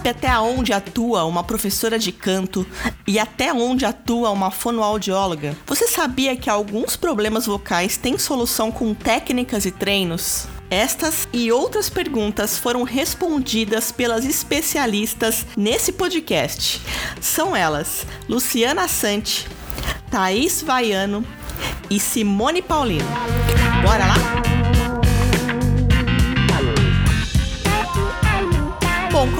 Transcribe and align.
Sabe 0.00 0.08
até 0.08 0.38
onde 0.38 0.72
atua 0.72 1.24
uma 1.24 1.44
professora 1.44 1.98
de 1.98 2.10
canto 2.10 2.66
e 3.06 3.18
até 3.18 3.52
onde 3.52 3.84
atua 3.84 4.30
uma 4.30 4.50
fonoaudióloga? 4.50 5.54
Você 5.66 5.86
sabia 5.88 6.34
que 6.34 6.48
alguns 6.48 6.96
problemas 6.96 7.44
vocais 7.44 7.98
têm 7.98 8.16
solução 8.16 8.72
com 8.72 8.94
técnicas 8.94 9.66
e 9.66 9.70
treinos? 9.70 10.46
Estas 10.70 11.28
e 11.34 11.52
outras 11.52 11.90
perguntas 11.90 12.56
foram 12.56 12.82
respondidas 12.82 13.92
pelas 13.92 14.24
especialistas 14.24 15.44
nesse 15.54 15.92
podcast. 15.92 16.80
São 17.20 17.54
elas 17.54 18.06
Luciana 18.26 18.88
Sante, 18.88 19.46
Thaís 20.10 20.62
Vaiano 20.62 21.22
e 21.90 22.00
Simone 22.00 22.62
Paulino. 22.62 23.08
Bora 23.84 24.06
lá? 24.06 24.69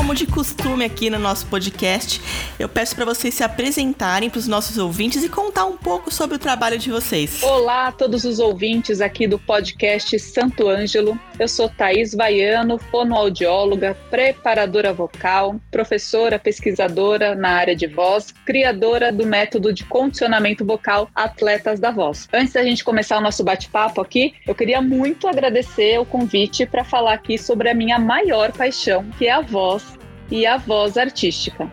Como 0.01 0.15
de 0.15 0.27
costume 0.27 0.83
aqui 0.83 1.11
no 1.11 1.19
nosso 1.19 1.45
podcast, 1.49 2.23
eu 2.59 2.71
peço 2.71 2.97
para 2.97 3.05
vocês 3.05 3.35
se 3.35 3.45
apresentarem 3.45 4.31
para 4.31 4.39
os 4.39 4.49
nossos 4.49 4.79
ouvintes 4.79 5.23
e 5.23 5.29
contar 5.29 5.67
um 5.67 5.77
pouco 5.77 6.11
sobre 6.11 6.37
o 6.37 6.39
trabalho 6.39 6.79
de 6.79 6.91
vocês. 6.91 7.43
Olá 7.43 7.89
a 7.89 7.93
todos 7.93 8.25
os 8.25 8.39
ouvintes 8.39 9.03
aqui 9.03 9.27
do 9.27 9.39
podcast 9.39 10.19
Santo 10.19 10.71
Ângelo. 10.71 11.21
Eu 11.39 11.47
sou 11.47 11.69
Thaís 11.69 12.15
Vaiano, 12.15 12.79
fonoaudióloga, 12.79 13.95
preparadora 14.09 14.91
vocal, 14.91 15.61
professora, 15.71 16.39
pesquisadora 16.39 17.35
na 17.35 17.51
área 17.51 17.77
de 17.77 17.87
voz, 17.87 18.33
criadora 18.47 19.13
do 19.13 19.27
método 19.27 19.71
de 19.71 19.85
condicionamento 19.85 20.65
vocal 20.65 21.11
Atletas 21.15 21.79
da 21.79 21.91
Voz. 21.91 22.27
Antes 22.33 22.55
da 22.55 22.65
gente 22.65 22.83
começar 22.83 23.19
o 23.19 23.23
nosso 23.23 23.45
bate-papo 23.45 24.01
aqui, 24.01 24.33
eu 24.47 24.55
queria 24.55 24.81
muito 24.81 25.29
agradecer 25.29 25.99
o 25.99 26.07
convite 26.07 26.65
para 26.65 26.85
falar 26.85 27.13
aqui 27.13 27.37
sobre 27.37 27.69
a 27.69 27.75
minha 27.75 27.99
maior 27.99 28.51
paixão, 28.51 29.05
que 29.19 29.27
é 29.27 29.33
a 29.33 29.43
voz 29.43 29.90
e 30.31 30.47
a 30.47 30.57
voz 30.57 30.97
artística. 30.97 31.71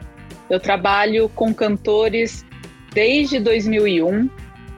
Eu 0.49 0.59
trabalho 0.59 1.29
com 1.29 1.53
cantores 1.53 2.45
desde 2.93 3.39
2001, 3.39 4.29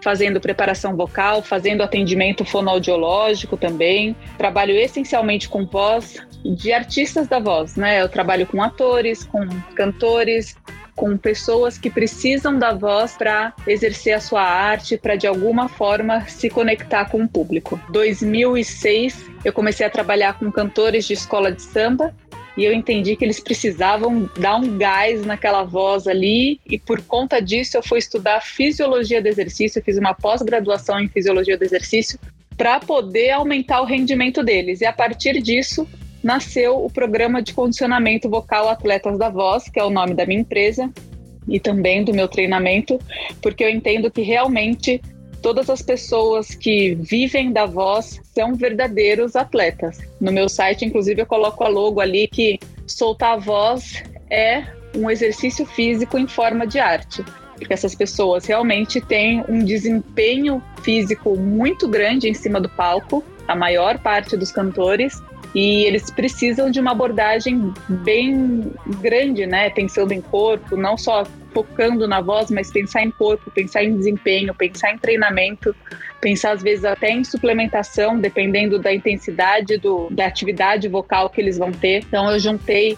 fazendo 0.04 0.40
preparação 0.40 0.96
vocal, 0.96 1.42
fazendo 1.42 1.84
atendimento 1.84 2.44
fonoaudiológico 2.44 3.56
também. 3.56 4.16
Trabalho 4.38 4.74
essencialmente 4.74 5.48
com 5.48 5.66
voz 5.66 6.18
de 6.44 6.72
artistas 6.72 7.28
da 7.28 7.40
voz, 7.40 7.76
né? 7.76 8.02
Eu 8.02 8.10
trabalho 8.10 8.48
com 8.48 8.64
atores, 8.64 9.24
com 9.26 9.48
cantores, 9.76 10.56
com 10.96 11.16
pessoas 11.18 11.78
que 11.78 11.90
precisam 11.90 12.60
da 12.60 12.74
voz 12.74 13.16
para 13.16 13.54
exercer 13.66 14.14
a 14.14 14.20
sua 14.20 14.42
arte, 14.42 14.98
para 14.98 15.16
de 15.16 15.28
alguma 15.28 15.70
forma 15.70 16.28
se 16.28 16.50
conectar 16.50 17.06
com 17.06 17.24
o 17.24 17.28
público. 17.28 17.80
2006 17.92 19.30
eu 19.46 19.54
comecei 19.54 19.86
a 19.86 19.90
trabalhar 19.90 20.38
com 20.38 20.52
cantores 20.52 21.06
de 21.06 21.14
escola 21.14 21.52
de 21.52 21.62
samba 21.62 22.14
e 22.60 22.66
eu 22.66 22.74
entendi 22.74 23.16
que 23.16 23.24
eles 23.24 23.40
precisavam 23.40 24.30
dar 24.38 24.58
um 24.58 24.78
gás 24.78 25.26
naquela 25.26 25.64
voz 25.64 26.08
ali 26.08 26.60
e 26.70 26.78
por 26.78 27.02
conta 27.02 27.40
disso 27.40 27.78
eu 27.78 27.82
fui 27.82 28.00
estudar 28.00 28.42
fisiologia 28.42 29.22
do 29.22 29.30
exercício, 29.30 29.82
fiz 29.82 29.98
uma 29.98 30.14
pós-graduação 30.14 31.00
em 31.00 31.08
fisiologia 31.08 31.58
do 31.58 31.64
exercício 31.64 32.20
para 32.58 32.78
poder 32.82 33.30
aumentar 33.30 33.80
o 33.80 33.86
rendimento 33.86 34.44
deles. 34.44 34.82
E 34.82 34.86
a 34.86 34.92
partir 34.92 35.42
disso 35.42 35.88
nasceu 36.22 36.84
o 36.84 36.90
programa 36.90 37.42
de 37.42 37.54
condicionamento 37.54 38.30
vocal 38.30 38.68
Atletas 38.68 39.18
da 39.18 39.30
Voz, 39.30 39.70
que 39.70 39.80
é 39.80 39.84
o 39.86 39.90
nome 39.90 40.14
da 40.14 40.26
minha 40.26 40.42
empresa 40.42 40.92
e 41.48 41.62
também 41.62 42.04
do 42.04 42.14
meu 42.14 42.28
treinamento, 42.28 43.00
porque 43.42 43.64
eu 43.64 43.70
entendo 43.70 44.12
que 44.12 44.22
realmente 44.22 45.02
todas 45.42 45.70
as 45.70 45.82
pessoas 45.82 46.54
que 46.54 46.96
vivem 46.96 47.52
da 47.52 47.66
voz 47.66 48.20
são 48.34 48.56
verdadeiros 48.56 49.36
atletas. 49.36 50.00
No 50.20 50.32
meu 50.32 50.48
site, 50.48 50.86
inclusive, 50.86 51.22
eu 51.22 51.26
coloco 51.26 51.64
a 51.64 51.68
logo 51.68 52.00
ali 52.00 52.28
que 52.28 52.60
soltar 52.88 53.34
a 53.34 53.38
voz 53.38 54.04
é 54.30 54.64
um 54.96 55.10
exercício 55.10 55.66
físico 55.66 56.18
em 56.18 56.28
forma 56.28 56.66
de 56.66 56.80
arte. 56.80 57.24
Porque 57.58 57.74
essas 57.74 57.94
pessoas 57.94 58.46
realmente 58.46 59.02
têm 59.02 59.44
um 59.50 59.64
desempenho 59.64 60.64
físico 60.82 61.36
muito 61.36 61.88
grande 61.88 62.30
em 62.30 62.34
cima 62.34 62.60
do 62.60 62.70
palco, 62.70 63.24
a 63.48 63.56
maior 63.56 63.98
parte 64.00 64.38
dos 64.38 64.52
cantores, 64.52 65.22
e 65.54 65.84
eles 65.86 66.12
precisam 66.12 66.70
de 66.70 66.80
uma 66.80 66.92
abordagem 66.92 67.74
bem 67.88 68.72
grande, 69.02 69.46
né? 69.46 69.70
Pensando 69.70 70.12
em 70.12 70.22
corpo, 70.22 70.78
não 70.78 70.98
só 70.98 71.26
focando 71.52 72.08
na 72.08 72.22
voz, 72.22 72.52
mas 72.52 72.72
pensar 72.72 73.04
em 73.04 73.12
corpo, 73.12 73.50
pensar 73.52 73.84
em 73.84 73.98
desempenho, 73.98 74.54
pensar 74.54 74.94
em 74.94 74.98
treinamento, 74.98 75.76
pensar 76.22 76.52
às 76.52 76.62
vezes 76.62 76.86
até 76.86 77.10
em 77.12 77.24
suplementação, 77.24 78.20
dependendo 78.20 78.78
da 78.78 78.94
intensidade 78.94 79.78
do, 79.78 80.10
da 80.12 80.28
atividade 80.28 80.88
vocal 80.88 81.30
que 81.30 81.42
eles 81.42 81.58
vão 81.58 81.72
ter. 81.72 82.04
Então 82.08 82.32
eu 82.32 82.40
juntei 82.40 82.98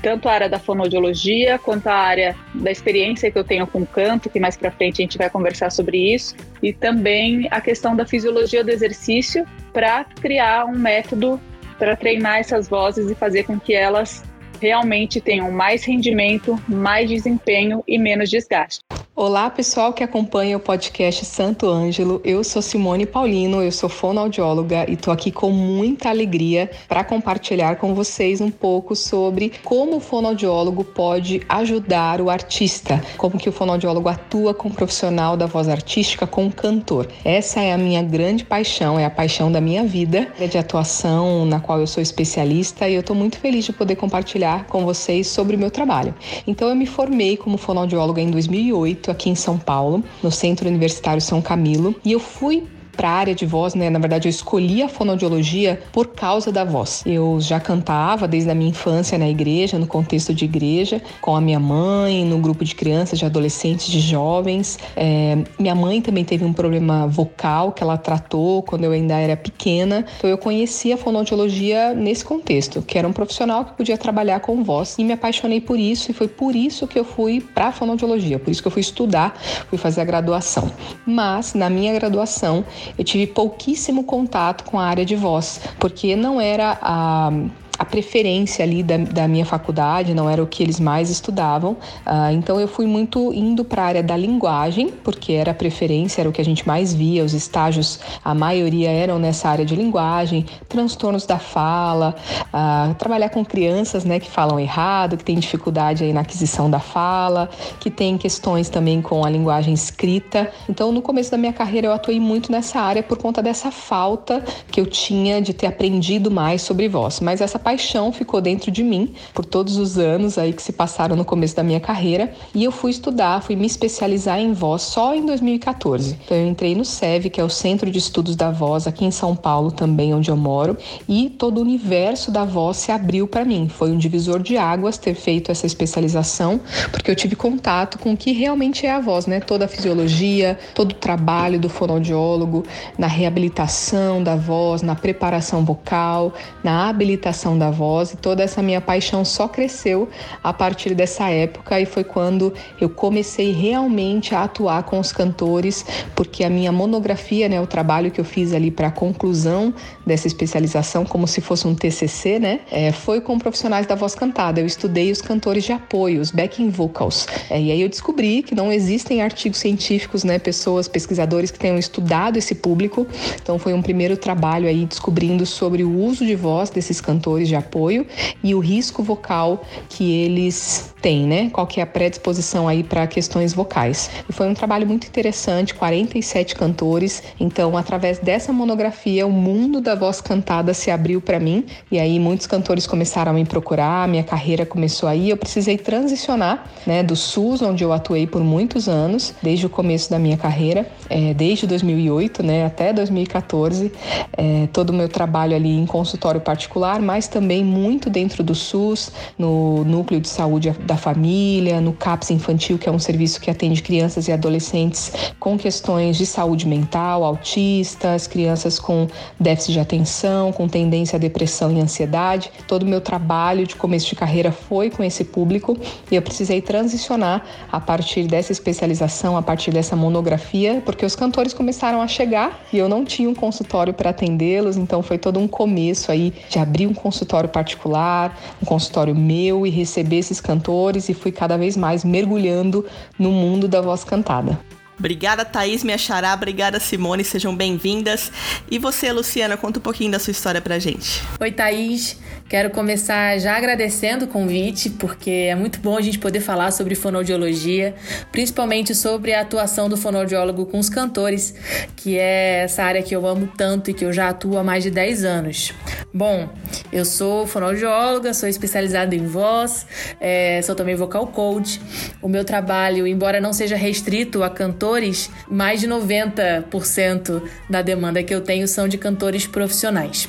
tanto 0.00 0.28
a 0.28 0.32
área 0.32 0.48
da 0.48 0.60
fonoaudiologia 0.60 1.58
quanto 1.58 1.88
a 1.88 1.94
área 1.94 2.36
da 2.54 2.70
experiência 2.70 3.30
que 3.32 3.38
eu 3.38 3.42
tenho 3.42 3.66
com 3.66 3.84
canto, 3.84 4.30
que 4.30 4.38
mais 4.38 4.56
para 4.56 4.70
frente 4.70 5.02
a 5.02 5.04
gente 5.04 5.18
vai 5.18 5.28
conversar 5.28 5.70
sobre 5.70 6.14
isso, 6.14 6.36
e 6.62 6.72
também 6.72 7.48
a 7.50 7.60
questão 7.60 7.96
da 7.96 8.06
fisiologia 8.06 8.62
do 8.62 8.70
exercício 8.70 9.44
para 9.72 10.04
criar 10.04 10.66
um 10.66 10.78
método 10.78 11.40
para 11.78 11.96
treinar 11.96 12.38
essas 12.38 12.68
vozes 12.68 13.10
e 13.10 13.14
fazer 13.14 13.44
com 13.44 13.58
que 13.58 13.74
elas 13.74 14.24
realmente 14.60 15.20
tenham 15.20 15.50
mais 15.52 15.84
rendimento, 15.84 16.60
mais 16.68 17.08
desempenho 17.08 17.82
e 17.86 17.98
menos 17.98 18.28
desgaste. 18.28 18.80
Olá, 19.20 19.50
pessoal 19.50 19.92
que 19.92 20.04
acompanha 20.04 20.56
o 20.56 20.60
podcast 20.60 21.24
Santo 21.24 21.66
Ângelo. 21.66 22.20
Eu 22.22 22.44
sou 22.44 22.62
Simone 22.62 23.04
Paulino, 23.04 23.60
eu 23.60 23.72
sou 23.72 23.88
fonoaudióloga 23.88 24.88
e 24.88 24.92
estou 24.92 25.12
aqui 25.12 25.32
com 25.32 25.50
muita 25.50 26.08
alegria 26.08 26.70
para 26.86 27.02
compartilhar 27.02 27.78
com 27.78 27.96
vocês 27.96 28.40
um 28.40 28.48
pouco 28.48 28.94
sobre 28.94 29.54
como 29.64 29.96
o 29.96 30.00
fonoaudiólogo 30.00 30.84
pode 30.84 31.42
ajudar 31.48 32.20
o 32.20 32.30
artista, 32.30 33.02
como 33.16 33.40
que 33.40 33.48
o 33.48 33.52
fonoaudiólogo 33.52 34.08
atua 34.08 34.54
com 34.54 34.68
o 34.68 34.72
profissional 34.72 35.36
da 35.36 35.46
voz 35.46 35.68
artística, 35.68 36.24
com 36.24 36.46
o 36.46 36.52
cantor. 36.52 37.08
Essa 37.24 37.60
é 37.60 37.72
a 37.72 37.76
minha 37.76 38.04
grande 38.04 38.44
paixão, 38.44 39.00
é 39.00 39.04
a 39.04 39.10
paixão 39.10 39.50
da 39.50 39.60
minha 39.60 39.82
vida 39.82 40.28
de 40.48 40.56
atuação 40.56 41.44
na 41.44 41.58
qual 41.58 41.80
eu 41.80 41.88
sou 41.88 42.00
especialista 42.00 42.88
e 42.88 42.94
eu 42.94 43.00
estou 43.00 43.16
muito 43.16 43.36
feliz 43.40 43.64
de 43.64 43.72
poder 43.72 43.96
compartilhar 43.96 44.66
com 44.66 44.84
vocês 44.84 45.26
sobre 45.26 45.56
o 45.56 45.58
meu 45.58 45.72
trabalho. 45.72 46.14
Então 46.46 46.68
eu 46.68 46.76
me 46.76 46.86
formei 46.86 47.36
como 47.36 47.58
fonoaudióloga 47.58 48.22
em 48.22 48.30
2008 48.30 49.07
aqui 49.10 49.30
em 49.30 49.34
São 49.34 49.58
Paulo, 49.58 50.02
no 50.22 50.30
Centro 50.30 50.68
Universitário 50.68 51.20
São 51.20 51.40
Camilo, 51.40 51.94
e 52.04 52.12
eu 52.12 52.20
fui 52.20 52.66
para 52.98 53.08
a 53.08 53.12
área 53.12 53.34
de 53.34 53.46
voz, 53.46 53.76
né? 53.76 53.88
Na 53.88 54.00
verdade, 54.00 54.26
eu 54.26 54.30
escolhi 54.30 54.82
a 54.82 54.88
fonoaudiologia 54.88 55.80
por 55.92 56.08
causa 56.08 56.50
da 56.50 56.64
voz. 56.64 57.04
Eu 57.06 57.38
já 57.40 57.60
cantava 57.60 58.26
desde 58.26 58.50
a 58.50 58.54
minha 58.56 58.70
infância 58.70 59.16
na 59.16 59.28
igreja, 59.28 59.78
no 59.78 59.86
contexto 59.86 60.34
de 60.34 60.44
igreja, 60.44 61.00
com 61.20 61.36
a 61.36 61.40
minha 61.40 61.60
mãe, 61.60 62.24
no 62.24 62.38
grupo 62.38 62.64
de 62.64 62.74
crianças, 62.74 63.16
de 63.16 63.24
adolescentes, 63.24 63.86
de 63.86 64.00
jovens. 64.00 64.80
É, 64.96 65.38
minha 65.56 65.76
mãe 65.76 66.02
também 66.02 66.24
teve 66.24 66.44
um 66.44 66.52
problema 66.52 67.06
vocal 67.06 67.70
que 67.70 67.84
ela 67.84 67.96
tratou 67.96 68.64
quando 68.64 68.82
eu 68.82 68.90
ainda 68.90 69.16
era 69.16 69.36
pequena. 69.36 70.04
Então, 70.18 70.28
eu 70.28 70.36
conheci 70.36 70.92
a 70.92 70.96
fonoaudiologia 70.96 71.94
nesse 71.94 72.24
contexto, 72.24 72.82
que 72.82 72.98
era 72.98 73.06
um 73.06 73.12
profissional 73.12 73.64
que 73.64 73.74
podia 73.74 73.96
trabalhar 73.96 74.40
com 74.40 74.64
voz 74.64 74.96
e 74.98 75.04
me 75.04 75.12
apaixonei 75.12 75.60
por 75.60 75.78
isso 75.78 76.10
e 76.10 76.14
foi 76.14 76.26
por 76.26 76.56
isso 76.56 76.84
que 76.88 76.98
eu 76.98 77.04
fui 77.04 77.40
para 77.40 77.68
a 77.68 77.72
fonoaudiologia, 77.72 78.40
por 78.40 78.50
isso 78.50 78.60
que 78.60 78.66
eu 78.66 78.72
fui 78.72 78.80
estudar, 78.80 79.38
fui 79.70 79.78
fazer 79.78 80.00
a 80.00 80.04
graduação. 80.04 80.68
Mas 81.06 81.54
na 81.54 81.70
minha 81.70 81.92
graduação 81.92 82.64
eu 82.96 83.04
tive 83.04 83.26
pouquíssimo 83.26 84.04
contato 84.04 84.64
com 84.64 84.78
a 84.78 84.86
área 84.86 85.04
de 85.04 85.16
voz, 85.16 85.60
porque 85.78 86.14
não 86.16 86.40
era 86.40 86.78
a 86.80 87.30
a 87.78 87.84
preferência 87.84 88.64
ali 88.64 88.82
da, 88.82 88.96
da, 88.96 89.28
minha 89.28 89.46
faculdade, 89.46 90.12
não 90.12 90.28
era 90.28 90.42
o 90.42 90.46
que 90.46 90.62
eles 90.62 90.80
mais 90.80 91.10
estudavam. 91.10 91.72
Uh, 92.04 92.32
então 92.32 92.58
eu 92.60 92.66
fui 92.66 92.86
muito 92.86 93.32
indo 93.32 93.64
para 93.64 93.82
a 93.82 93.86
área 93.86 94.02
da 94.02 94.16
linguagem, 94.16 94.88
porque 95.04 95.32
era 95.32 95.52
a 95.52 95.54
preferência, 95.54 96.20
era 96.20 96.28
o 96.28 96.32
que 96.32 96.40
a 96.40 96.44
gente 96.44 96.66
mais 96.66 96.92
via, 96.92 97.24
os 97.24 97.34
estágios, 97.34 98.00
a 98.24 98.34
maioria 98.34 98.90
eram 98.90 99.18
nessa 99.18 99.48
área 99.48 99.64
de 99.64 99.76
linguagem, 99.76 100.44
transtornos 100.68 101.24
da 101.24 101.38
fala, 101.38 102.16
uh, 102.52 102.94
trabalhar 102.94 103.28
com 103.28 103.44
crianças 103.44 104.04
né, 104.04 104.18
que 104.18 104.30
falam 104.30 104.58
errado, 104.58 105.16
que 105.16 105.24
têm 105.24 105.38
dificuldade 105.38 106.02
aí 106.02 106.12
na 106.12 106.22
aquisição 106.22 106.68
da 106.68 106.80
fala, 106.80 107.48
que 107.78 107.90
tem 107.90 108.18
questões 108.18 108.68
também 108.68 109.00
com 109.00 109.24
a 109.24 109.30
linguagem 109.30 109.72
escrita. 109.72 110.50
Então 110.68 110.90
no 110.90 111.00
começo 111.00 111.30
da 111.30 111.36
minha 111.36 111.52
carreira 111.52 111.86
eu 111.86 111.92
atuei 111.92 112.18
muito 112.18 112.50
nessa 112.50 112.80
área 112.80 113.02
por 113.02 113.18
conta 113.18 113.40
dessa 113.40 113.70
falta 113.70 114.42
que 114.70 114.80
eu 114.80 114.86
tinha 114.86 115.40
de 115.40 115.52
ter 115.52 115.66
aprendido 115.66 116.30
mais 116.30 116.62
sobre 116.62 116.88
voz. 116.88 117.20
Mas 117.20 117.40
essa 117.40 117.58
paixão 117.68 118.10
ficou 118.10 118.40
dentro 118.40 118.70
de 118.70 118.82
mim 118.82 119.12
por 119.34 119.44
todos 119.44 119.76
os 119.76 119.98
anos 119.98 120.38
aí 120.38 120.54
que 120.54 120.62
se 120.62 120.72
passaram 120.72 121.14
no 121.14 121.22
começo 121.22 121.54
da 121.54 121.62
minha 121.62 121.78
carreira 121.78 122.32
e 122.54 122.64
eu 122.64 122.72
fui 122.72 122.90
estudar, 122.90 123.42
fui 123.42 123.56
me 123.56 123.66
especializar 123.66 124.40
em 124.40 124.54
voz 124.54 124.80
só 124.80 125.14
em 125.14 125.26
2014. 125.26 126.16
Então 126.24 126.34
eu 126.34 126.48
entrei 126.48 126.74
no 126.74 126.82
SEV, 126.82 127.28
que 127.28 127.38
é 127.38 127.44
o 127.44 127.50
Centro 127.50 127.90
de 127.90 127.98
Estudos 127.98 128.36
da 128.36 128.50
Voz 128.50 128.86
aqui 128.86 129.04
em 129.04 129.10
São 129.10 129.36
Paulo 129.36 129.70
também 129.70 130.14
onde 130.14 130.30
eu 130.30 130.36
moro, 130.36 130.78
e 131.06 131.28
todo 131.28 131.58
o 131.58 131.60
universo 131.60 132.30
da 132.30 132.42
voz 132.42 132.78
se 132.78 132.90
abriu 132.90 133.28
para 133.28 133.44
mim. 133.44 133.68
Foi 133.68 133.90
um 133.90 133.98
divisor 133.98 134.42
de 134.42 134.56
águas 134.56 134.96
ter 134.96 135.14
feito 135.14 135.52
essa 135.52 135.66
especialização, 135.66 136.58
porque 136.90 137.10
eu 137.10 137.14
tive 137.14 137.36
contato 137.36 137.98
com 137.98 138.14
o 138.14 138.16
que 138.16 138.32
realmente 138.32 138.86
é 138.86 138.92
a 138.92 139.00
voz, 139.00 139.26
né? 139.26 139.40
Toda 139.40 139.66
a 139.66 139.68
fisiologia, 139.68 140.58
todo 140.74 140.92
o 140.92 140.94
trabalho 140.94 141.60
do 141.60 141.68
fonoaudiólogo 141.68 142.64
na 142.96 143.08
reabilitação 143.08 144.22
da 144.22 144.36
voz, 144.36 144.80
na 144.80 144.94
preparação 144.94 145.66
vocal, 145.66 146.32
na 146.64 146.88
habilitação 146.88 147.57
da 147.58 147.70
voz, 147.70 148.12
e 148.12 148.16
toda 148.16 148.42
essa 148.42 148.62
minha 148.62 148.80
paixão 148.80 149.24
só 149.24 149.48
cresceu 149.48 150.08
a 150.42 150.52
partir 150.52 150.94
dessa 150.94 151.28
época 151.28 151.80
e 151.80 151.86
foi 151.86 152.04
quando 152.04 152.52
eu 152.80 152.88
comecei 152.88 153.52
realmente 153.52 154.34
a 154.34 154.44
atuar 154.44 154.82
com 154.84 154.98
os 154.98 155.12
cantores, 155.12 155.84
porque 156.14 156.44
a 156.44 156.50
minha 156.50 156.72
monografia, 156.72 157.48
né, 157.48 157.60
o 157.60 157.66
trabalho 157.66 158.10
que 158.10 158.20
eu 158.20 158.24
fiz 158.24 158.52
ali 158.52 158.70
para 158.70 158.88
a 158.88 158.90
conclusão 158.90 159.74
dessa 160.06 160.26
especialização, 160.26 161.04
como 161.04 161.26
se 161.26 161.40
fosse 161.40 161.66
um 161.66 161.74
TCC, 161.74 162.38
né, 162.38 162.60
é, 162.70 162.92
foi 162.92 163.20
com 163.20 163.38
profissionais 163.38 163.86
da 163.86 163.94
voz 163.94 164.14
cantada. 164.14 164.60
Eu 164.60 164.66
estudei 164.66 165.10
os 165.10 165.20
cantores 165.20 165.64
de 165.64 165.72
apoio, 165.72 166.20
os 166.20 166.30
backing 166.30 166.70
vocals. 166.70 167.26
É, 167.50 167.60
e 167.60 167.72
aí 167.72 167.80
eu 167.80 167.88
descobri 167.88 168.42
que 168.42 168.54
não 168.54 168.72
existem 168.72 169.22
artigos 169.22 169.58
científicos, 169.58 170.24
né, 170.24 170.38
pessoas, 170.38 170.86
pesquisadores 170.86 171.50
que 171.50 171.58
tenham 171.58 171.78
estudado 171.78 172.36
esse 172.36 172.54
público. 172.54 173.06
Então 173.42 173.58
foi 173.58 173.72
um 173.72 173.82
primeiro 173.82 174.16
trabalho 174.16 174.68
aí 174.68 174.84
descobrindo 174.84 175.44
sobre 175.44 175.82
o 175.82 175.98
uso 175.98 176.24
de 176.24 176.34
voz 176.34 176.70
desses 176.70 177.00
cantores 177.00 177.47
de 177.48 177.56
apoio 177.56 178.06
e 178.42 178.54
o 178.54 178.60
risco 178.60 179.02
vocal 179.02 179.64
que 179.88 180.12
eles 180.12 180.94
têm, 181.00 181.26
né? 181.26 181.50
Qual 181.50 181.66
que 181.66 181.80
é 181.80 181.82
a 181.82 181.86
predisposição 181.86 182.68
aí 182.68 182.82
para 182.82 183.06
questões 183.06 183.52
vocais. 183.52 184.10
E 184.28 184.32
foi 184.32 184.48
um 184.48 184.54
trabalho 184.54 184.86
muito 184.86 185.06
interessante, 185.06 185.74
47 185.74 186.54
cantores. 186.54 187.22
Então, 187.38 187.76
através 187.76 188.18
dessa 188.18 188.52
monografia, 188.52 189.26
o 189.26 189.32
mundo 189.32 189.80
da 189.80 189.94
voz 189.94 190.20
cantada 190.20 190.74
se 190.74 190.90
abriu 190.90 191.20
para 191.20 191.40
mim 191.40 191.64
e 191.90 191.98
aí 191.98 192.18
muitos 192.18 192.46
cantores 192.46 192.86
começaram 192.86 193.32
a 193.32 193.34
me 193.34 193.44
procurar, 193.44 194.06
minha 194.08 194.24
carreira 194.24 194.66
começou 194.66 195.08
aí, 195.08 195.30
eu 195.30 195.36
precisei 195.36 195.78
transicionar, 195.78 196.64
né, 196.86 197.02
do 197.02 197.16
SUS, 197.16 197.62
onde 197.62 197.82
eu 197.82 197.92
atuei 197.92 198.26
por 198.26 198.42
muitos 198.42 198.88
anos, 198.88 199.34
desde 199.42 199.66
o 199.66 199.70
começo 199.70 200.10
da 200.10 200.18
minha 200.18 200.36
carreira, 200.36 200.86
é, 201.08 201.32
desde 201.34 201.66
2008, 201.66 202.42
né, 202.42 202.66
até 202.66 202.92
2014, 202.92 203.92
é, 204.36 204.68
todo 204.72 204.90
o 204.90 204.92
meu 204.92 205.08
trabalho 205.08 205.56
ali 205.56 205.76
em 205.76 205.86
consultório 205.86 206.40
particular, 206.40 207.00
mas 207.00 207.28
também 207.28 207.37
muito 207.40 208.10
dentro 208.10 208.42
do 208.42 208.54
SUS, 208.54 209.12
no 209.38 209.84
núcleo 209.84 210.20
de 210.20 210.28
saúde 210.28 210.70
da 210.84 210.96
família, 210.96 211.80
no 211.80 211.92
CAPS 211.92 212.30
infantil, 212.30 212.78
que 212.78 212.88
é 212.88 212.92
um 212.92 212.98
serviço 212.98 213.40
que 213.40 213.50
atende 213.50 213.82
crianças 213.82 214.28
e 214.28 214.32
adolescentes 214.32 215.12
com 215.38 215.56
questões 215.56 216.16
de 216.16 216.26
saúde 216.26 216.66
mental, 216.66 217.24
autistas, 217.24 218.26
crianças 218.26 218.78
com 218.78 219.06
déficit 219.38 219.72
de 219.72 219.80
atenção, 219.80 220.52
com 220.52 220.68
tendência 220.68 221.16
à 221.16 221.18
depressão 221.18 221.70
e 221.72 221.80
ansiedade. 221.80 222.50
Todo 222.66 222.82
o 222.82 222.86
meu 222.86 223.00
trabalho 223.00 223.66
de 223.66 223.76
começo 223.76 224.06
de 224.06 224.14
carreira 224.14 224.50
foi 224.50 224.90
com 224.90 225.02
esse 225.02 225.24
público 225.24 225.76
e 226.10 226.16
eu 226.16 226.22
precisei 226.22 226.60
transicionar 226.60 227.44
a 227.70 227.80
partir 227.80 228.26
dessa 228.26 228.52
especialização, 228.52 229.36
a 229.36 229.42
partir 229.42 229.70
dessa 229.70 229.94
monografia, 229.94 230.82
porque 230.84 231.04
os 231.04 231.14
cantores 231.14 231.54
começaram 231.54 232.00
a 232.00 232.08
chegar 232.08 232.64
e 232.72 232.78
eu 232.78 232.88
não 232.88 233.04
tinha 233.04 233.28
um 233.28 233.34
consultório 233.34 233.92
para 233.92 234.10
atendê-los, 234.10 234.76
então 234.76 235.02
foi 235.02 235.18
todo 235.18 235.38
um 235.38 235.46
começo 235.46 236.10
aí 236.10 236.32
de 236.48 236.58
abrir 236.58 236.86
um 236.86 236.94
consultório 236.94 237.27
particular, 237.28 238.36
um 238.62 238.64
consultório 238.64 239.14
meu 239.14 239.66
e 239.66 239.70
receber 239.70 240.16
esses 240.16 240.40
cantores 240.40 241.08
e 241.08 241.14
fui 241.14 241.30
cada 241.30 241.56
vez 241.56 241.76
mais 241.76 242.04
mergulhando 242.04 242.86
no 243.18 243.30
mundo 243.30 243.68
da 243.68 243.80
voz 243.80 244.02
cantada. 244.04 244.58
Obrigada, 244.98 245.44
Thaís, 245.44 245.84
minha 245.84 245.96
xará. 245.96 246.34
Obrigada, 246.34 246.80
Simone. 246.80 247.22
Sejam 247.22 247.54
bem-vindas. 247.54 248.32
E 248.68 248.80
você, 248.80 249.12
Luciana, 249.12 249.56
conta 249.56 249.78
um 249.78 249.82
pouquinho 249.82 250.10
da 250.10 250.18
sua 250.18 250.32
história 250.32 250.60
pra 250.60 250.78
gente. 250.80 251.22
Oi, 251.40 251.52
Thaís. 251.52 252.18
Quero 252.48 252.70
começar 252.70 253.38
já 253.38 253.54
agradecendo 253.58 254.24
o 254.24 254.28
convite, 254.28 254.88
porque 254.88 255.30
é 255.30 255.54
muito 255.54 255.80
bom 255.80 255.98
a 255.98 256.00
gente 256.00 256.18
poder 256.18 256.40
falar 256.40 256.70
sobre 256.70 256.94
fonoaudiologia, 256.94 257.94
principalmente 258.32 258.94
sobre 258.94 259.34
a 259.34 259.42
atuação 259.42 259.86
do 259.86 259.98
fonoaudiólogo 259.98 260.64
com 260.64 260.78
os 260.78 260.88
cantores, 260.88 261.54
que 261.94 262.16
é 262.16 262.62
essa 262.64 262.82
área 262.82 263.02
que 263.02 263.14
eu 263.14 263.26
amo 263.26 263.52
tanto 263.54 263.90
e 263.90 263.94
que 263.94 264.02
eu 264.02 264.14
já 264.14 264.30
atuo 264.30 264.56
há 264.56 264.64
mais 264.64 264.82
de 264.82 264.90
10 264.90 265.24
anos. 265.24 265.74
Bom, 266.12 266.48
eu 266.90 267.04
sou 267.04 267.46
fonoaudióloga, 267.46 268.32
sou 268.32 268.48
especializada 268.48 269.14
em 269.14 269.26
voz, 269.26 269.86
é, 270.18 270.62
sou 270.62 270.74
também 270.74 270.94
vocal 270.94 271.26
coach. 271.26 271.78
O 272.22 272.28
meu 272.30 272.46
trabalho, 272.46 273.06
embora 273.06 273.42
não 273.42 273.52
seja 273.52 273.76
restrito 273.76 274.42
a 274.42 274.48
cantores, 274.48 275.30
mais 275.50 275.80
de 275.80 275.86
90% 275.86 277.42
da 277.68 277.82
demanda 277.82 278.22
que 278.22 278.34
eu 278.34 278.40
tenho 278.40 278.66
são 278.66 278.88
de 278.88 278.96
cantores 278.96 279.46
profissionais. 279.46 280.26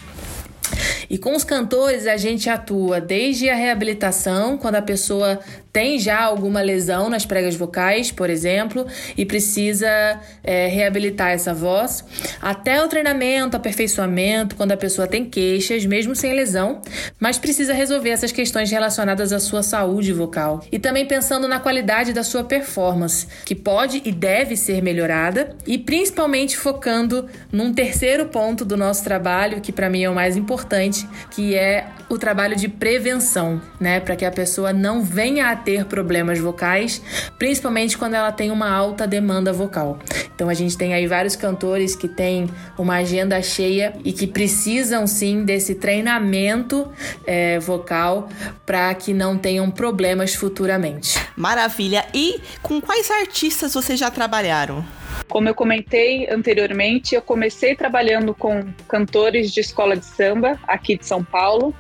E 1.10 1.18
com 1.18 1.36
os 1.36 1.44
cantores 1.44 2.06
a 2.06 2.18
gente 2.18 2.50
atua 2.50 3.02
desde 3.02 3.50
a 3.50 3.56
reabilitação, 3.56 4.58
quando 4.58 4.76
a 4.76 4.82
pessoa 4.82 5.40
tem 5.72 6.00
já 6.00 6.22
alguma 6.22 6.62
lesão 6.62 7.10
nas 7.10 7.26
pregas 7.26 7.56
vocais, 7.56 8.12
por 8.12 8.30
exemplo, 8.30 8.86
e 9.18 9.26
precisa 9.26 10.20
é, 10.44 10.68
reabilitar 10.68 11.30
essa 11.32 11.54
voz, 11.54 12.04
até 12.42 12.84
o 12.84 12.88
treinamento, 12.88 13.56
aperfeiçoamento, 13.56 14.56
quando 14.56 14.72
a 14.72 14.78
pessoa 14.78 15.08
tem 15.08 15.26
queixas, 15.26 15.86
mesmo 15.86 16.16
sem 16.16 16.34
lesão, 16.34 16.82
mas 17.20 17.38
precisa 17.38 17.74
resolver 17.74 18.10
essas 18.10 18.32
questões 18.32 18.72
relacionadas 18.72 19.32
à 19.32 19.40
sua 19.40 19.62
saúde 19.62 20.12
vocal. 20.12 20.64
E 20.72 20.80
também 20.80 21.06
pensando 21.06 21.48
na 21.48 21.60
qualidade 21.60 22.14
da 22.14 22.24
sua 22.24 22.44
performance, 22.44 23.28
que 23.46 23.56
pode 23.56 24.02
e 24.06 24.12
deve 24.12 24.56
ser 24.56 24.82
melhorada, 24.82 25.56
e 25.68 25.78
principalmente 25.78 26.58
focando 26.58 27.28
num 27.52 27.74
terceiro 27.74 28.26
ponto 28.26 28.66
do 28.66 28.76
nosso 28.76 29.04
trabalho, 29.04 29.62
que 29.62 29.72
para 29.72 29.90
mim 29.90 30.04
é 30.04 30.10
o 30.10 30.16
mais 30.16 30.36
importante, 30.36 31.08
que 31.32 31.56
é 31.56 31.88
o 32.10 32.18
trabalho 32.18 32.56
de 32.56 32.68
prevenção, 32.68 33.62
né, 33.80 34.00
para 34.00 34.16
que 34.16 34.26
a 34.26 34.32
pessoa 34.32 34.74
não 34.74 35.04
venha 35.04 35.52
a 35.52 35.56
ter 35.60 35.86
problemas 35.86 36.40
vocais, 36.40 37.02
principalmente 37.38 37.98
quando 37.98 38.16
ela 38.16 38.32
tem 38.32 38.52
uma 38.52 38.70
alta 38.70 39.06
demanda 39.06 39.54
vocal. 39.54 40.00
Então 40.34 40.50
a 40.50 40.54
gente 40.54 40.78
tem 40.78 40.94
aí 40.94 41.06
vários 41.06 41.36
cantores 41.36 41.96
que 41.96 42.08
têm 42.08 42.50
uma 42.78 42.96
agenda 42.96 43.42
cheia 43.42 43.94
e 44.04 44.14
que 44.14 44.26
precisam 44.26 45.06
sim 45.06 45.44
desse 45.44 45.76
treinamento 45.76 46.90
é, 47.26 47.60
vocal 47.60 48.30
para 48.66 48.94
que 48.96 49.14
não 49.14 49.38
tenham 49.38 49.70
problemas 49.70 50.34
futuramente. 50.36 51.20
Maravilha! 51.36 52.06
E 52.14 52.40
com 52.62 52.82
quais 52.82 53.12
artistas 53.12 53.74
vocês 53.74 54.00
já 54.00 54.10
trabalharam? 54.10 54.86
Como 55.28 55.48
eu 55.48 55.54
comentei 55.54 56.28
anteriormente, 56.30 57.14
eu 57.14 57.22
comecei 57.22 57.76
trabalhando 57.76 58.34
com 58.34 58.66
cantores 58.88 59.52
de 59.52 59.60
escola 59.60 59.96
de 59.96 60.06
samba 60.06 60.60
aqui 60.68 60.98
de 60.98 61.06
São 61.06 61.24
Paulo. 61.24 61.74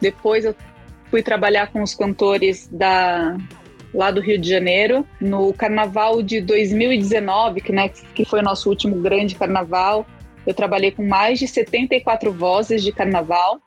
Depois 0.00 0.44
eu 0.44 0.54
fui 1.12 1.22
trabalhar 1.22 1.70
com 1.70 1.82
os 1.82 1.94
cantores 1.94 2.66
da 2.72 3.36
lá 3.92 4.10
do 4.10 4.22
Rio 4.22 4.38
de 4.38 4.48
Janeiro 4.48 5.06
no 5.20 5.52
Carnaval 5.52 6.22
de 6.22 6.40
2019, 6.40 7.60
que, 7.60 7.70
né, 7.70 7.90
que 8.14 8.24
foi 8.24 8.40
o 8.40 8.42
nosso 8.42 8.70
último 8.70 8.96
grande 8.96 9.34
carnaval. 9.34 10.06
Eu 10.46 10.54
trabalhei 10.54 10.90
com 10.90 11.06
mais 11.06 11.38
de 11.38 11.46
74 11.46 12.32
vozes 12.32 12.82
de 12.82 12.90
carnaval. 12.90 13.60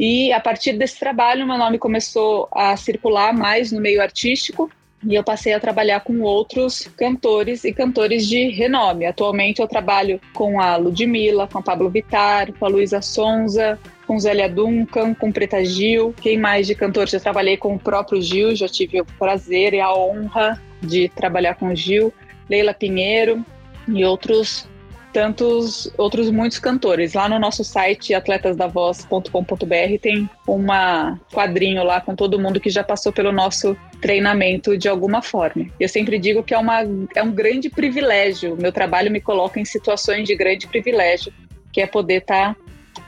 E 0.00 0.32
a 0.32 0.40
partir 0.40 0.72
desse 0.72 0.98
trabalho, 0.98 1.46
meu 1.46 1.58
nome 1.58 1.78
começou 1.78 2.48
a 2.50 2.74
circular 2.78 3.34
mais 3.34 3.70
no 3.70 3.78
meio 3.78 4.00
artístico 4.00 4.70
e 5.04 5.14
eu 5.14 5.22
passei 5.22 5.52
a 5.52 5.60
trabalhar 5.60 6.00
com 6.00 6.22
outros 6.22 6.88
cantores 6.96 7.62
e 7.64 7.74
cantores 7.74 8.26
de 8.26 8.48
renome. 8.48 9.04
Atualmente 9.04 9.60
eu 9.60 9.68
trabalho 9.68 10.18
com 10.32 10.58
a 10.58 10.76
Ludmilla, 10.76 11.46
com 11.46 11.58
a 11.58 11.62
Pablo 11.62 11.90
Vittar, 11.90 12.50
com 12.54 12.64
a 12.64 12.68
Luísa 12.68 13.02
Sonza, 13.02 13.78
com 14.06 14.18
Zélia 14.18 14.48
Duncan, 14.48 15.14
com 15.14 15.32
Preta 15.32 15.64
Gil. 15.64 16.14
Quem 16.20 16.38
mais 16.38 16.66
de 16.66 16.74
cantores? 16.74 17.10
Já 17.10 17.20
trabalhei 17.20 17.56
com 17.56 17.74
o 17.74 17.78
próprio 17.78 18.22
Gil, 18.22 18.54
já 18.54 18.68
tive 18.68 19.00
o 19.00 19.04
prazer 19.18 19.74
e 19.74 19.80
a 19.80 19.92
honra 19.92 20.62
de 20.80 21.08
trabalhar 21.08 21.54
com 21.54 21.68
o 21.68 21.76
Gil, 21.76 22.12
Leila 22.48 22.74
Pinheiro 22.74 23.44
e 23.88 24.04
outros 24.04 24.68
tantos 25.16 25.90
outros 25.96 26.30
muitos 26.30 26.58
cantores. 26.58 27.14
Lá 27.14 27.26
no 27.26 27.38
nosso 27.38 27.64
site 27.64 28.12
atletasdavoz.com.br 28.12 29.98
tem 30.02 30.28
uma 30.46 31.18
quadrinho 31.32 31.82
lá 31.82 32.02
com 32.02 32.14
todo 32.14 32.38
mundo 32.38 32.60
que 32.60 32.68
já 32.68 32.84
passou 32.84 33.10
pelo 33.10 33.32
nosso 33.32 33.74
treinamento 34.02 34.76
de 34.76 34.90
alguma 34.90 35.22
forma. 35.22 35.66
Eu 35.80 35.88
sempre 35.88 36.18
digo 36.18 36.42
que 36.42 36.52
é, 36.52 36.58
uma, 36.58 36.80
é 37.14 37.22
um 37.22 37.32
grande 37.32 37.70
privilégio. 37.70 38.58
Meu 38.60 38.70
trabalho 38.70 39.10
me 39.10 39.20
coloca 39.20 39.58
em 39.58 39.64
situações 39.64 40.28
de 40.28 40.36
grande 40.36 40.66
privilégio, 40.66 41.32
que 41.72 41.80
é 41.80 41.86
poder 41.86 42.18
estar 42.18 42.54
tá 42.54 42.65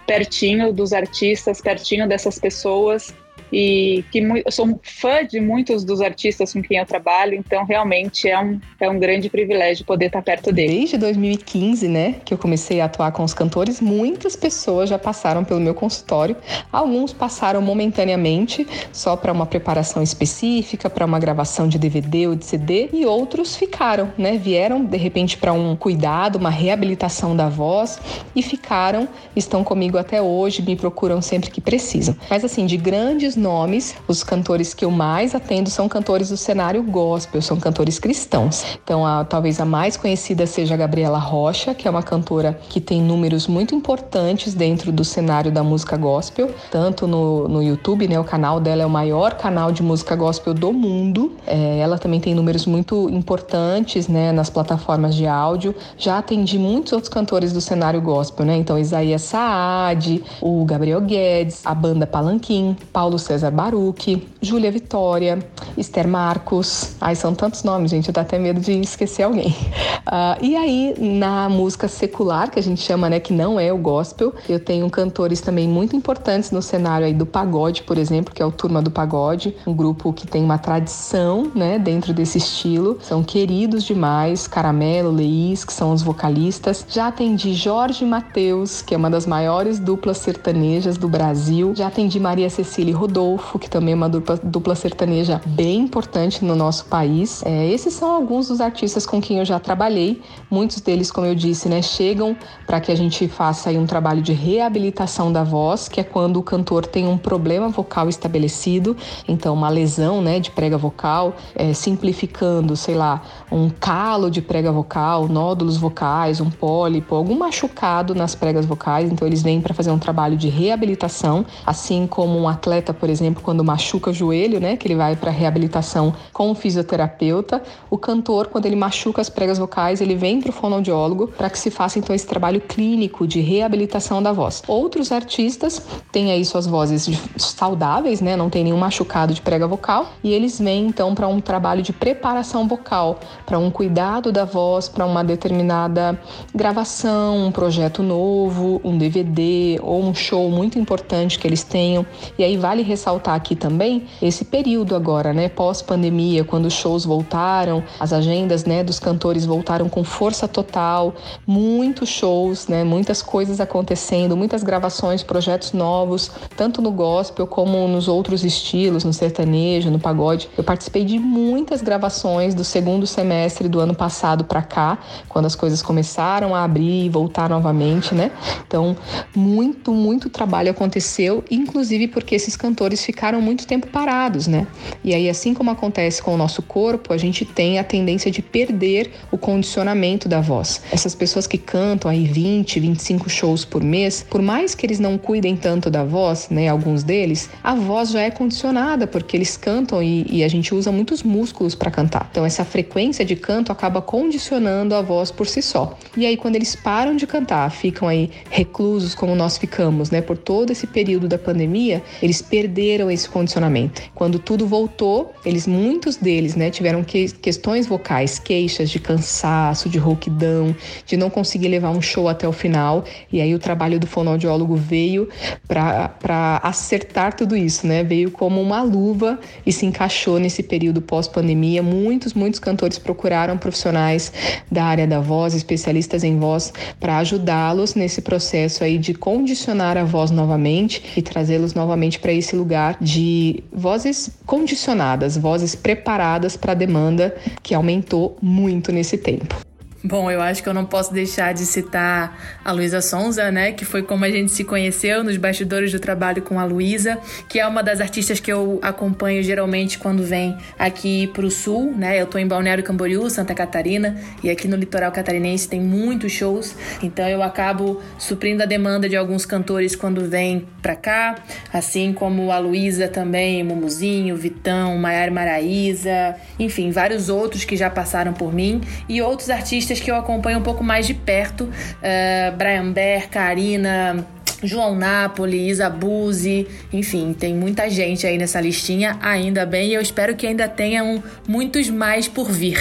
pertinho 0.09 0.73
dos 0.73 0.95
artistas, 0.95 1.61
pertinho 1.61 2.09
dessas 2.09 2.39
pessoas 2.39 3.15
e 3.53 4.05
que 4.11 4.19
eu 4.19 4.53
sou 4.53 4.79
fã 4.83 5.25
de 5.25 5.41
muitos 5.41 5.85
dos 5.85 6.01
artistas 6.01 6.53
com 6.53 6.63
quem 6.63 6.79
eu 6.79 6.87
trabalho, 6.87 7.35
então 7.35 7.65
realmente 7.65 8.29
é 8.29 8.39
um, 8.39 8.61
é 8.81 8.89
um 8.89 8.99
grande 8.99 9.29
privilégio 9.31 9.85
poder 9.85 10.07
estar 10.07 10.23
perto 10.23 10.53
deles. 10.53 10.77
Desde 10.77 10.99
2015, 10.99 11.89
né, 11.89 12.17
que 12.25 12.33
eu 12.33 12.39
comecei 12.39 12.81
a 12.81 12.85
atuar 12.85 13.13
com 13.13 13.25
os 13.25 13.35
cantores, 13.35 13.81
muitas 13.81 14.37
pessoas 14.37 14.89
já 14.91 14.99
passaram 14.99 15.45
pelo 15.45 15.61
meu 15.61 15.75
consultório. 15.75 16.37
Alguns 16.73 17.13
passaram 17.13 17.63
momentaneamente, 17.63 18.67
só 18.93 19.17
para 19.17 19.33
uma 19.33 19.47
preparação 19.47 20.03
específica, 20.03 20.91
para 20.91 21.05
uma 21.05 21.19
gravação 21.19 21.69
de 21.69 21.79
DVD 21.79 22.29
ou 22.29 22.35
de 22.35 22.45
CD, 22.45 22.89
e 22.93 23.07
outros 23.07 23.57
ficaram, 23.57 24.13
né, 24.19 24.37
vieram 24.37 24.85
de 24.85 24.97
repente 24.97 25.37
para 25.37 25.53
um 25.53 25.77
cuidado, 25.77 26.37
uma 26.37 26.51
reabilitação 26.51 27.37
da 27.37 27.49
voz 27.49 27.99
e 28.35 28.43
ficaram, 28.43 29.09
estão 29.35 29.65
comigo 29.65 29.97
até 29.97 30.21
hoje, 30.21 30.63
me 30.63 30.77
procuram 30.77 31.23
sempre 31.23 31.51
que 31.51 31.61
precisam. 31.61 32.17
Mas 32.29 32.45
assim, 32.45 32.67
de 32.67 32.77
grandes 32.77 33.37
nomes, 33.39 33.95
os 34.07 34.23
cantores 34.23 34.75
que 34.75 34.85
eu 34.85 34.91
mais 34.91 35.35
atendo 35.35 35.71
são 35.71 35.89
cantores 35.89 36.29
do 36.29 36.37
cenário 36.37 36.83
gospel, 36.83 37.41
são 37.41 37.59
cantores 37.59 37.99
cristãos. 37.99 38.65
Então, 38.83 39.07
a, 39.07 39.25
talvez 39.25 39.61
a 39.61 39.65
mais 39.65 39.97
conhecida 39.97 40.47
seja 40.47 40.75
a 40.75 40.77
Gabriela 40.77 41.19
Rocha, 41.19 41.75
que 41.75 41.87
é 41.87 41.91
uma 41.91 42.03
cantora 42.03 42.59
que 42.69 42.81
tem 42.81 43.01
números 43.01 43.47
muito 43.47 43.75
importantes 43.75 44.55
dentro 44.55 44.91
do 44.91 45.05
cenário 45.05 45.51
da 45.51 45.63
música 45.63 45.97
gospel, 45.97 46.51
tanto 46.71 47.07
no, 47.07 47.49
no 47.49 47.63
YouTube, 47.63 48.09
né? 48.09 48.19
O 48.19 48.25
canal 48.25 48.61
dela 48.61 48.83
é 48.83 48.87
o 48.87 48.91
maior 48.91 49.35
canal 49.35 49.71
de 49.71 49.83
música 49.83 50.17
gospel 50.17 50.53
do 50.53 50.73
mundo. 50.73 51.33
É, 51.47 51.79
ela 51.79 51.99
também 51.99 52.21
tem 52.21 52.35
números 52.35 52.67
muito 52.67 53.09
importantes, 53.11 54.09
né? 54.09 54.33
Nas 54.33 54.51
plataformas 54.51 55.15
de 55.15 55.27
áudio. 55.27 55.75
Já 55.97 56.19
atendi 56.19 56.59
muitos 56.59 56.93
outros 56.93 57.09
cantores 57.09 57.53
do 57.53 57.61
cenário 57.61 58.01
gospel, 58.01 58.45
né? 58.45 58.57
Então, 58.57 58.79
Isaías 58.79 59.23
Saad, 59.23 60.23
o 60.41 60.65
Gabriel 60.65 61.01
Guedes, 61.01 61.65
a 61.65 61.75
banda 61.75 62.07
Palanquim, 62.07 62.77
Paulo 62.93 63.19
César 63.29 63.51
Baruch, 63.51 64.27
Júlia 64.41 64.71
Vitória, 64.71 65.39
Esther 65.77 66.09
Marcos. 66.09 66.97
Ai, 66.99 67.15
são 67.15 67.35
tantos 67.35 67.63
nomes, 67.63 67.91
gente, 67.91 68.09
eu 68.09 68.15
dá 68.15 68.23
até 68.23 68.39
medo 68.39 68.59
de 68.59 68.73
esquecer 68.81 69.25
alguém. 69.25 69.51
Uh, 69.51 70.41
e 70.41 70.57
aí, 70.57 70.95
na 70.99 71.47
música 71.51 71.89
secular, 71.89 72.51
que 72.51 72.59
a 72.59 72.63
gente 72.63 72.81
chama, 72.81 73.11
né, 73.11 73.21
que 73.21 73.35
não 73.35 73.61
é 73.61 73.71
o 73.71 73.77
gospel, 73.77 74.33
eu 74.49 74.59
tenho 74.59 74.89
cantores 74.89 75.43
também 75.43 75.69
muito 75.69 75.95
importantes 75.95 76.51
no 76.51 76.63
cenário 76.63 77.07
aí 77.07 77.13
do 77.13 77.27
pagode, 77.27 77.83
por 77.83 77.99
exemplo, 77.99 78.33
que 78.33 78.41
é 78.41 78.47
o 78.47 78.51
Turma 78.51 78.81
do 78.81 78.91
Pagode, 78.91 79.55
um 79.67 79.75
grupo 79.75 80.11
que 80.11 80.27
tem 80.27 80.43
uma 80.43 80.57
tradição, 80.57 81.53
né, 81.55 81.79
dentro 81.79 82.15
desse 82.15 82.39
estilo. 82.39 82.97
São 83.03 83.23
queridos 83.23 83.85
demais, 83.85 84.49
Caramelo, 84.49 85.11
Leís, 85.11 85.67
que 85.67 85.73
são 85.73 85.93
os 85.93 86.01
vocalistas. 86.01 86.87
Já 86.89 87.09
atendi 87.09 87.53
Jorge 87.53 88.07
Mateus, 88.07 88.81
que 88.81 88.95
é 88.95 88.97
uma 88.97 89.11
das 89.11 89.27
maiores 89.27 89.79
duplas 89.79 90.17
sertanejas 90.17 90.97
do 90.97 91.11
Brasil. 91.11 91.75
Já 91.77 91.89
atendi 91.89 92.19
Maria 92.19 92.49
Cecília 92.49 92.97
Rodolfo, 92.97 93.18
que 93.61 93.69
também 93.69 93.93
é 93.93 93.97
uma 93.97 94.09
dupla, 94.09 94.39
dupla 94.43 94.75
sertaneja 94.75 95.41
bem 95.47 95.81
importante 95.81 96.45
no 96.45 96.55
nosso 96.55 96.87
país. 96.87 97.43
É, 97.45 97.67
esses 97.67 97.95
são 97.95 98.11
alguns 98.11 98.49
dos 98.49 98.61
artistas 98.61 99.07
com 99.07 99.21
quem 99.21 99.39
eu 99.39 99.45
já 99.45 99.59
trabalhei. 99.59 100.23
Muitos 100.51 100.81
deles, 100.81 101.11
como 101.11 101.27
eu 101.27 101.35
disse, 101.35 101.69
né, 101.69 101.83
chegam 101.83 102.37
para 102.67 102.81
que 102.81 102.93
a 102.93 102.95
gente 102.95 103.27
faça 103.29 103.71
aí 103.71 103.79
um 103.79 103.87
trabalho 103.87 104.23
de 104.23 104.33
reabilitação 104.33 105.33
da 105.33 105.43
voz, 105.43 105.89
que 105.89 106.01
é 106.01 106.05
quando 106.05 106.39
o 106.39 106.43
cantor 106.43 106.87
tem 106.87 107.07
um 107.07 107.19
problema 107.19 107.69
vocal 107.69 108.09
estabelecido, 108.09 108.97
então 109.27 109.55
uma 109.55 109.69
lesão, 109.69 110.23
né, 110.23 110.39
de 110.39 110.51
prega 110.51 110.79
vocal, 110.79 111.37
é, 111.55 111.73
simplificando, 111.73 112.77
sei 112.77 112.95
lá, 112.95 113.23
um 113.51 113.69
calo 113.69 114.31
de 114.31 114.41
prega 114.41 114.71
vocal, 114.71 115.29
nódulos 115.29 115.77
vocais, 115.77 116.41
um 116.41 116.51
pólipo, 116.51 117.15
algum 117.15 117.37
machucado 117.37 118.15
nas 118.15 118.35
pregas 118.35 118.67
vocais. 118.67 119.11
Então 119.11 119.27
eles 119.27 119.43
vêm 119.43 119.61
para 119.61 119.75
fazer 119.75 119.91
um 119.91 119.99
trabalho 119.99 120.37
de 120.37 120.49
reabilitação, 120.49 121.45
assim 121.67 122.07
como 122.07 122.39
um 122.39 122.49
atleta, 122.49 122.95
por 122.95 123.08
exemplo, 123.09 123.43
quando 123.43 123.65
machuca 123.65 124.11
o 124.11 124.13
joelho, 124.13 124.61
né, 124.61 124.77
que 124.77 124.87
ele 124.87 124.95
vai 124.95 125.17
para 125.17 125.31
reabilitação 125.31 126.15
com 126.33 126.51
o 126.51 126.55
fisioterapeuta. 126.55 127.63
O 127.91 127.99
cantor, 127.99 128.49
quando 128.49 128.67
ele 128.67 128.77
machuca 128.77 129.21
as 129.21 129.29
pregas 129.29 129.59
vocais, 129.59 130.01
ele 130.01 130.15
vem 130.15 130.41
para 130.41 130.51
o 130.51 130.53
fonoaudiólogo 130.53 131.29
para 131.29 131.51
que 131.51 131.59
se 131.59 131.71
faça 131.71 131.99
então 131.99 132.15
esse 132.15 132.27
trabalho 132.27 132.61
clínico 132.61 133.27
de 133.27 133.41
reabilitação 133.41 134.23
da 134.23 134.33
voz. 134.33 134.63
Outros 134.67 135.13
artistas 135.13 135.83
têm 136.13 136.33
aí 136.33 136.45
suas 136.45 136.67
vozes 136.67 137.09
saudáveis, 137.37 138.21
né, 138.21 138.37
não 138.37 138.51
tem 138.51 138.65
nenhum 138.65 138.79
machucado 138.79 139.35
de 139.35 139.41
prega 139.41 139.67
vocal, 139.67 140.09
e 140.23 140.33
eles 140.33 140.59
vêm 140.59 140.87
então 140.87 141.15
para 141.15 141.29
um 141.29 141.41
trabalho 141.41 141.83
de 141.83 141.93
preparação 141.93 142.67
vocal, 142.67 143.19
para 143.45 143.59
um 143.59 143.71
cuidado 143.71 144.33
da 144.33 144.45
voz, 144.45 144.89
para 144.89 145.05
uma 145.07 145.23
determinada 145.23 146.19
gravação, 146.55 147.47
um 147.47 147.53
projeto 147.53 148.03
novo, 148.03 148.81
um 148.85 148.97
DVD 148.97 149.79
ou 149.83 150.03
um 150.03 150.15
show 150.15 150.51
muito 150.51 150.79
importante 150.79 151.39
que 151.39 151.47
eles 151.47 151.63
tenham. 151.63 152.07
E 152.39 152.45
aí 152.45 152.57
vale 152.57 152.83
ressaltar 152.99 153.35
aqui 153.35 153.55
também 153.55 154.07
esse 154.21 154.45
período 154.45 154.97
agora, 154.97 155.33
né, 155.33 155.49
pós-pandemia, 155.49 156.43
quando 156.43 156.67
os 156.67 156.73
shows 156.73 157.05
voltaram, 157.05 157.85
as 158.01 158.13
agendas, 158.13 158.65
né, 158.65 158.83
dos 158.83 158.99
cantores 158.99 159.47
voltaram 159.47 159.89
com 159.89 160.03
força 160.03 160.49
total, 160.49 161.15
muitos 161.47 162.09
shows, 162.09 162.67
né, 162.67 162.83
muitas 162.83 163.23
coisas 163.23 163.61
acontecendo, 163.61 164.37
muitas 164.37 164.65
gravações, 164.65 165.23
projetos 165.23 165.73
novos, 165.73 166.31
tanto 166.57 166.83
no 166.83 166.91
gospel 166.91 167.47
como 167.47 167.87
nos 167.87 168.09
outros 168.09 168.45
estilos, 168.45 169.05
no 169.05 169.13
sertanejo, 169.13 169.91
no 169.91 170.01
pagode. 170.01 170.51
Eu 170.59 170.65
participei 170.65 171.05
de 171.05 171.19
muitas 171.19 171.81
gravações 171.81 172.55
do 172.55 172.65
segundo 172.65 173.07
semestre 173.07 173.69
do 173.69 173.79
ano 173.79 173.95
passado 173.95 174.45
para 174.45 174.63
cá, 174.63 174.99
quando 175.29 175.47
as 175.47 175.55
coisas 175.55 175.81
começaram 175.81 176.55
a 176.55 176.65
abrir 176.65 177.05
e 177.05 177.09
voltar 177.09 177.49
novamente, 177.49 178.15
né? 178.15 178.33
Então, 178.67 178.97
muito, 179.35 179.93
muito 179.93 180.29
trabalho 180.29 180.71
aconteceu, 180.71 181.45
inclusive 181.51 182.09
porque 182.09 182.35
esses 182.35 182.57
cantores 182.57 182.88
ficaram 182.97 183.41
muito 183.41 183.67
tempo 183.67 183.87
parados, 183.87 184.47
né? 184.47 184.67
E 185.03 185.15
aí, 185.15 185.29
assim 185.29 185.55
como 185.55 185.71
acontece 185.71 186.23
com 186.23 186.35
o 186.35 186.37
nosso 186.37 186.63
corpo, 186.63 187.13
a 187.13 187.17
gente 187.17 187.45
tem 187.45 187.79
a 187.79 187.85
tendência 187.85 188.31
de 188.31 188.43
perder 188.43 189.11
o 189.31 189.39
condicionamento 189.39 190.29
da 190.29 190.41
voz. 190.41 190.81
Essas 190.91 191.15
pessoas 191.15 191.47
que 191.47 191.59
cantam 191.59 192.11
aí 192.11 192.25
20, 192.25 192.81
25 192.81 193.29
shows 193.29 193.65
por 193.65 193.83
mês, 193.83 194.25
por 194.29 194.41
mais 194.43 194.75
que 194.75 194.87
eles 194.87 194.99
não 194.99 195.19
cuidem 195.19 195.57
tanto 195.57 195.91
da 195.91 196.05
voz, 196.05 196.49
né? 196.51 196.69
Alguns 196.69 197.03
deles, 197.03 197.51
a 197.63 197.75
voz 197.75 198.11
já 198.11 198.23
é 198.23 198.31
condicionada 198.31 199.07
porque 199.07 199.37
eles 199.37 199.57
cantam 199.57 200.03
e, 200.03 200.27
e 200.31 200.45
a 200.45 200.49
gente 200.49 200.75
usa 200.75 200.91
muitos 200.91 201.23
músculos 201.23 201.75
para 201.75 201.91
cantar. 201.91 202.29
Então, 202.31 202.45
essa 202.45 202.65
frequência 202.65 203.25
de 203.25 203.37
canto 203.37 203.73
acaba 203.73 204.01
condicionando 204.01 204.95
a 204.95 205.03
voz 205.03 205.31
por 205.31 205.47
si 205.47 205.63
só. 205.63 205.99
E 206.17 206.27
aí, 206.27 206.37
quando 206.37 206.57
eles 206.57 206.75
param 206.75 207.17
de 207.17 207.27
cantar, 207.27 207.71
ficam 207.71 208.09
aí 208.09 208.31
reclusos 208.51 209.15
como 209.15 209.35
nós 209.35 209.59
ficamos, 209.59 210.11
né? 210.11 210.21
Por 210.21 210.37
todo 210.37 210.71
esse 210.71 210.87
período 210.87 211.29
da 211.29 211.39
pandemia, 211.39 212.03
eles 212.23 212.41
perderam 212.41 212.68
esse 213.11 213.29
condicionamento. 213.29 214.03
Quando 214.15 214.39
tudo 214.39 214.67
voltou, 214.67 215.33
eles 215.45 215.67
muitos 215.67 216.17
deles, 216.17 216.55
né, 216.55 216.71
tiveram 216.71 217.03
que, 217.03 217.31
questões 217.33 217.87
vocais, 217.87 218.39
queixas 218.39 218.91
de 218.91 218.99
cansaço, 218.99 219.89
de 219.89 219.99
rouquidão, 219.99 220.75
de 221.07 221.17
não 221.17 221.31
conseguir 221.31 221.69
levar 221.69 221.91
um 221.91 222.01
show 222.01 222.29
até 222.29 222.47
o 222.47 222.53
final. 222.53 223.05
E 223.33 223.41
aí 223.41 223.55
o 223.55 223.59
trabalho 223.59 223.99
do 223.99 224.07
fonoaudiólogo 224.07 224.77
veio 224.77 225.29
para 225.67 226.61
acertar 226.63 227.35
tudo 227.35 227.57
isso, 227.57 227.87
né? 227.87 228.05
Veio 228.05 228.31
como 228.31 228.61
uma 228.61 228.83
luva 228.83 229.39
e 229.65 229.73
se 229.73 229.87
encaixou 229.87 230.39
nesse 230.39 230.63
período 230.63 231.01
pós-pandemia. 231.01 231.83
Muitos, 231.83 232.35
muitos 232.35 232.61
cantores 232.61 232.99
procuraram 232.99 233.57
profissionais 233.57 234.33
da 234.71 234.85
área 234.85 235.07
da 235.07 235.21
voz, 235.21 235.55
especialistas 235.55 236.25
em 236.25 236.39
voz, 236.39 236.73
para 237.01 237.19
ajudá-los 237.19 237.95
nesse 237.95 238.21
processo 238.21 238.85
aí 238.85 238.99
de 238.99 239.15
condicionar 239.15 239.97
a 239.97 240.05
voz 240.05 240.31
novamente 240.31 241.03
e 241.17 241.23
trazê-los 241.23 241.75
novamente 241.75 242.19
para 242.19 242.33
esse 242.33 242.57
lugar 242.59 242.99
de 243.01 243.63
vozes 243.73 244.31
condicionadas, 244.45 245.37
vozes 245.39 245.75
preparadas 245.75 246.57
para 246.57 246.73
a 246.73 246.75
demanda 246.75 247.35
que 247.63 247.75
aumentou 247.75 248.37
muito 248.43 248.93
nesse 248.93 249.17
tempo. 249.17 249.57
Bom, 250.03 250.31
eu 250.31 250.41
acho 250.41 250.63
que 250.63 250.69
eu 250.69 250.75
não 250.75 250.85
posso 250.85 251.13
deixar 251.13 251.53
de 251.53 251.67
citar 251.67 252.61
a 252.65 252.71
Luísa 252.71 253.01
Sonza, 253.01 253.51
né? 253.51 253.73
Que 253.73 253.85
foi 253.85 254.01
como 254.01 254.25
a 254.25 254.31
gente 254.31 254.53
se 254.53 254.63
conheceu 254.63 255.25
nos 255.25 255.37
bastidores 255.37 255.91
do 255.91 255.99
trabalho 255.99 256.41
com 256.41 256.61
a 256.61 256.65
Luísa, 256.65 257.19
que 257.49 257.59
é 257.59 257.67
uma 257.67 257.83
das 257.83 258.01
artistas 258.01 258.39
que 258.39 258.53
eu 258.53 258.79
acompanho 258.81 259.43
geralmente 259.43 259.99
quando 259.99 260.23
vem 260.23 260.57
aqui 260.79 261.27
pro 261.35 261.51
sul, 261.51 261.93
né? 261.97 262.21
Eu 262.21 262.27
tô 262.27 262.39
em 262.39 262.47
Balneário 262.47 262.85
Camboriú, 262.85 263.29
Santa 263.29 263.57
Catarina, 263.57 264.17
e 264.41 264.49
aqui 264.49 264.69
no 264.69 264.77
litoral 264.77 265.11
catarinense 265.11 265.69
tem 265.69 265.81
muitos 265.81 266.31
shows, 266.31 266.77
então 267.03 267.29
eu 267.29 267.43
acabo 267.43 268.01
suprindo 268.21 268.63
a 268.63 268.67
demanda 268.67 269.09
de 269.09 269.17
alguns 269.17 269.45
cantores 269.45 269.97
quando 269.97 270.25
vem 270.31 270.69
pra 270.81 270.95
cá, 270.95 271.35
assim 271.73 272.13
como 272.13 272.53
a 272.53 272.59
Luísa 272.59 273.09
também, 273.09 273.65
Mumuzinho, 273.65 274.37
Vitão, 274.37 274.97
Maiara 274.97 275.33
Maraíza, 275.33 276.37
enfim, 276.57 276.93
vários 276.93 277.29
outros 277.29 277.65
que 277.65 277.77
já 277.77 277.91
passaram 277.91 278.33
por 278.33 278.55
mim, 278.55 278.81
e 279.09 279.21
outros 279.21 279.51
artistas 279.51 279.88
artistas 279.89 280.01
que 280.01 280.11
eu 280.11 280.17
acompanho 280.17 280.59
um 280.59 280.63
pouco 280.63 280.85
mais 280.85 281.07
de 281.07 281.15
perto. 281.15 281.65
Uh, 281.65 282.57
Brian 282.57 282.93
Bear, 282.93 283.29
Karina, 283.29 284.27
João 284.63 284.95
Napoli, 284.95 285.69
Isa 285.69 285.89
Buzzi, 285.89 286.67
enfim, 286.93 287.33
tem 287.33 287.55
muita 287.55 287.89
gente 287.89 288.27
aí 288.27 288.37
nessa 288.37 288.61
listinha, 288.61 289.17
ainda 289.21 289.65
bem, 289.65 289.91
e 289.91 289.95
eu 289.95 290.01
espero 290.01 290.35
que 290.35 290.47
ainda 290.47 290.69
tenham 290.69 291.23
muitos 291.47 291.89
mais 291.89 292.27
por 292.27 292.51
vir. 292.51 292.77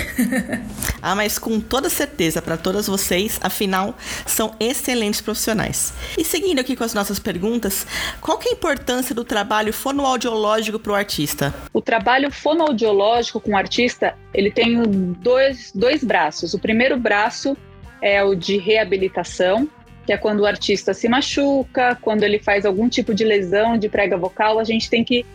ah, 1.01 1.15
mas 1.15 1.37
com 1.37 1.59
toda 1.59 1.89
certeza 1.89 2.41
para 2.41 2.57
todas 2.57 2.87
vocês, 2.87 3.39
afinal, 3.41 3.95
são 4.25 4.55
excelentes 4.59 5.21
profissionais. 5.21 5.93
E 6.17 6.23
seguindo 6.23 6.59
aqui 6.59 6.75
com 6.75 6.83
as 6.83 6.93
nossas 6.93 7.19
perguntas, 7.19 7.85
qual 8.19 8.37
que 8.37 8.49
é 8.49 8.51
a 8.51 8.55
importância 8.55 9.13
do 9.13 9.23
trabalho 9.23 9.71
fonoaudiológico 9.71 10.79
para 10.79 10.91
o 10.91 10.95
artista? 10.95 11.53
O 11.71 11.81
trabalho 11.81 12.31
fonoaudiológico 12.31 13.39
com 13.39 13.51
o 13.51 13.57
artista, 13.57 14.15
ele 14.33 14.49
tem 14.49 14.81
dois, 15.21 15.71
dois 15.75 16.03
braços. 16.03 16.53
O 16.53 16.59
primeiro 16.59 16.97
braço 16.97 17.55
é 18.01 18.23
o 18.23 18.35
de 18.35 18.57
reabilitação, 18.57 19.69
que 20.07 20.13
é 20.13 20.17
quando 20.17 20.39
o 20.39 20.45
artista 20.45 20.93
se 20.93 21.09
machuca, 21.09 21.97
quando 22.01 22.23
ele 22.23 22.39
faz 22.39 22.65
algum 22.65 22.87
tipo 22.87 23.13
de 23.13 23.25
lesão 23.25 23.77
de 23.77 23.89
prega 23.89 24.15
vocal, 24.15 24.57
a 24.57 24.63
gente 24.63 24.89
tem 24.89 25.03
que 25.03 25.25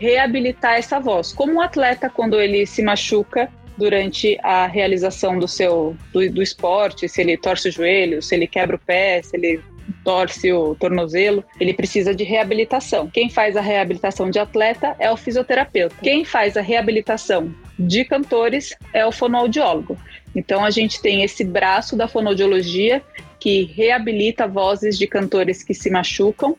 reabilitar 0.00 0.74
essa 0.74 0.98
voz. 0.98 1.32
Como 1.32 1.54
um 1.54 1.60
atleta, 1.60 2.10
quando 2.10 2.40
ele 2.40 2.66
se 2.66 2.82
machuca 2.82 3.48
durante 3.78 4.36
a 4.42 4.66
realização 4.66 5.38
do 5.38 5.46
seu 5.46 5.96
do, 6.12 6.28
do 6.28 6.42
esporte, 6.42 7.08
se 7.08 7.20
ele 7.20 7.36
torce 7.36 7.68
o 7.68 7.72
joelho, 7.72 8.20
se 8.20 8.34
ele 8.34 8.48
quebra 8.48 8.74
o 8.74 8.78
pé, 8.80 9.22
se 9.22 9.36
ele 9.36 9.62
torce 10.02 10.52
o 10.52 10.74
tornozelo, 10.74 11.44
ele 11.60 11.72
precisa 11.72 12.12
de 12.12 12.24
reabilitação. 12.24 13.08
Quem 13.08 13.30
faz 13.30 13.56
a 13.56 13.60
reabilitação 13.60 14.28
de 14.28 14.40
atleta 14.40 14.96
é 14.98 15.08
o 15.08 15.16
fisioterapeuta. 15.16 15.94
Quem 16.02 16.24
faz 16.24 16.56
a 16.56 16.60
reabilitação 16.60 17.54
de 17.78 18.04
cantores 18.04 18.74
é 18.92 19.06
o 19.06 19.12
fonoaudiólogo. 19.12 19.96
Então 20.34 20.64
a 20.64 20.70
gente 20.70 21.00
tem 21.00 21.22
esse 21.22 21.44
braço 21.44 21.96
da 21.96 22.08
fonoaudiologia 22.08 23.00
que 23.38 23.64
reabilita 23.64 24.46
vozes 24.46 24.98
de 24.98 25.06
cantores 25.06 25.62
que 25.62 25.74
se 25.74 25.90
machucam 25.90 26.56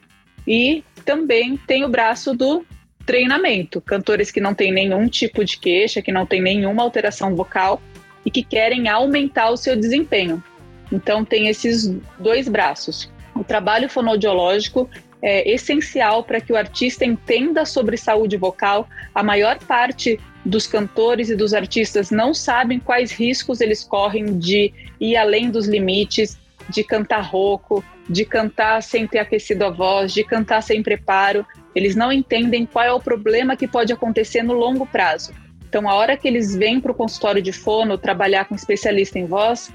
e 0.47 0.83
também 1.03 1.57
tem 1.57 1.83
o 1.83 1.89
braço 1.89 2.33
do 2.33 2.65
treinamento, 3.05 3.79
cantores 3.79 4.29
que 4.29 4.41
não 4.41 4.53
têm 4.53 4.71
nenhum 4.71 5.07
tipo 5.07 5.43
de 5.43 5.57
queixa, 5.57 6.01
que 6.01 6.11
não 6.11 6.25
têm 6.25 6.41
nenhuma 6.41 6.83
alteração 6.83 7.35
vocal 7.35 7.81
e 8.25 8.29
que 8.29 8.43
querem 8.43 8.89
aumentar 8.89 9.49
o 9.49 9.57
seu 9.57 9.75
desempenho. 9.75 10.43
Então 10.91 11.23
tem 11.23 11.47
esses 11.47 11.87
dois 12.19 12.47
braços. 12.47 13.09
O 13.33 13.43
trabalho 13.43 13.89
fonoaudiológico 13.89 14.89
é 15.21 15.49
essencial 15.49 16.23
para 16.23 16.41
que 16.41 16.51
o 16.51 16.55
artista 16.55 17.05
entenda 17.05 17.65
sobre 17.65 17.97
saúde 17.97 18.37
vocal. 18.37 18.87
A 19.15 19.23
maior 19.23 19.57
parte 19.59 20.19
dos 20.45 20.67
cantores 20.67 21.29
e 21.29 21.35
dos 21.35 21.53
artistas 21.53 22.11
não 22.11 22.33
sabem 22.33 22.79
quais 22.79 23.11
riscos 23.11 23.61
eles 23.61 23.83
correm 23.83 24.37
de 24.37 24.73
ir 24.99 25.15
além 25.15 25.49
dos 25.49 25.67
limites, 25.67 26.37
de 26.69 26.83
cantar 26.83 27.21
rouco, 27.21 27.83
de 28.09 28.25
cantar 28.25 28.81
sem 28.81 29.07
ter 29.07 29.19
aquecido 29.19 29.65
a 29.65 29.69
voz, 29.69 30.13
de 30.13 30.23
cantar 30.23 30.61
sem 30.61 30.81
preparo. 30.81 31.45
Eles 31.75 31.95
não 31.95 32.11
entendem 32.11 32.65
qual 32.65 32.85
é 32.85 32.91
o 32.91 32.99
problema 32.99 33.55
que 33.55 33.67
pode 33.67 33.93
acontecer 33.93 34.43
no 34.43 34.53
longo 34.53 34.85
prazo. 34.85 35.33
Então, 35.67 35.89
a 35.89 35.95
hora 35.95 36.15
que 36.15 36.27
eles 36.27 36.55
vêm 36.55 36.79
para 36.79 36.91
o 36.91 36.95
consultório 36.95 37.41
de 37.41 37.51
fono 37.51 37.97
trabalhar 37.97 38.45
com 38.45 38.55
especialista 38.55 39.19
em 39.19 39.25
voz, 39.25 39.71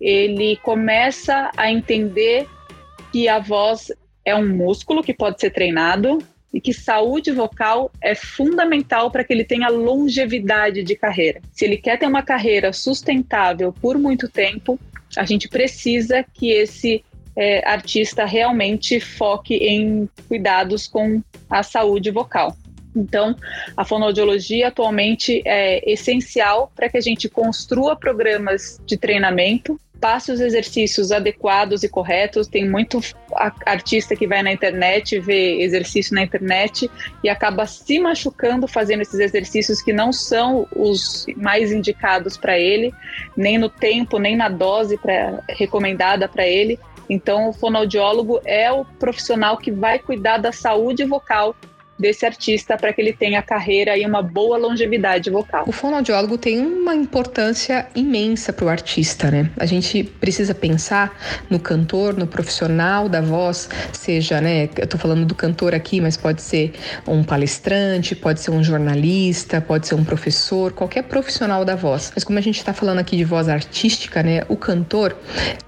ele 0.00 0.56
começa 0.56 1.50
a 1.56 1.70
entender 1.70 2.46
que 3.12 3.28
a 3.28 3.38
voz 3.38 3.92
é 4.24 4.34
um 4.34 4.48
músculo 4.48 5.02
que 5.02 5.14
pode 5.14 5.40
ser 5.40 5.50
treinado 5.50 6.18
e 6.52 6.60
que 6.60 6.72
saúde 6.72 7.30
vocal 7.32 7.92
é 8.00 8.14
fundamental 8.14 9.10
para 9.10 9.22
que 9.22 9.32
ele 9.32 9.44
tenha 9.44 9.68
longevidade 9.68 10.82
de 10.82 10.96
carreira. 10.96 11.40
Se 11.52 11.64
ele 11.64 11.76
quer 11.76 11.98
ter 11.98 12.06
uma 12.06 12.22
carreira 12.22 12.72
sustentável 12.72 13.72
por 13.72 13.98
muito 13.98 14.28
tempo, 14.28 14.78
a 15.16 15.24
gente 15.24 15.48
precisa 15.48 16.24
que 16.34 16.50
esse 16.50 17.04
é, 17.36 17.66
artista 17.68 18.24
realmente 18.24 18.98
foque 18.98 19.54
em 19.54 20.08
cuidados 20.28 20.86
com 20.86 21.22
a 21.50 21.62
saúde 21.62 22.10
vocal. 22.10 22.56
Então, 22.96 23.36
a 23.76 23.84
fonoaudiologia 23.84 24.68
atualmente 24.68 25.42
é 25.44 25.90
essencial 25.90 26.72
para 26.74 26.88
que 26.88 26.96
a 26.96 27.00
gente 27.00 27.28
construa 27.28 27.94
programas 27.94 28.80
de 28.86 28.96
treinamento 28.96 29.78
passe 30.00 30.30
os 30.30 30.40
exercícios 30.40 31.10
adequados 31.10 31.82
e 31.82 31.88
corretos. 31.88 32.46
Tem 32.46 32.68
muito 32.68 33.00
artista 33.64 34.14
que 34.14 34.26
vai 34.26 34.42
na 34.42 34.52
internet, 34.52 35.18
vê 35.18 35.62
exercício 35.62 36.14
na 36.14 36.22
internet 36.22 36.90
e 37.22 37.28
acaba 37.28 37.66
se 37.66 37.98
machucando 37.98 38.68
fazendo 38.68 39.02
esses 39.02 39.18
exercícios 39.18 39.82
que 39.82 39.92
não 39.92 40.12
são 40.12 40.66
os 40.74 41.26
mais 41.36 41.72
indicados 41.72 42.36
para 42.36 42.58
ele, 42.58 42.92
nem 43.36 43.58
no 43.58 43.68
tempo, 43.68 44.18
nem 44.18 44.36
na 44.36 44.48
dose 44.48 44.96
pra, 44.98 45.42
recomendada 45.48 46.28
para 46.28 46.46
ele. 46.46 46.78
Então, 47.08 47.48
o 47.48 47.52
fonoaudiólogo 47.52 48.40
é 48.44 48.70
o 48.70 48.84
profissional 48.84 49.56
que 49.56 49.70
vai 49.70 49.98
cuidar 49.98 50.38
da 50.38 50.52
saúde 50.52 51.04
vocal 51.04 51.54
desse 51.98 52.26
artista 52.26 52.76
para 52.76 52.92
que 52.92 53.00
ele 53.00 53.12
tenha 53.12 53.42
carreira 53.42 53.96
e 53.96 54.04
uma 54.04 54.22
boa 54.22 54.56
longevidade 54.56 55.30
vocal. 55.30 55.64
O 55.66 55.72
fonoaudiólogo 55.72 56.36
tem 56.36 56.60
uma 56.60 56.94
importância 56.94 57.86
imensa 57.94 58.52
para 58.52 58.66
o 58.66 58.68
artista, 58.68 59.30
né? 59.30 59.50
A 59.56 59.66
gente 59.66 60.04
precisa 60.04 60.54
pensar 60.54 61.16
no 61.48 61.58
cantor, 61.58 62.16
no 62.16 62.26
profissional 62.26 63.08
da 63.08 63.20
voz, 63.20 63.68
seja, 63.92 64.40
né? 64.40 64.68
Eu 64.76 64.84
estou 64.84 65.00
falando 65.00 65.24
do 65.24 65.34
cantor 65.34 65.74
aqui, 65.74 66.00
mas 66.00 66.16
pode 66.16 66.42
ser 66.42 66.74
um 67.06 67.24
palestrante, 67.24 68.14
pode 68.14 68.40
ser 68.40 68.50
um 68.50 68.62
jornalista, 68.62 69.60
pode 69.60 69.86
ser 69.86 69.94
um 69.94 70.04
professor, 70.04 70.72
qualquer 70.72 71.02
profissional 71.04 71.64
da 71.64 71.74
voz. 71.74 72.12
Mas 72.14 72.24
como 72.24 72.38
a 72.38 72.42
gente 72.42 72.58
está 72.58 72.72
falando 72.72 72.98
aqui 72.98 73.16
de 73.16 73.24
voz 73.24 73.48
artística, 73.48 74.22
né? 74.22 74.42
O 74.48 74.56
cantor, 74.56 75.16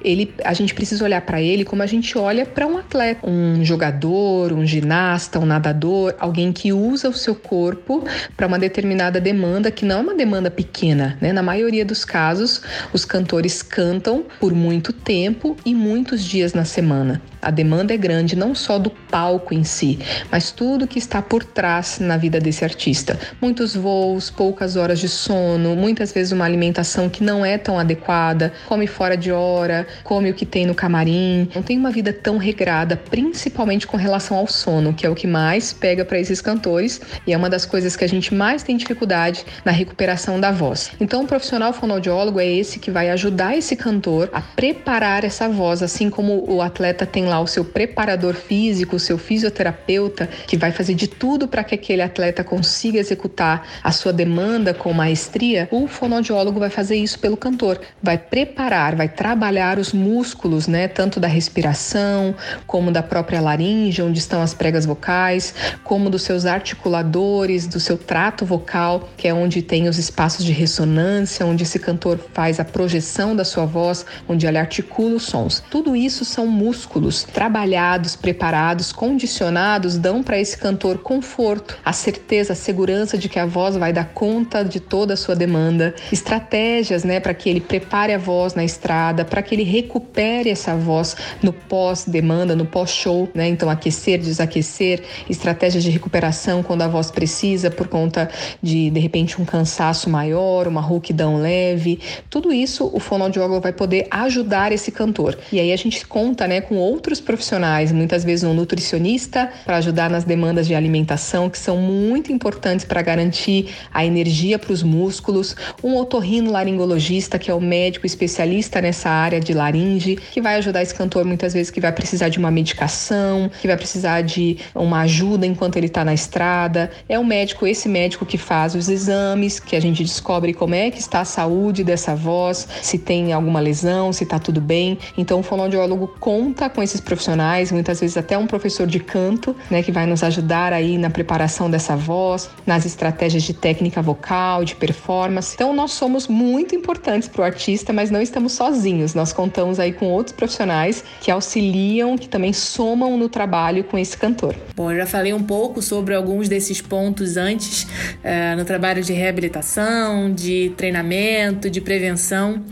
ele, 0.03 0.35
a 0.45 0.53
gente 0.53 0.75
precisa 0.75 1.05
olhar 1.05 1.23
para 1.23 1.41
ele 1.41 1.65
como 1.65 1.83
a 1.83 1.87
gente 1.87 2.17
olha 2.19 2.45
para 2.45 2.67
um 2.67 2.77
atleta, 2.79 3.29
um 3.29 3.65
jogador, 3.65 4.53
um 4.53 4.67
ginasta, 4.67 5.39
um 5.39 5.47
nadador 5.47 6.15
alguém 6.19 6.53
que 6.53 6.73
usa 6.73 7.09
o 7.09 7.13
seu 7.15 7.35
corpo 7.35 8.05
para 8.37 8.47
uma 8.47 8.59
determinada 8.59 9.21
demanda, 9.21 9.71
que 9.71 9.85
não 9.85 9.99
é 9.99 10.01
uma 10.01 10.15
demanda 10.15 10.51
pequena, 10.51 11.17
né? 11.21 11.33
Na 11.33 11.43
maioria 11.43 11.85
dos 11.85 12.05
casos, 12.05 12.63
os 12.93 13.05
cantores 13.05 13.63
cantam 13.63 14.25
por 14.41 14.53
muito 14.53 14.93
tempo 14.93 15.57
e 15.65 15.75
muitos 15.75 16.25
dias 16.25 16.55
na 16.55 16.65
semana. 16.65 17.21
A 17.41 17.51
demanda 17.51 17.95
é 17.95 17.97
grande 17.97 18.35
não 18.35 18.55
só 18.55 18.79
do 18.79 18.91
palco 18.91 19.55
em 19.55 19.63
si, 19.63 19.99
mas 20.31 20.51
tudo 20.51 20.89
que 20.89 20.99
está 20.99 21.23
por 21.23 21.45
trás 21.45 21.99
na 22.01 22.17
vida 22.17 22.41
desse 22.41 22.65
artista. 22.65 23.19
Muitos 23.41 23.77
voos, 23.77 24.29
poucas 24.29 24.77
horas 24.77 24.99
de 24.99 25.09
sono, 25.09 25.77
muitas 25.77 26.13
vezes 26.13 26.33
uma 26.33 26.45
alimentação 26.45 27.09
que 27.09 27.23
não 27.23 27.45
é 27.45 27.57
tão 27.57 27.79
adequada, 27.79 28.53
come 28.67 28.87
fora 28.87 29.17
de 29.17 29.31
hora, 29.31 29.87
come 30.03 30.31
o 30.31 30.35
que 30.35 30.45
tem 30.45 30.67
no 30.67 30.75
camarim. 30.75 31.49
Não 31.55 31.63
tem 31.63 31.79
uma 31.79 31.91
vida 31.91 32.13
tão 32.13 32.39
regrada, 32.39 32.97
principalmente 32.97 33.87
com 33.87 33.97
relação 33.97 34.37
ao 34.37 34.49
sono, 34.49 34.93
que 34.93 35.07
é 35.07 35.11
o 35.11 35.15
que 35.15 35.27
mais 35.27 35.73
pega 35.73 36.05
para 36.09 36.19
esses 36.19 36.41
cantores 36.41 37.01
e 37.27 37.33
é 37.33 37.37
uma 37.37 37.49
das 37.49 37.65
coisas 37.65 37.95
que 37.95 38.05
a 38.05 38.09
gente 38.09 38.35
mais 38.35 38.63
tem 38.63 38.77
dificuldade 38.77 39.45
na 39.65 39.71
recuperação 39.71 40.41
da 40.41 40.51
voz. 40.51 40.91
Então, 40.99 41.23
o 41.23 41.27
profissional 41.27 41.73
fonoaudiólogo 41.73 42.41
é 42.41 42.47
esse 42.47 42.79
que 42.79 42.91
vai 42.91 43.11
ajudar 43.11 43.57
esse 43.57 43.77
cantor 43.77 44.31
a 44.33 44.41
preparar 44.41 45.25
essa 45.25 45.49
voz, 45.49 45.83
assim 45.83 46.09
como 46.11 46.45
o 46.51 46.63
atleta 46.63 47.05
tem 47.05 47.27
lá 47.27 47.41
o 47.41 47.47
seu 47.47 47.65
preparador 47.65 48.35
físico, 48.35 48.97
o 48.97 49.01
seu 49.01 49.19
fisioterapeuta, 49.19 50.29
que 50.47 50.57
vai 50.57 50.73
fazer 50.73 50.95
de 50.95 51.07
tudo 51.07 51.47
para 51.47 51.63
que 51.63 51.75
aquele 51.75 52.03
atleta 52.03 52.43
consiga 52.43 52.99
executar 52.99 53.67
a 53.83 53.93
sua 53.93 54.13
demanda 54.13 54.73
com 54.73 54.93
maestria, 54.93 55.69
o 55.71 55.87
fonoaudiólogo 55.87 56.59
vai 56.59 56.71
fazer 56.71 56.97
isso 56.97 57.19
pelo 57.19 57.37
cantor, 57.37 57.81
vai 58.03 58.17
preparar, 58.17 58.97
vai 58.97 59.09
trabalhar 59.09 59.79
os 59.79 59.93
músculos, 59.93 60.67
né, 60.67 60.89
tanto 60.89 61.21
da 61.21 61.29
respiração, 61.29 62.35
como 62.67 62.91
da 62.91 63.03
própria 63.03 63.41
laringe, 63.41 64.01
onde 64.01 64.19
estão 64.19 64.41
as 64.41 64.55
pregas 64.55 64.87
vocais, 64.87 65.55
como 65.85 65.98
dos 66.09 66.23
seus 66.23 66.47
articuladores, 66.47 67.67
do 67.67 67.81
seu 67.81 67.99
trato 67.99 68.47
vocal, 68.47 69.09
que 69.17 69.27
é 69.27 69.35
onde 69.35 69.61
tem 69.63 69.89
os 69.89 69.99
espaços 69.99 70.45
de 70.45 70.53
ressonância, 70.53 71.45
onde 71.45 71.65
esse 71.65 71.79
cantor 71.79 72.21
faz 72.33 72.61
a 72.61 72.65
projeção 72.65 73.35
da 73.35 73.45
sua 73.45 73.67
voz, 73.67 74.07
onde 74.29 74.47
ele 74.47 74.59
articula 74.59 75.17
os 75.17 75.25
sons. 75.25 75.63
Tudo 75.71 75.97
isso 75.97 76.25
são 76.25 76.47
músculos 76.47 77.25
trabalhados, 77.25 78.15
preparados, 78.15 78.93
condicionados, 78.93 79.99
dão 79.99 80.23
para 80.23 80.39
esse 80.39 80.57
cantor 80.57 80.99
conforto, 80.99 81.77
a 81.85 81.93
certeza, 81.93 82.53
a 82.53 82.57
segurança 82.57 83.19
de 83.19 83.29
que 83.29 83.39
a 83.39 83.47
voz 83.47 83.77
vai 83.77 83.93
dar 83.93 84.13
conta 84.15 84.63
de 84.63 84.79
toda 84.79 85.15
a 85.15 85.17
sua 85.17 85.35
demanda, 85.35 85.95
estratégias, 86.13 87.05
né, 87.05 87.19
para 87.19 87.35
que 87.35 87.49
ele 87.49 87.61
prepare 87.61 88.13
a 88.13 88.19
voz 88.19 88.55
na 88.55 88.65
estrada, 88.65 89.25
para 89.25 89.43
que 89.43 89.55
ele 89.55 89.65
recupere 89.65 90.51
essa 90.51 90.77
voz 90.77 91.17
no 91.43 91.53
pós-demanda, 91.53 92.55
no 92.55 92.67
pós-show, 92.67 93.29
né? 93.35 93.49
Então 93.49 93.71
aquecer, 93.71 94.19
desaquecer, 94.19 95.03
estratégias 95.29 95.83
de 95.83 95.88
de 95.89 95.93
recuperação 95.93 96.63
quando 96.63 96.83
a 96.83 96.89
voz 96.89 97.11
precisa 97.11 97.71
por 97.71 97.89
conta 97.89 98.31
de 98.63 98.91
de 98.91 99.01
repente 99.01 99.41
um 99.41 99.45
cansaço 99.45 100.11
maior, 100.11 100.69
uma 100.69 100.81
rouquidão 100.81 101.41
leve. 101.41 102.01
Tudo 102.29 102.53
isso 102.53 102.91
o 102.93 103.01
fonoaudiólogo 103.01 103.61
vai 103.61 103.73
poder 103.73 104.07
ajudar 104.11 104.73
esse 104.73 104.93
cantor. 104.93 105.39
E 105.53 105.59
aí 105.59 105.73
a 105.73 105.77
gente 105.77 106.07
conta, 106.07 106.47
né, 106.47 106.61
com 106.61 106.77
outros 106.77 107.21
profissionais, 107.21 107.93
muitas 107.93 108.25
vezes 108.25 108.45
um 108.45 108.55
nutricionista 108.55 109.51
para 109.65 109.77
ajudar 109.77 110.11
nas 110.11 110.25
demandas 110.25 110.67
de 110.67 110.75
alimentação 110.75 111.49
que 111.49 111.59
são 111.59 111.77
muito 111.79 112.33
importantes 112.33 112.85
para 112.85 113.03
garantir 113.03 113.71
a 113.93 114.05
energia 114.05 114.59
para 114.59 114.73
os 114.73 114.83
músculos, 114.83 115.57
um 115.83 115.97
otorrino 115.97 116.51
laringologista 116.51 117.39
que 117.39 117.51
é 117.51 117.55
o 117.55 117.61
médico 117.61 118.07
especialista 118.07 118.81
nessa 118.81 119.09
área 119.09 119.41
de 119.41 119.55
laringe, 119.55 120.17
que 120.17 120.41
vai 120.41 120.57
ajudar 120.57 120.83
esse 120.83 120.95
cantor 120.95 121.25
muitas 121.25 121.55
vezes 121.55 121.71
que 121.71 121.81
vai 121.81 121.93
precisar 121.93 122.29
de 122.29 122.39
uma 122.39 122.51
medicação, 122.51 123.51
que 123.61 123.67
vai 123.67 123.77
precisar 123.77 124.23
de 124.23 124.59
uma 124.75 125.01
ajuda 125.01 125.47
enquanto 125.47 125.78
ele 125.79 125.87
está 125.87 126.05
na 126.05 126.15
estrada. 126.15 126.91
É 127.09 127.19
o 127.19 127.25
médico, 127.25 127.67
esse 127.67 127.89
médico 127.89 128.27
que 128.27 128.37
faz 128.37 128.75
os 128.75 128.89
exames, 128.89 129.59
que 129.61 129.77
a 129.77 129.81
gente 129.81 130.03
descobre 130.03 130.53
como 130.53 130.75
é 130.75 130.91
que 130.91 131.01
está 131.01 131.21
a 131.21 131.25
saúde 131.25 131.85
dessa 131.85 132.15
voz, 132.15 132.67
se 132.83 132.99
tem 132.99 133.33
alguma 133.33 133.61
lesão, 133.61 134.13
se 134.13 134.25
está 134.25 134.39
tudo 134.39 134.61
bem. 134.61 134.99
Então 135.17 135.41
o 135.41 135.43
fonoaudiólogo 135.43 136.09
conta 136.21 136.69
com 136.69 136.83
esses 136.83 137.01
profissionais, 137.01 137.73
muitas 137.73 138.01
vezes 138.01 138.17
até 138.17 138.37
um 138.37 138.47
professor 138.47 138.87
de 138.87 139.01
canto, 139.01 139.55
né, 139.71 139.83
que 139.83 139.93
vai 139.93 140.07
nos 140.07 140.23
ajudar 140.23 140.73
aí 140.73 140.99
na 140.99 141.11
preparação 141.11 141.71
dessa 141.71 141.97
voz, 141.97 142.51
nas 142.67 142.85
estratégias 142.85 143.43
de 143.43 143.55
técnica 143.55 144.03
vocal, 144.03 144.65
de 144.65 144.75
performance. 144.75 145.55
Então 145.55 145.73
nós 145.73 145.93
somos 145.93 146.29
muito 146.29 146.75
importantes 146.75 147.29
para 147.29 147.43
o 147.43 147.45
artista, 147.45 147.93
mas 147.93 148.11
não 148.11 148.21
estamos 148.21 148.53
sozinhos. 148.53 149.15
Nós 149.15 149.33
contamos 149.33 149.79
aí 149.79 149.93
com 149.93 150.07
outros 150.07 150.35
profissionais 150.35 151.05
que 151.21 151.31
auxiliam, 151.31 152.17
que 152.17 152.29
também 152.29 152.53
somam 152.53 153.17
no 153.17 153.29
trabalho 153.29 153.85
com 153.85 153.99
esse 153.99 154.17
cantor. 154.17 154.55
Bom, 154.75 154.91
eu 154.93 154.99
já 154.99 155.07
falei 155.07 155.33
um 155.33 155.43
pouco 155.43 155.58
sobre 155.83 156.15
alguns 156.15 156.49
desses 156.49 156.81
pontos 156.81 157.37
antes 157.37 157.87
é, 158.23 158.55
no 158.55 158.65
trabalho 158.65 159.03
de 159.03 159.13
reabilitação, 159.13 160.33
de 160.33 160.73
treinamento, 160.77 161.69
de 161.69 161.81
prevenção, 161.81 162.65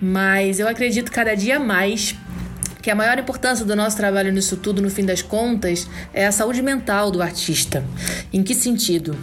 mas 0.00 0.58
eu 0.58 0.68
acredito 0.68 1.10
cada 1.10 1.34
dia 1.34 1.58
mais 1.58 2.16
que 2.82 2.90
a 2.90 2.94
maior 2.94 3.16
importância 3.16 3.64
do 3.64 3.76
nosso 3.76 3.96
trabalho 3.96 4.32
nisso 4.32 4.56
tudo, 4.56 4.82
no 4.82 4.90
fim 4.90 5.04
das 5.04 5.22
contas, 5.22 5.88
é 6.12 6.26
a 6.26 6.32
saúde 6.32 6.60
mental 6.60 7.12
do 7.12 7.22
artista. 7.22 7.84
Em 8.32 8.42
que 8.42 8.54
sentido? 8.54 9.16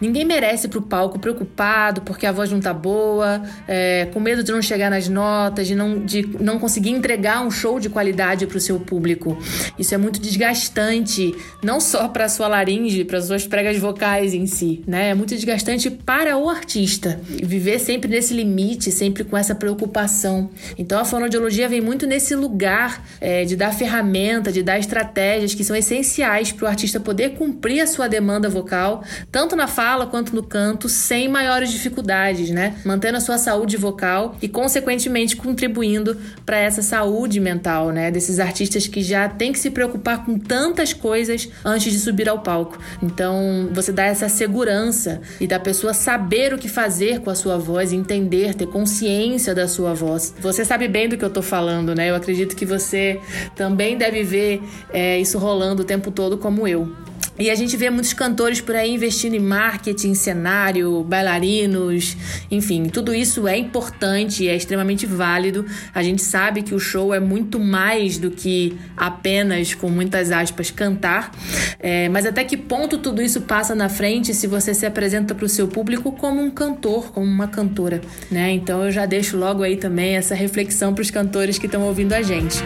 Ninguém 0.00 0.24
merece 0.24 0.66
ir 0.66 0.70
pro 0.70 0.80
palco 0.80 1.18
preocupado 1.18 2.00
porque 2.00 2.26
a 2.26 2.32
voz 2.32 2.50
não 2.50 2.60
tá 2.60 2.72
boa, 2.72 3.42
é, 3.68 4.08
com 4.12 4.18
medo 4.18 4.42
de 4.42 4.50
não 4.50 4.62
chegar 4.62 4.90
nas 4.90 5.08
notas, 5.08 5.66
de 5.66 5.74
não, 5.74 6.04
de 6.04 6.26
não 6.40 6.58
conseguir 6.58 6.90
entregar 6.90 7.44
um 7.44 7.50
show 7.50 7.78
de 7.78 7.90
qualidade 7.90 8.46
para 8.46 8.56
o 8.56 8.60
seu 8.60 8.80
público. 8.80 9.38
Isso 9.78 9.94
é 9.94 9.98
muito 9.98 10.18
desgastante, 10.18 11.34
não 11.62 11.80
só 11.80 12.08
para 12.08 12.28
sua 12.28 12.48
laringe, 12.48 13.04
para 13.04 13.20
suas 13.20 13.46
pregas 13.46 13.76
vocais 13.76 14.32
em 14.32 14.46
si, 14.46 14.82
né? 14.86 15.10
É 15.10 15.14
muito 15.14 15.34
desgastante 15.34 15.90
para 15.90 16.38
o 16.38 16.48
artista. 16.48 17.20
Viver 17.28 17.78
sempre 17.78 18.10
nesse 18.10 18.32
limite, 18.32 18.90
sempre 18.90 19.24
com 19.24 19.36
essa 19.36 19.54
preocupação. 19.54 20.50
Então 20.78 20.98
a 20.98 21.04
fonoaudiologia 21.04 21.68
vem 21.68 21.82
muito 21.82 22.06
nesse 22.06 22.34
lugar 22.34 22.93
é, 23.20 23.44
de 23.44 23.56
dar 23.56 23.72
ferramenta, 23.72 24.50
de 24.50 24.62
dar 24.62 24.78
estratégias 24.78 25.54
que 25.54 25.64
são 25.64 25.76
essenciais 25.76 26.52
para 26.52 26.64
o 26.64 26.68
artista 26.68 27.00
poder 27.00 27.30
cumprir 27.30 27.80
a 27.80 27.86
sua 27.86 28.08
demanda 28.08 28.48
vocal, 28.48 29.04
tanto 29.30 29.56
na 29.56 29.66
fala 29.66 30.06
quanto 30.06 30.34
no 30.34 30.42
canto, 30.42 30.88
sem 30.88 31.28
maiores 31.28 31.70
dificuldades, 31.70 32.50
né? 32.50 32.74
Mantendo 32.84 33.18
a 33.18 33.20
sua 33.20 33.38
saúde 33.38 33.76
vocal 33.76 34.36
e, 34.40 34.48
consequentemente, 34.48 35.36
contribuindo 35.36 36.16
para 36.44 36.58
essa 36.58 36.82
saúde 36.82 37.40
mental, 37.40 37.90
né? 37.90 38.10
Desses 38.10 38.38
artistas 38.38 38.86
que 38.86 39.02
já 39.02 39.28
têm 39.28 39.52
que 39.52 39.58
se 39.58 39.70
preocupar 39.70 40.24
com 40.24 40.38
tantas 40.38 40.92
coisas 40.92 41.48
antes 41.64 41.92
de 41.92 41.98
subir 41.98 42.28
ao 42.28 42.40
palco. 42.40 42.78
Então, 43.02 43.68
você 43.72 43.92
dá 43.92 44.04
essa 44.04 44.28
segurança 44.28 45.20
e 45.40 45.46
da 45.46 45.58
pessoa 45.58 45.92
saber 45.94 46.52
o 46.52 46.58
que 46.58 46.68
fazer 46.68 47.20
com 47.20 47.30
a 47.30 47.34
sua 47.34 47.56
voz, 47.56 47.92
entender, 47.92 48.54
ter 48.54 48.66
consciência 48.66 49.54
da 49.54 49.66
sua 49.66 49.94
voz. 49.94 50.34
Você 50.40 50.64
sabe 50.64 50.88
bem 50.88 51.08
do 51.08 51.16
que 51.16 51.24
eu 51.24 51.30
tô 51.30 51.42
falando, 51.42 51.94
né? 51.94 52.10
Eu 52.10 52.14
acredito 52.14 52.54
que 52.56 52.64
você 52.64 52.83
você 52.84 53.20
também 53.56 53.96
deve 53.96 54.22
ver 54.22 54.62
é, 54.92 55.18
isso 55.18 55.38
rolando 55.38 55.82
o 55.82 55.84
tempo 55.84 56.10
todo, 56.10 56.38
como 56.38 56.68
eu. 56.68 56.88
E 57.38 57.50
a 57.50 57.54
gente 57.54 57.76
vê 57.76 57.90
muitos 57.90 58.12
cantores 58.12 58.60
por 58.60 58.76
aí 58.76 58.90
investindo 58.90 59.34
em 59.34 59.40
marketing, 59.40 60.14
cenário, 60.14 61.02
bailarinos, 61.02 62.16
enfim, 62.50 62.84
tudo 62.84 63.12
isso 63.12 63.48
é 63.48 63.56
importante, 63.56 64.48
é 64.48 64.54
extremamente 64.54 65.04
válido. 65.04 65.66
A 65.92 66.02
gente 66.02 66.22
sabe 66.22 66.62
que 66.62 66.74
o 66.74 66.78
show 66.78 67.12
é 67.12 67.18
muito 67.18 67.58
mais 67.58 68.18
do 68.18 68.30
que 68.30 68.76
apenas, 68.96 69.74
com 69.74 69.90
muitas 69.90 70.30
aspas, 70.30 70.70
cantar. 70.70 71.32
É, 71.80 72.08
mas 72.08 72.24
até 72.24 72.44
que 72.44 72.56
ponto 72.56 72.98
tudo 72.98 73.20
isso 73.20 73.40
passa 73.42 73.74
na 73.74 73.88
frente 73.88 74.32
se 74.32 74.46
você 74.46 74.72
se 74.72 74.86
apresenta 74.86 75.34
para 75.34 75.44
o 75.44 75.48
seu 75.48 75.66
público 75.66 76.12
como 76.12 76.40
um 76.40 76.50
cantor, 76.50 77.10
como 77.10 77.26
uma 77.26 77.48
cantora, 77.48 78.00
né? 78.30 78.52
Então 78.52 78.84
eu 78.84 78.92
já 78.92 79.06
deixo 79.06 79.36
logo 79.36 79.62
aí 79.62 79.76
também 79.76 80.16
essa 80.16 80.34
reflexão 80.34 80.94
para 80.94 81.02
os 81.02 81.10
cantores 81.10 81.58
que 81.58 81.66
estão 81.66 81.82
ouvindo 81.82 82.12
a 82.12 82.22
gente. 82.22 82.62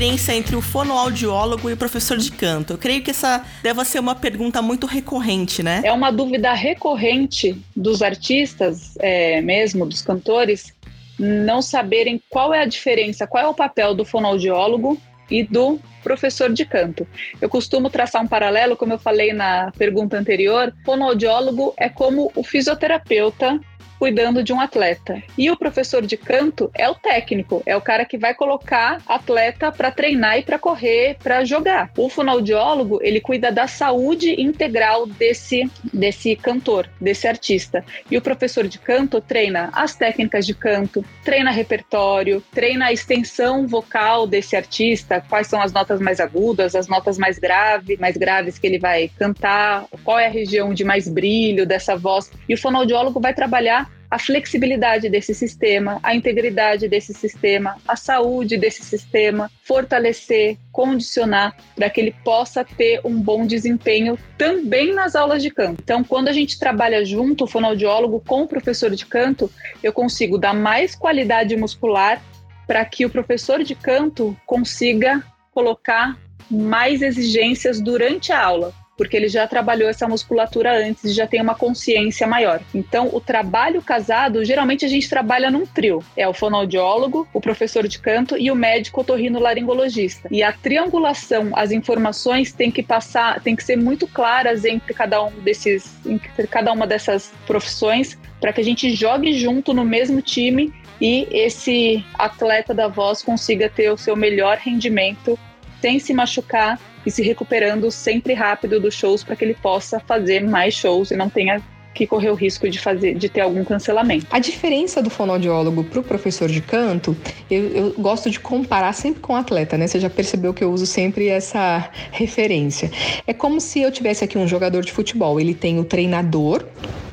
Diferença 0.00 0.34
entre 0.34 0.56
o 0.56 0.62
fonoaudiólogo 0.62 1.68
e 1.68 1.74
o 1.74 1.76
professor 1.76 2.16
de 2.16 2.32
canto? 2.32 2.72
Eu 2.72 2.78
creio 2.78 3.02
que 3.02 3.10
essa 3.10 3.44
deve 3.62 3.84
ser 3.84 3.98
uma 3.98 4.14
pergunta 4.14 4.62
muito 4.62 4.86
recorrente, 4.86 5.62
né? 5.62 5.82
É 5.84 5.92
uma 5.92 6.10
dúvida 6.10 6.54
recorrente 6.54 7.54
dos 7.76 8.00
artistas, 8.00 8.96
é, 8.98 9.42
mesmo 9.42 9.84
dos 9.84 10.00
cantores, 10.00 10.74
não 11.18 11.60
saberem 11.60 12.18
qual 12.30 12.54
é 12.54 12.62
a 12.62 12.64
diferença, 12.64 13.26
qual 13.26 13.44
é 13.44 13.46
o 13.46 13.52
papel 13.52 13.94
do 13.94 14.02
fonoaudiólogo 14.02 14.98
e 15.30 15.42
do 15.42 15.78
professor 16.02 16.50
de 16.50 16.64
canto. 16.64 17.06
Eu 17.38 17.50
costumo 17.50 17.90
traçar 17.90 18.22
um 18.22 18.26
paralelo, 18.26 18.78
como 18.78 18.94
eu 18.94 18.98
falei 18.98 19.34
na 19.34 19.70
pergunta 19.76 20.16
anterior, 20.16 20.72
fonoaudiólogo 20.82 21.74
é 21.76 21.90
como 21.90 22.32
o 22.34 22.42
fisioterapeuta 22.42 23.60
cuidando 24.00 24.42
de 24.42 24.50
um 24.50 24.58
atleta. 24.58 25.22
E 25.36 25.50
o 25.50 25.56
professor 25.58 26.06
de 26.06 26.16
canto 26.16 26.70
é 26.74 26.88
o 26.88 26.94
técnico, 26.94 27.62
é 27.66 27.76
o 27.76 27.82
cara 27.82 28.06
que 28.06 28.16
vai 28.16 28.32
colocar 28.32 29.02
atleta 29.06 29.70
para 29.70 29.90
treinar 29.90 30.38
e 30.38 30.42
para 30.42 30.58
correr, 30.58 31.18
para 31.22 31.44
jogar. 31.44 31.90
O 31.98 32.08
fonoaudiólogo, 32.08 32.98
ele 33.02 33.20
cuida 33.20 33.52
da 33.52 33.66
saúde 33.66 34.40
integral 34.40 35.04
desse 35.04 35.70
desse 35.92 36.34
cantor, 36.34 36.88
desse 36.98 37.28
artista. 37.28 37.84
E 38.10 38.16
o 38.16 38.22
professor 38.22 38.66
de 38.66 38.78
canto 38.78 39.20
treina 39.20 39.68
as 39.74 39.94
técnicas 39.94 40.46
de 40.46 40.54
canto, 40.54 41.04
treina 41.22 41.50
repertório, 41.50 42.42
treina 42.52 42.86
a 42.86 42.92
extensão 42.94 43.66
vocal 43.66 44.26
desse 44.26 44.56
artista, 44.56 45.22
quais 45.28 45.46
são 45.46 45.60
as 45.60 45.74
notas 45.74 46.00
mais 46.00 46.20
agudas, 46.20 46.74
as 46.74 46.88
notas 46.88 47.18
mais 47.18 47.38
graves, 47.38 47.98
mais 47.98 48.16
graves 48.16 48.58
que 48.58 48.66
ele 48.66 48.78
vai 48.78 49.10
cantar, 49.18 49.84
qual 50.02 50.18
é 50.18 50.24
a 50.24 50.30
região 50.30 50.72
de 50.72 50.84
mais 50.84 51.06
brilho 51.06 51.66
dessa 51.66 51.94
voz. 51.96 52.32
E 52.48 52.54
o 52.54 52.58
fonoaudiólogo 52.58 53.20
vai 53.20 53.34
trabalhar 53.34 53.89
a 54.10 54.18
flexibilidade 54.18 55.08
desse 55.08 55.32
sistema, 55.32 56.00
a 56.02 56.14
integridade 56.14 56.88
desse 56.88 57.14
sistema, 57.14 57.76
a 57.86 57.94
saúde 57.94 58.56
desse 58.56 58.82
sistema, 58.82 59.48
fortalecer, 59.62 60.58
condicionar 60.72 61.56
para 61.76 61.88
que 61.88 62.00
ele 62.00 62.14
possa 62.24 62.64
ter 62.64 63.00
um 63.04 63.22
bom 63.22 63.46
desempenho 63.46 64.18
também 64.36 64.92
nas 64.92 65.14
aulas 65.14 65.40
de 65.40 65.50
canto. 65.50 65.80
Então, 65.80 66.02
quando 66.02 66.26
a 66.26 66.32
gente 66.32 66.58
trabalha 66.58 67.04
junto, 67.04 67.44
o 67.44 67.46
fonoaudiólogo 67.46 68.20
com 68.26 68.42
o 68.42 68.48
professor 68.48 68.90
de 68.90 69.06
canto, 69.06 69.48
eu 69.80 69.92
consigo 69.92 70.36
dar 70.36 70.54
mais 70.54 70.96
qualidade 70.96 71.56
muscular 71.56 72.20
para 72.66 72.84
que 72.84 73.06
o 73.06 73.10
professor 73.10 73.62
de 73.62 73.76
canto 73.76 74.36
consiga 74.44 75.22
colocar 75.52 76.18
mais 76.50 77.00
exigências 77.00 77.80
durante 77.80 78.32
a 78.32 78.44
aula 78.44 78.74
porque 79.00 79.16
ele 79.16 79.30
já 79.30 79.46
trabalhou 79.46 79.88
essa 79.88 80.06
musculatura 80.06 80.76
antes 80.76 81.04
e 81.04 81.14
já 81.14 81.26
tem 81.26 81.40
uma 81.40 81.54
consciência 81.54 82.26
maior. 82.26 82.60
Então, 82.74 83.08
o 83.10 83.18
trabalho 83.18 83.80
casado, 83.80 84.44
geralmente 84.44 84.84
a 84.84 84.88
gente 84.88 85.08
trabalha 85.08 85.50
num 85.50 85.64
trio. 85.64 86.04
É 86.14 86.28
o 86.28 86.34
fonoaudiólogo, 86.34 87.26
o 87.32 87.40
professor 87.40 87.88
de 87.88 87.98
canto 87.98 88.36
e 88.36 88.50
o 88.50 88.54
médico 88.54 89.00
otorrinolaringologista. 89.00 90.28
E 90.30 90.42
a 90.42 90.52
triangulação, 90.52 91.48
as 91.54 91.72
informações 91.72 92.52
têm 92.52 92.70
que 92.70 92.82
passar, 92.82 93.40
têm 93.40 93.56
que 93.56 93.64
ser 93.64 93.76
muito 93.76 94.06
claras 94.06 94.66
entre 94.66 94.92
cada 94.92 95.24
um 95.24 95.30
desses, 95.30 95.90
entre 96.04 96.46
cada 96.46 96.70
uma 96.70 96.86
dessas 96.86 97.32
profissões, 97.46 98.18
para 98.38 98.52
que 98.52 98.60
a 98.60 98.64
gente 98.64 98.94
jogue 98.94 99.32
junto 99.32 99.72
no 99.72 99.82
mesmo 99.82 100.20
time 100.20 100.74
e 101.00 101.26
esse 101.30 102.04
atleta 102.18 102.74
da 102.74 102.86
voz 102.86 103.22
consiga 103.22 103.70
ter 103.70 103.90
o 103.90 103.96
seu 103.96 104.14
melhor 104.14 104.58
rendimento 104.58 105.38
sem 105.80 105.98
se 105.98 106.12
machucar 106.12 106.78
e 107.04 107.10
se 107.10 107.22
recuperando 107.22 107.90
sempre 107.90 108.34
rápido 108.34 108.78
dos 108.78 108.94
shows 108.94 109.24
para 109.24 109.36
que 109.36 109.44
ele 109.44 109.54
possa 109.54 110.00
fazer 110.00 110.42
mais 110.42 110.74
shows 110.74 111.10
e 111.10 111.16
não 111.16 111.30
tenha 111.30 111.62
que 111.92 112.06
correr 112.06 112.30
o 112.30 112.34
risco 112.34 112.68
de 112.68 112.78
fazer, 112.78 113.14
de 113.14 113.28
ter 113.28 113.40
algum 113.40 113.64
cancelamento. 113.64 114.26
A 114.30 114.38
diferença 114.38 115.02
do 115.02 115.10
fonoaudiólogo 115.10 115.84
para 115.84 116.00
o 116.00 116.02
professor 116.02 116.48
de 116.48 116.60
canto, 116.60 117.16
eu, 117.50 117.64
eu 117.70 117.94
gosto 117.98 118.30
de 118.30 118.38
comparar 118.38 118.92
sempre 118.92 119.20
com 119.20 119.32
o 119.32 119.36
atleta, 119.36 119.76
né? 119.76 119.86
Você 119.86 119.98
já 119.98 120.08
percebeu 120.08 120.54
que 120.54 120.62
eu 120.62 120.70
uso 120.70 120.86
sempre 120.86 121.28
essa 121.28 121.90
referência. 122.12 122.90
É 123.26 123.32
como 123.32 123.60
se 123.60 123.80
eu 123.80 123.90
tivesse 123.90 124.22
aqui 124.22 124.38
um 124.38 124.46
jogador 124.46 124.84
de 124.84 124.92
futebol, 124.92 125.40
ele 125.40 125.54
tem 125.54 125.78
o 125.78 125.84
treinador 125.84 126.64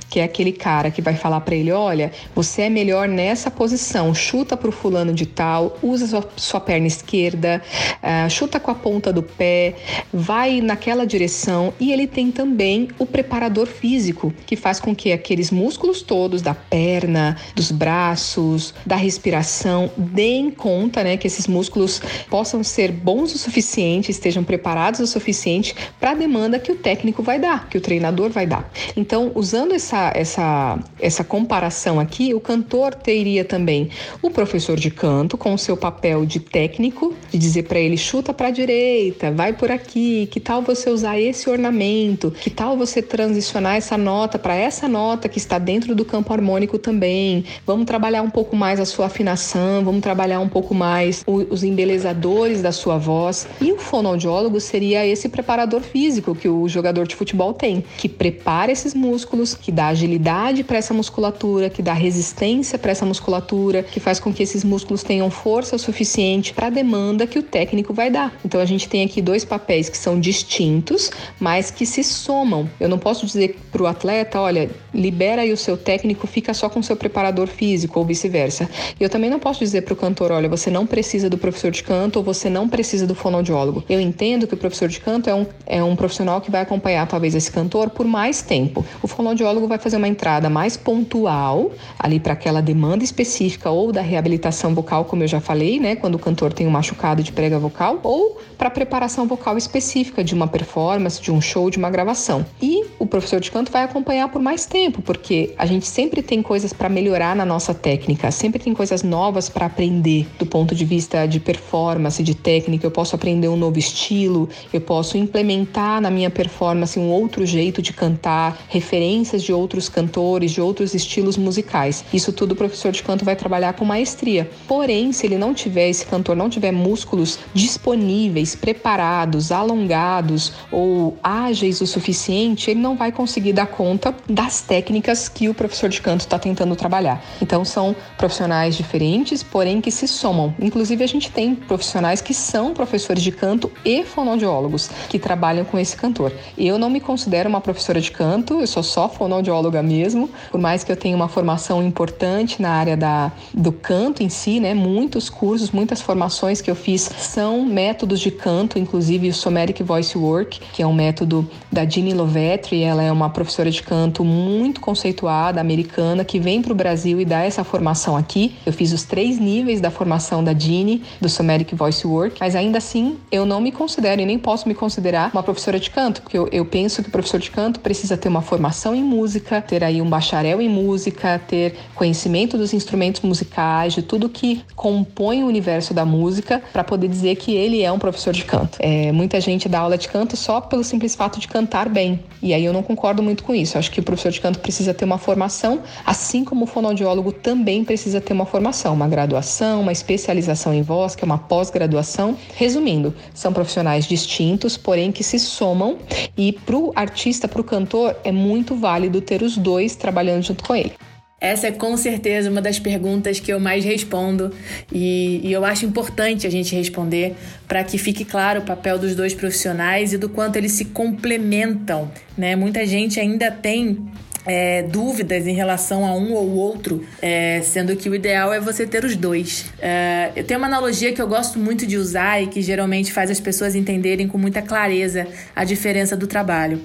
que 0.09 0.19
é 0.19 0.23
aquele 0.23 0.51
cara 0.51 0.89
que 0.89 1.01
vai 1.01 1.15
falar 1.15 1.41
para 1.41 1.55
ele: 1.55 1.71
olha, 1.71 2.11
você 2.33 2.63
é 2.63 2.69
melhor 2.69 3.07
nessa 3.07 3.51
posição, 3.51 4.13
chuta 4.13 4.55
pro 4.55 4.71
fulano 4.71 5.13
de 5.13 5.25
tal, 5.25 5.77
usa 5.81 6.07
sua, 6.07 6.29
sua 6.35 6.59
perna 6.59 6.87
esquerda, 6.87 7.61
uh, 8.01 8.29
chuta 8.29 8.59
com 8.59 8.71
a 8.71 8.75
ponta 8.75 9.11
do 9.11 9.23
pé, 9.23 9.75
vai 10.13 10.61
naquela 10.61 11.05
direção. 11.05 11.73
E 11.79 11.91
ele 11.91 12.07
tem 12.07 12.31
também 12.31 12.89
o 12.97 13.05
preparador 13.05 13.67
físico, 13.67 14.33
que 14.45 14.55
faz 14.55 14.79
com 14.79 14.95
que 14.95 15.11
aqueles 15.11 15.51
músculos 15.51 16.01
todos 16.01 16.41
da 16.41 16.53
perna, 16.53 17.37
dos 17.55 17.71
braços, 17.71 18.73
da 18.85 18.95
respiração, 18.95 19.91
deem 19.97 20.49
conta, 20.49 21.03
né, 21.03 21.17
que 21.17 21.27
esses 21.27 21.47
músculos 21.47 22.01
possam 22.29 22.63
ser 22.63 22.91
bons 22.91 23.33
o 23.33 23.37
suficiente, 23.37 24.11
estejam 24.11 24.43
preparados 24.43 24.99
o 24.99 25.07
suficiente 25.07 25.75
para 25.99 26.11
a 26.11 26.15
demanda 26.15 26.59
que 26.59 26.71
o 26.71 26.75
técnico 26.75 27.21
vai 27.21 27.39
dar, 27.39 27.67
que 27.69 27.77
o 27.77 27.81
treinador 27.81 28.29
vai 28.29 28.45
dar. 28.45 28.71
Então, 28.95 29.31
usando 29.35 29.73
essa 29.73 29.96
essa, 29.97 30.11
essa, 30.13 30.79
essa 30.99 31.23
comparação 31.23 31.99
aqui, 31.99 32.33
o 32.33 32.39
cantor 32.39 32.93
teria 32.93 33.43
também 33.43 33.89
o 34.21 34.29
professor 34.29 34.77
de 34.77 34.91
canto 34.91 35.37
com 35.37 35.53
o 35.53 35.57
seu 35.57 35.75
papel 35.75 36.25
de 36.25 36.39
técnico, 36.39 37.13
de 37.31 37.37
dizer 37.37 37.63
para 37.63 37.79
ele 37.79 37.97
chuta 37.97 38.33
para 38.33 38.47
a 38.47 38.51
direita, 38.51 39.31
vai 39.31 39.53
por 39.53 39.71
aqui, 39.71 40.27
que 40.27 40.39
tal 40.39 40.61
você 40.61 40.89
usar 40.89 41.19
esse 41.19 41.49
ornamento, 41.49 42.31
que 42.31 42.49
tal 42.49 42.77
você 42.77 43.01
transicionar 43.01 43.75
essa 43.75 43.97
nota 43.97 44.37
para 44.37 44.55
essa 44.55 44.87
nota 44.87 45.27
que 45.27 45.37
está 45.37 45.57
dentro 45.57 45.95
do 45.95 46.05
campo 46.05 46.33
harmônico 46.33 46.77
também. 46.77 47.45
Vamos 47.65 47.85
trabalhar 47.85 48.21
um 48.21 48.29
pouco 48.29 48.55
mais 48.55 48.79
a 48.79 48.85
sua 48.85 49.07
afinação, 49.07 49.83
vamos 49.83 50.01
trabalhar 50.01 50.39
um 50.39 50.49
pouco 50.49 50.75
mais 50.75 51.23
os 51.25 51.63
embelezadores 51.63 52.61
da 52.61 52.71
sua 52.71 52.97
voz. 52.97 53.47
E 53.59 53.71
o 53.71 53.79
fonoaudiólogo 53.79 54.59
seria 54.59 55.05
esse 55.05 55.29
preparador 55.29 55.81
físico 55.81 56.35
que 56.35 56.47
o 56.47 56.67
jogador 56.67 57.07
de 57.07 57.15
futebol 57.15 57.53
tem, 57.53 57.83
que 57.97 58.09
prepara 58.09 58.71
esses 58.71 58.93
músculos, 58.93 59.55
que 59.55 59.71
dá 59.71 59.86
agilidade 59.87 60.63
para 60.63 60.77
essa 60.77 60.93
musculatura, 60.93 61.69
que 61.69 61.81
dá 61.81 61.93
resistência 61.93 62.77
para 62.77 62.91
essa 62.91 63.05
musculatura, 63.05 63.83
que 63.83 63.99
faz 63.99 64.19
com 64.19 64.33
que 64.33 64.43
esses 64.43 64.63
músculos 64.63 65.03
tenham 65.03 65.29
força 65.29 65.77
suficiente 65.77 66.53
para 66.53 66.67
a 66.67 66.69
demanda 66.69 67.27
que 67.27 67.39
o 67.39 67.43
técnico 67.43 67.93
vai 67.93 68.09
dar. 68.09 68.35
Então 68.43 68.59
a 68.59 68.65
gente 68.65 68.87
tem 68.87 69.03
aqui 69.03 69.21
dois 69.21 69.43
papéis 69.45 69.89
que 69.89 69.97
são 69.97 70.19
distintos, 70.19 71.11
mas 71.39 71.71
que 71.71 71.85
se 71.85 72.03
somam. 72.03 72.69
Eu 72.79 72.89
não 72.89 72.97
posso 72.97 73.25
dizer 73.25 73.57
para 73.71 73.83
o 73.83 73.87
atleta, 73.87 74.39
olha, 74.39 74.69
libera 74.93 75.41
aí 75.41 75.51
o 75.51 75.57
seu 75.57 75.77
técnico, 75.77 76.27
fica 76.27 76.53
só 76.53 76.69
com 76.69 76.79
o 76.79 76.83
seu 76.83 76.95
preparador 76.95 77.47
físico 77.47 77.99
ou 77.99 78.05
vice-versa. 78.05 78.69
Eu 78.99 79.09
também 79.09 79.29
não 79.29 79.39
posso 79.39 79.59
dizer 79.59 79.83
para 79.83 79.93
o 79.93 79.97
cantor, 79.97 80.31
olha, 80.31 80.49
você 80.49 80.69
não 80.69 80.85
precisa 80.85 81.29
do 81.29 81.37
professor 81.37 81.71
de 81.71 81.83
canto 81.83 82.17
ou 82.17 82.23
você 82.23 82.49
não 82.49 82.67
precisa 82.67 83.05
do 83.05 83.15
fonoaudiólogo. 83.15 83.83
Eu 83.89 83.99
entendo 83.99 84.47
que 84.47 84.53
o 84.53 84.57
professor 84.57 84.87
de 84.89 84.99
canto 84.99 85.29
é 85.29 85.35
um, 85.35 85.45
é 85.65 85.83
um 85.83 85.95
profissional 85.95 86.41
que 86.41 86.51
vai 86.51 86.61
acompanhar 86.61 87.07
talvez 87.07 87.35
esse 87.35 87.51
cantor 87.51 87.89
por 87.89 88.05
mais 88.05 88.41
tempo. 88.41 88.85
O 89.01 89.07
fonoaudiólogo 89.07 89.67
vai 89.67 89.76
vai 89.77 89.83
fazer 89.83 89.97
uma 89.97 90.07
entrada 90.07 90.49
mais 90.49 90.75
pontual 90.75 91.71
ali 91.97 92.19
para 92.19 92.33
aquela 92.33 92.61
demanda 92.61 93.03
específica 93.03 93.69
ou 93.69 93.91
da 93.91 94.01
reabilitação 94.01 94.73
vocal, 94.73 95.05
como 95.05 95.23
eu 95.23 95.27
já 95.27 95.39
falei, 95.39 95.79
né, 95.79 95.95
quando 95.95 96.15
o 96.15 96.19
cantor 96.19 96.51
tem 96.51 96.67
um 96.67 96.71
machucado 96.71 97.23
de 97.23 97.31
prega 97.31 97.57
vocal, 97.57 97.99
ou 98.03 98.39
para 98.57 98.69
preparação 98.69 99.27
vocal 99.27 99.57
específica 99.57 100.23
de 100.23 100.33
uma 100.33 100.47
performance, 100.47 101.21
de 101.21 101.31
um 101.31 101.39
show, 101.39 101.69
de 101.69 101.77
uma 101.77 101.89
gravação. 101.89 102.45
E 102.61 102.85
o 102.97 103.05
professor 103.05 103.39
de 103.39 103.51
canto 103.51 103.71
vai 103.71 103.83
acompanhar 103.83 104.29
por 104.29 104.41
mais 104.41 104.65
tempo, 104.65 105.01
porque 105.01 105.53
a 105.57 105.65
gente 105.65 105.85
sempre 105.85 106.21
tem 106.21 106.41
coisas 106.41 106.73
para 106.73 106.89
melhorar 106.89 107.35
na 107.35 107.45
nossa 107.45 107.73
técnica, 107.73 108.31
sempre 108.31 108.59
tem 108.59 108.73
coisas 108.73 109.03
novas 109.03 109.47
para 109.47 109.67
aprender 109.67 110.27
do 110.39 110.45
ponto 110.45 110.73
de 110.73 110.85
vista 110.85 111.25
de 111.27 111.39
performance, 111.39 112.23
de 112.23 112.33
técnica. 112.33 112.85
Eu 112.85 112.91
posso 112.91 113.15
aprender 113.15 113.47
um 113.47 113.55
novo 113.55 113.77
estilo, 113.77 114.49
eu 114.73 114.81
posso 114.81 115.17
implementar 115.17 116.01
na 116.01 116.09
minha 116.09 116.29
performance 116.29 116.97
um 116.99 117.09
outro 117.09 117.45
jeito 117.45 117.81
de 117.81 117.93
cantar, 117.93 118.57
referências 118.69 119.43
de 119.43 119.53
outros 119.53 119.66
outros 119.67 119.89
cantores, 119.89 120.51
de 120.51 120.61
outros 120.61 120.93
estilos 120.93 121.35
musicais. 121.35 122.05
Isso 122.13 122.31
tudo 122.31 122.53
o 122.53 122.55
professor 122.55 122.91
de 122.93 123.03
canto 123.03 123.25
vai 123.25 123.35
trabalhar 123.35 123.73
com 123.73 123.83
maestria. 123.83 124.49
Porém, 124.65 125.11
se 125.11 125.25
ele 125.25 125.37
não 125.37 125.53
tiver, 125.53 125.89
esse 125.89 126.05
cantor 126.05 126.37
não 126.37 126.49
tiver 126.49 126.71
músculos 126.71 127.37
disponíveis, 127.53 128.55
preparados, 128.55 129.51
alongados 129.51 130.53
ou 130.71 131.17
ágeis 131.21 131.81
o 131.81 131.87
suficiente, 131.87 132.71
ele 132.71 132.79
não 132.79 132.95
vai 132.95 133.11
conseguir 133.11 133.51
dar 133.51 133.67
conta 133.67 134.15
das 134.29 134.61
técnicas 134.61 135.27
que 135.27 135.49
o 135.49 135.53
professor 135.53 135.89
de 135.89 136.01
canto 136.01 136.21
está 136.21 136.39
tentando 136.39 136.75
trabalhar. 136.75 137.21
Então, 137.41 137.65
são 137.65 137.93
profissionais 138.17 138.75
diferentes, 138.77 139.43
porém 139.43 139.81
que 139.81 139.91
se 139.91 140.07
somam. 140.07 140.55
Inclusive, 140.61 141.03
a 141.03 141.07
gente 141.07 141.29
tem 141.29 141.53
profissionais 141.53 142.21
que 142.21 142.33
são 142.33 142.73
professores 142.73 143.21
de 143.21 143.33
canto 143.33 143.69
e 143.83 144.05
fonoaudiólogos 144.05 144.89
que 145.09 145.19
trabalham 145.19 145.65
com 145.65 145.77
esse 145.77 145.97
cantor. 145.97 146.31
Eu 146.57 146.79
não 146.79 146.89
me 146.89 147.01
considero 147.01 147.49
uma 147.49 147.59
professora 147.59 147.99
de 147.99 148.11
canto, 148.11 148.61
eu 148.61 148.67
sou 148.67 148.83
só 148.83 149.09
fonoaudióloga 149.09 149.56
fonoaudióloga 149.57 149.81
mesmo, 149.81 150.29
por 150.51 150.59
mais 150.59 150.83
que 150.83 150.91
eu 150.91 150.95
tenha 150.95 151.15
uma 151.15 151.27
formação 151.27 151.83
importante 151.83 152.61
na 152.61 152.69
área 152.69 152.95
da, 152.95 153.31
do 153.53 153.71
canto 153.71 154.23
em 154.23 154.29
si, 154.29 154.59
né? 154.59 154.73
Muitos 154.73 155.29
cursos, 155.29 155.71
muitas 155.71 156.01
formações 156.01 156.61
que 156.61 156.69
eu 156.69 156.75
fiz 156.75 157.01
são 157.17 157.65
métodos 157.65 158.19
de 158.19 158.31
canto, 158.31 158.77
inclusive 158.79 159.29
o 159.29 159.33
Somatic 159.33 159.81
Voice 159.81 160.17
Work, 160.17 160.59
que 160.73 160.81
é 160.81 160.87
um 160.87 160.93
método 160.93 161.49
da 161.71 161.85
Ginny 161.85 162.13
Lovetri, 162.13 162.83
ela 162.83 163.03
é 163.03 163.11
uma 163.11 163.29
professora 163.29 163.69
de 163.69 163.81
canto 163.81 164.23
muito 164.23 164.79
conceituada, 164.79 165.59
americana, 165.59 166.23
que 166.23 166.39
vem 166.39 166.61
para 166.61 166.71
o 166.71 166.75
Brasil 166.75 167.19
e 167.19 167.25
dá 167.25 167.43
essa 167.43 167.63
formação 167.63 168.15
aqui. 168.15 168.55
Eu 168.65 168.73
fiz 168.73 168.91
os 168.93 169.03
três 169.03 169.39
níveis 169.39 169.81
da 169.81 169.91
formação 169.91 170.43
da 170.43 170.53
Ginny, 170.53 171.03
do 171.19 171.29
Somatic 171.29 171.73
Voice 171.73 172.05
Work, 172.05 172.37
mas 172.39 172.55
ainda 172.55 172.77
assim 172.77 173.17
eu 173.31 173.45
não 173.45 173.59
me 173.59 173.71
considero 173.71 174.21
e 174.21 174.25
nem 174.25 174.37
posso 174.37 174.67
me 174.67 174.75
considerar 174.75 175.31
uma 175.33 175.43
professora 175.43 175.79
de 175.79 175.89
canto, 175.89 176.21
porque 176.21 176.37
eu, 176.37 176.47
eu 176.51 176.65
penso 176.65 177.01
que 177.01 177.09
o 177.09 177.11
professor 177.11 177.39
de 177.39 177.51
canto 177.51 177.79
precisa 177.79 178.17
ter 178.17 178.27
uma 178.27 178.41
formação 178.41 178.93
em 178.93 179.03
música, 179.03 179.46
música, 179.47 179.61
ter 179.61 179.83
aí 179.83 180.01
um 180.01 180.09
bacharel 180.09 180.61
em 180.61 180.69
música, 180.69 181.39
ter 181.39 181.75
conhecimento 181.95 182.57
dos 182.57 182.73
instrumentos 182.73 183.21
musicais, 183.21 183.93
de 183.93 184.01
tudo 184.01 184.27
que 184.27 184.61
compõe 184.75 185.43
o 185.43 185.47
universo 185.47 185.93
da 185.93 186.05
música, 186.05 186.61
para 186.73 186.83
poder 186.83 187.07
dizer 187.07 187.35
que 187.35 187.55
ele 187.55 187.81
é 187.81 187.91
um 187.91 187.99
professor 187.99 188.33
de 188.33 188.43
canto. 188.43 188.77
É, 188.81 189.11
muita 189.11 189.39
gente 189.39 189.69
dá 189.69 189.79
aula 189.79 189.97
de 189.97 190.07
canto 190.09 190.35
só 190.35 190.59
pelo 190.59 190.83
simples 190.83 191.15
fato 191.15 191.39
de 191.39 191.47
cantar 191.47 191.87
bem, 191.87 192.19
e 192.41 192.53
aí 192.53 192.65
eu 192.65 192.73
não 192.73 192.83
concordo 192.83 193.23
muito 193.23 193.43
com 193.43 193.55
isso. 193.55 193.77
Eu 193.77 193.79
acho 193.79 193.91
que 193.91 193.99
o 193.99 194.03
professor 194.03 194.31
de 194.31 194.41
canto 194.41 194.59
precisa 194.59 194.93
ter 194.93 195.05
uma 195.05 195.17
formação, 195.17 195.81
assim 196.05 196.43
como 196.43 196.65
o 196.65 196.67
fonoaudiólogo 196.67 197.31
também 197.31 197.83
precisa 197.83 198.19
ter 198.19 198.33
uma 198.33 198.45
formação, 198.45 198.93
uma 198.93 199.07
graduação, 199.07 199.81
uma 199.81 199.91
especialização 199.91 200.73
em 200.73 200.81
voz, 200.81 201.15
que 201.15 201.23
é 201.23 201.25
uma 201.25 201.37
pós-graduação. 201.37 202.35
Resumindo, 202.55 203.13
são 203.33 203.53
profissionais 203.53 204.05
distintos, 204.05 204.75
porém 204.75 205.11
que 205.11 205.23
se 205.23 205.39
somam, 205.39 205.97
e 206.37 206.51
para 206.51 206.75
o 206.75 206.91
artista, 206.95 207.47
para 207.47 207.61
o 207.61 207.63
cantor, 207.63 208.15
é 208.23 208.31
muito 208.31 208.75
válido 208.75 209.21
ter 209.21 209.36
os 209.43 209.57
dois 209.57 209.95
trabalhando 209.95 210.43
junto 210.43 210.63
com 210.63 210.75
ele. 210.75 210.93
Essa 211.39 211.67
é 211.67 211.71
com 211.71 211.95
certeza 211.95 212.49
uma 212.49 212.61
das 212.61 212.79
perguntas 212.79 213.39
que 213.39 213.53
eu 213.53 213.59
mais 213.59 213.85
respondo 213.85 214.51
e, 214.91 215.39
e 215.43 215.53
eu 215.53 215.63
acho 215.63 215.85
importante 215.85 216.47
a 216.47 216.49
gente 216.49 216.75
responder 216.75 217.35
para 217.67 217.83
que 217.83 217.99
fique 217.99 218.25
claro 218.25 218.61
o 218.61 218.63
papel 218.63 218.97
dos 218.97 219.15
dois 219.15 219.35
profissionais 219.35 220.13
e 220.13 220.17
do 220.17 220.29
quanto 220.29 220.55
eles 220.55 220.71
se 220.71 220.85
complementam. 220.85 222.11
Né? 222.35 222.55
Muita 222.55 222.87
gente 222.87 223.19
ainda 223.19 223.51
tem 223.51 224.09
é, 224.47 224.81
dúvidas 224.81 225.45
em 225.45 225.53
relação 225.53 226.05
a 226.05 226.15
um 226.15 226.33
ou 226.33 226.55
outro, 226.55 227.05
é, 227.21 227.61
sendo 227.61 227.95
que 227.97 228.09
o 228.09 228.15
ideal 228.15 228.53
é 228.53 228.59
você 228.59 228.87
ter 228.87 229.03
os 229.03 229.15
dois. 229.15 229.65
É, 229.79 230.31
eu 230.35 230.43
tenho 230.45 230.57
uma 230.57 230.67
analogia 230.67 231.11
que 231.11 231.21
eu 231.21 231.27
gosto 231.27 231.59
muito 231.59 231.85
de 231.85 231.97
usar 231.97 232.41
e 232.41 232.47
que 232.47 232.61
geralmente 232.61 233.11
faz 233.11 233.29
as 233.29 233.41
pessoas 233.41 233.75
entenderem 233.75 234.27
com 234.27 234.37
muita 234.37 234.61
clareza 234.61 235.27
a 235.53 235.65
diferença 235.65 236.15
do 236.15 236.25
trabalho. 236.25 236.81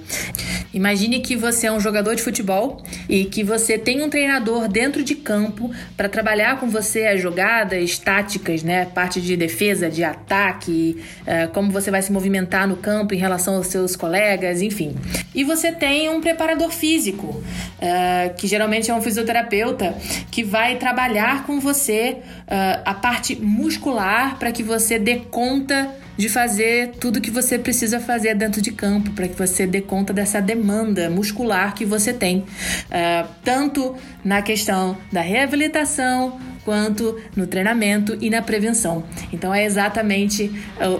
Imagine 0.73 1.19
que 1.19 1.35
você 1.35 1.67
é 1.67 1.71
um 1.71 1.79
jogador 1.79 2.15
de 2.15 2.23
futebol 2.23 2.81
e 3.07 3.25
que 3.25 3.43
você 3.43 3.77
tem 3.77 4.01
um 4.03 4.09
treinador 4.09 4.67
dentro 4.67 5.03
de 5.03 5.13
campo 5.13 5.71
para 5.95 6.09
trabalhar 6.09 6.59
com 6.59 6.67
você 6.67 7.05
as 7.05 7.21
jogadas 7.21 7.99
táticas, 7.99 8.63
né? 8.63 8.85
Parte 8.85 9.21
de 9.21 9.37
defesa, 9.37 9.87
de 9.87 10.03
ataque, 10.03 10.97
é, 11.27 11.45
como 11.45 11.71
você 11.71 11.91
vai 11.91 12.01
se 12.01 12.11
movimentar 12.11 12.67
no 12.67 12.75
campo 12.75 13.13
em 13.13 13.17
relação 13.17 13.55
aos 13.55 13.67
seus 13.67 13.95
colegas, 13.95 14.63
enfim. 14.63 14.95
E 15.35 15.43
você 15.43 15.71
tem 15.71 16.09
um 16.09 16.19
preparador 16.19 16.71
físico 16.71 17.43
uh, 17.77 18.33
que 18.35 18.47
geralmente 18.47 18.89
é 18.89 18.93
um 18.93 19.01
fisioterapeuta, 19.01 19.95
que 20.31 20.43
vai 20.43 20.77
trabalhar 20.77 21.45
com 21.45 21.59
você 21.59 22.17
uh, 22.19 22.81
a 22.85 22.93
parte 22.93 23.35
muscular 23.35 24.37
para 24.37 24.51
que 24.51 24.63
você 24.63 24.99
dê 24.99 25.17
conta 25.17 25.89
de 26.15 26.29
fazer 26.29 26.91
tudo 26.99 27.19
que 27.19 27.31
você 27.31 27.57
precisa 27.57 27.99
fazer 27.99 28.35
dentro 28.35 28.61
de 28.61 28.71
campo, 28.71 29.11
para 29.11 29.27
que 29.27 29.35
você 29.35 29.65
dê 29.65 29.81
conta 29.81 30.13
dessa 30.13 30.41
demanda 30.41 31.09
muscular 31.09 31.73
que 31.73 31.85
você 31.85 32.13
tem, 32.13 32.39
uh, 32.39 33.27
tanto 33.43 33.95
na 34.23 34.41
questão 34.41 34.97
da 35.11 35.21
reabilitação 35.21 36.39
quanto 36.63 37.19
no 37.35 37.47
treinamento 37.47 38.17
e 38.21 38.29
na 38.29 38.41
prevenção. 38.41 39.03
Então 39.31 39.53
é 39.53 39.63
exatamente 39.65 40.51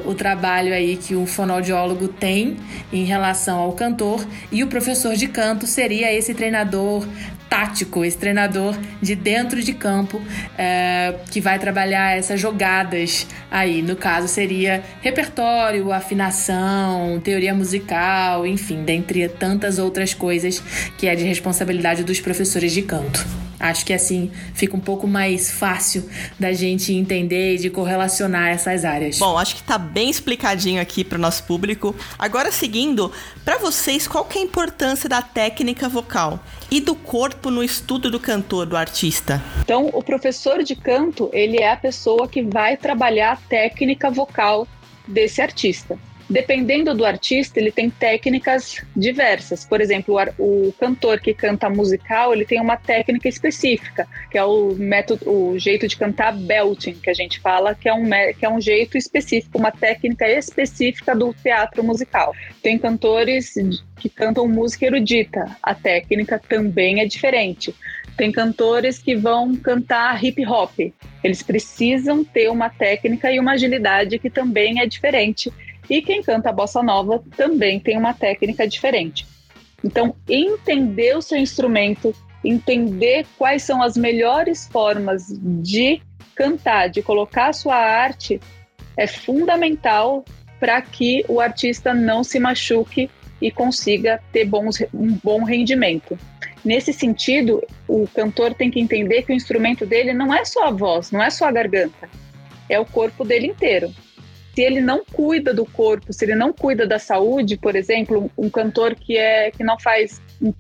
o, 0.05 0.11
o 0.11 0.15
trabalho 0.15 0.73
aí 0.73 0.97
que 0.97 1.15
o 1.15 1.25
fonoaudiólogo 1.25 2.07
tem 2.07 2.57
em 2.91 3.05
relação 3.05 3.59
ao 3.59 3.73
cantor 3.73 4.25
e 4.51 4.63
o 4.63 4.67
professor 4.67 5.15
de 5.15 5.27
canto 5.27 5.65
seria 5.65 6.11
esse 6.13 6.33
treinador 6.33 7.07
tático, 7.53 8.03
esse 8.03 8.17
treinador 8.17 8.75
de 8.99 9.13
dentro 9.13 9.61
de 9.61 9.73
campo 9.73 10.19
é, 10.57 11.13
que 11.29 11.39
vai 11.39 11.59
trabalhar 11.59 12.17
essas 12.17 12.39
jogadas 12.39 13.27
aí. 13.51 13.83
No 13.83 13.95
caso, 13.95 14.27
seria 14.27 14.83
repertório, 15.01 15.91
afinação, 15.91 17.21
teoria 17.23 17.53
musical, 17.53 18.47
enfim, 18.47 18.83
dentre 18.83 19.29
tantas 19.29 19.77
outras 19.77 20.15
coisas 20.15 20.63
que 20.97 21.05
é 21.07 21.13
de 21.13 21.25
responsabilidade 21.25 22.03
dos 22.03 22.19
professores 22.19 22.71
de 22.71 22.81
canto. 22.81 23.52
Acho 23.59 23.85
que 23.85 23.93
assim 23.93 24.31
fica 24.53 24.75
um 24.75 24.79
pouco 24.79 25.07
mais 25.07 25.51
fácil 25.51 26.09
da 26.39 26.51
gente 26.53 26.93
entender 26.93 27.55
e 27.55 27.57
de 27.57 27.69
correlacionar 27.69 28.49
essas 28.49 28.83
áreas. 28.83 29.19
Bom, 29.19 29.37
acho 29.37 29.55
que 29.55 29.63
tá 29.63 29.77
bem 29.77 30.09
explicadinho 30.09 30.81
aqui 30.81 31.03
para 31.03 31.17
o 31.17 31.21
nosso 31.21 31.43
público. 31.43 31.95
Agora 32.17 32.51
seguindo, 32.51 33.11
para 33.45 33.57
vocês, 33.57 34.07
qual 34.07 34.25
que 34.25 34.37
é 34.37 34.41
a 34.41 34.45
importância 34.45 35.07
da 35.07 35.21
técnica 35.21 35.87
vocal 35.87 36.39
e 36.69 36.79
do 36.79 36.95
corpo 36.95 37.49
no 37.49 37.63
estudo 37.63 38.09
do 38.09 38.19
cantor, 38.19 38.65
do 38.65 38.75
artista? 38.75 39.41
Então, 39.61 39.89
o 39.93 40.03
professor 40.03 40.63
de 40.63 40.75
canto, 40.75 41.29
ele 41.31 41.61
é 41.61 41.71
a 41.71 41.77
pessoa 41.77 42.27
que 42.27 42.41
vai 42.41 42.77
trabalhar 42.77 43.33
a 43.33 43.35
técnica 43.35 44.09
vocal 44.09 44.67
desse 45.07 45.41
artista. 45.41 45.97
Dependendo 46.29 46.93
do 46.93 47.05
artista, 47.05 47.59
ele 47.59 47.71
tem 47.71 47.89
técnicas 47.89 48.81
diversas. 48.95 49.65
Por 49.65 49.81
exemplo, 49.81 50.15
o, 50.39 50.73
cantor 50.79 51.19
que 51.19 51.33
canta 51.33 51.69
musical, 51.69 52.33
ele 52.33 52.45
tem 52.45 52.61
uma 52.61 52.77
técnica 52.77 53.27
específica, 53.27 54.07
que 54.31 54.37
é 54.37 54.43
o 54.43 54.73
método, 54.73 55.29
o 55.29 55.59
jeito 55.59 55.87
de 55.87 55.97
cantar 55.97 56.33
belting, 56.33 56.93
que 56.93 57.09
a 57.09 57.13
gente 57.13 57.39
fala, 57.39 57.75
que 57.75 57.89
é 57.89 57.93
um 57.93 58.03
que 58.37 58.45
é 58.45 58.49
um 58.49 58.61
jeito 58.61 58.97
específico, 58.97 59.57
uma 59.57 59.71
técnica 59.71 60.27
específica 60.27 61.15
do 61.15 61.33
teatro 61.33 61.83
musical. 61.83 62.33
Tem 62.61 62.77
cantores 62.77 63.53
que 63.97 64.09
cantam 64.09 64.47
música 64.47 64.85
erudita, 64.85 65.57
a 65.61 65.75
técnica 65.75 66.39
também 66.39 67.01
é 67.01 67.05
diferente. 67.05 67.75
Tem 68.15 68.31
cantores 68.31 68.99
que 68.99 69.15
vão 69.15 69.55
cantar 69.55 70.23
hip 70.23 70.45
hop. 70.45 70.79
Eles 71.23 71.41
precisam 71.41 72.23
ter 72.23 72.49
uma 72.49 72.69
técnica 72.69 73.31
e 73.31 73.39
uma 73.39 73.53
agilidade 73.53 74.19
que 74.19 74.29
também 74.29 74.79
é 74.79 74.85
diferente 74.85 75.51
e 75.89 76.01
quem 76.01 76.21
canta 76.21 76.51
bossa 76.51 76.81
nova 76.81 77.23
também 77.35 77.79
tem 77.79 77.97
uma 77.97 78.13
técnica 78.13 78.67
diferente. 78.67 79.25
Então, 79.83 80.15
entender 80.29 81.15
o 81.17 81.21
seu 81.21 81.37
instrumento, 81.37 82.15
entender 82.43 83.25
quais 83.37 83.63
são 83.63 83.81
as 83.81 83.97
melhores 83.97 84.67
formas 84.67 85.25
de 85.41 86.01
cantar, 86.35 86.89
de 86.89 87.01
colocar 87.01 87.49
a 87.49 87.53
sua 87.53 87.75
arte, 87.75 88.39
é 88.95 89.07
fundamental 89.07 90.23
para 90.59 90.81
que 90.81 91.25
o 91.27 91.41
artista 91.41 91.93
não 91.93 92.23
se 92.23 92.39
machuque 92.39 93.09
e 93.41 93.51
consiga 93.51 94.21
ter 94.31 94.45
bons, 94.45 94.81
um 94.93 95.17
bom 95.21 95.43
rendimento. 95.43 96.17
Nesse 96.63 96.93
sentido, 96.93 97.61
o 97.89 98.07
cantor 98.07 98.53
tem 98.53 98.71
que 98.71 98.79
entender 98.79 99.23
que 99.23 99.33
o 99.33 99.35
instrumento 99.35 99.85
dele 99.85 100.13
não 100.13 100.33
é 100.33 100.45
só 100.45 100.67
a 100.67 100.71
voz, 100.71 101.11
não 101.11 101.21
é 101.21 101.29
só 101.29 101.45
a 101.45 101.51
garganta, 101.51 102.09
é 102.69 102.79
o 102.79 102.85
corpo 102.85 103.25
dele 103.25 103.47
inteiro 103.47 103.93
se 104.53 104.61
ele 104.61 104.81
não 104.81 105.03
cuida 105.03 105.53
do 105.53 105.65
corpo, 105.65 106.13
se 106.13 106.25
ele 106.25 106.35
não 106.35 106.53
cuida 106.53 106.85
da 106.85 106.99
saúde, 106.99 107.57
por 107.57 107.75
exemplo, 107.75 108.29
um 108.37 108.49
cantor 108.49 108.95
que 108.95 109.17
é 109.17 109.49
que 109.51 109.63
não 109.63 109.79
faz 109.79 110.21
um, 110.41 110.53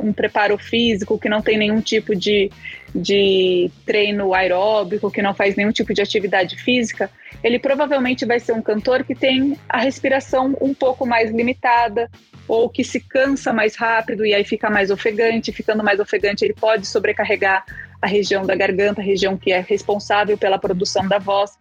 um 0.00 0.12
preparo 0.12 0.56
físico, 0.56 1.18
que 1.18 1.28
não 1.28 1.42
tem 1.42 1.58
nenhum 1.58 1.80
tipo 1.80 2.14
de, 2.14 2.50
de 2.94 3.70
treino 3.84 4.32
aeróbico, 4.32 5.10
que 5.10 5.20
não 5.20 5.34
faz 5.34 5.56
nenhum 5.56 5.72
tipo 5.72 5.92
de 5.92 6.00
atividade 6.00 6.56
física, 6.56 7.10
ele 7.42 7.58
provavelmente 7.58 8.24
vai 8.24 8.38
ser 8.38 8.52
um 8.52 8.62
cantor 8.62 9.02
que 9.02 9.14
tem 9.14 9.58
a 9.68 9.78
respiração 9.78 10.56
um 10.60 10.72
pouco 10.72 11.04
mais 11.04 11.32
limitada, 11.32 12.08
ou 12.46 12.68
que 12.68 12.84
se 12.84 13.00
cansa 13.00 13.52
mais 13.52 13.76
rápido 13.76 14.26
e 14.26 14.34
aí 14.34 14.44
fica 14.44 14.68
mais 14.68 14.90
ofegante. 14.90 15.52
Ficando 15.52 15.82
mais 15.82 15.98
ofegante, 16.00 16.44
ele 16.44 16.54
pode 16.54 16.86
sobrecarregar 16.86 17.64
a 18.00 18.06
região 18.06 18.44
da 18.44 18.54
garganta, 18.54 19.00
a 19.00 19.04
região 19.04 19.36
que 19.36 19.52
é 19.52 19.60
responsável 19.60 20.36
pela 20.36 20.58
produção 20.58 21.06
da 21.08 21.18
voz. 21.18 21.52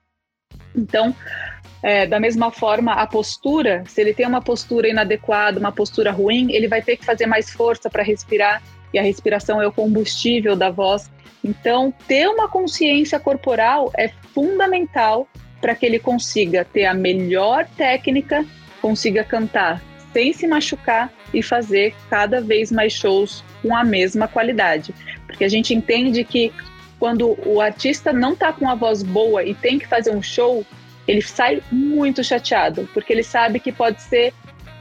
Então, 0.76 1.16
é, 1.84 2.06
da 2.06 2.20
mesma 2.20 2.52
forma, 2.52 2.94
a 2.94 3.08
postura, 3.08 3.84
se 3.88 4.02
ele 4.02 4.14
tem 4.14 4.28
uma 4.28 4.42
postura 4.42 4.88
inadequada, 4.88 5.60
uma 5.60 5.72
postura 5.72 6.12
ruim, 6.12 6.52
ele 6.52 6.68
vai 6.68 6.82
ter 6.82 6.98
que 6.98 7.06
fazer 7.06 7.26
mais 7.26 7.50
força 7.50 7.90
para 7.90 8.04
respirar, 8.04 8.62
e 8.94 9.00
a 9.00 9.02
respiração 9.02 9.62
é 9.62 9.68
o 9.68 9.72
combustível 9.72 10.56
da 10.56 10.70
voz. 10.70 11.10
Então, 11.44 11.94
ter 12.08 12.28
uma 12.28 12.48
consciência 12.48 13.20
corporal 13.20 13.92
é 13.98 14.10
fundamental 14.34 15.28
para 15.60 15.74
que 15.74 15.86
ele 15.86 15.98
consiga 15.98 16.66
ter 16.66 16.86
a 16.86 16.94
melhor 16.94 17.68
técnica, 17.78 18.46
consiga 18.82 19.24
cantar 19.24 19.82
sem 20.14 20.34
se 20.34 20.48
machucar 20.48 21.12
e 21.34 21.42
fazer 21.42 21.96
cada 22.10 22.42
vez 22.42 22.72
mais 22.72 22.94
shows 22.94 23.44
com 23.62 23.76
a 23.76 23.84
mesma 23.84 24.28
qualidade. 24.28 24.94
Porque 25.26 25.44
a 25.44 25.50
gente 25.50 25.74
entende 25.74 26.24
que 26.24 26.52
quando 27.00 27.38
o 27.48 27.62
artista 27.62 28.12
não 28.12 28.34
está 28.34 28.52
com 28.52 28.70
a 28.70 28.76
voz 28.76 29.02
boa 29.02 29.44
e 29.44 29.56
tem 29.56 29.80
que 29.80 29.88
fazer 29.88 30.12
um 30.12 30.22
show, 30.22 30.66
ele 31.08 31.22
sai 31.22 31.62
muito 31.72 32.24
chateado, 32.24 32.88
porque 32.94 33.12
ele 33.12 33.24
sabe 33.24 33.60
que 33.60 33.72
pode 33.72 34.02
ser 34.02 34.34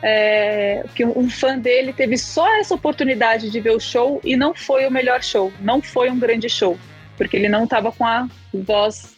é, 0.03 0.85
que 0.95 1.05
um 1.05 1.29
fã 1.29 1.59
dele 1.59 1.93
teve 1.93 2.17
só 2.17 2.49
essa 2.57 2.75
oportunidade 2.75 3.51
de 3.51 3.61
ver 3.61 3.71
o 3.71 3.81
show 3.81 4.21
e 4.25 4.37
não 4.37 4.55
foi 4.55 4.87
o 4.87 4.91
melhor 4.91 5.23
show, 5.23 5.53
não 5.61 5.83
foi 5.83 6.11
um 6.11 6.19
grande 6.19 6.49
show, 6.49 6.79
porque 7.17 7.37
ele 7.37 7.49
não 7.49 7.65
estava 7.65 7.93
com 7.93 8.05
a 8.05 8.29
voz 8.53 9.17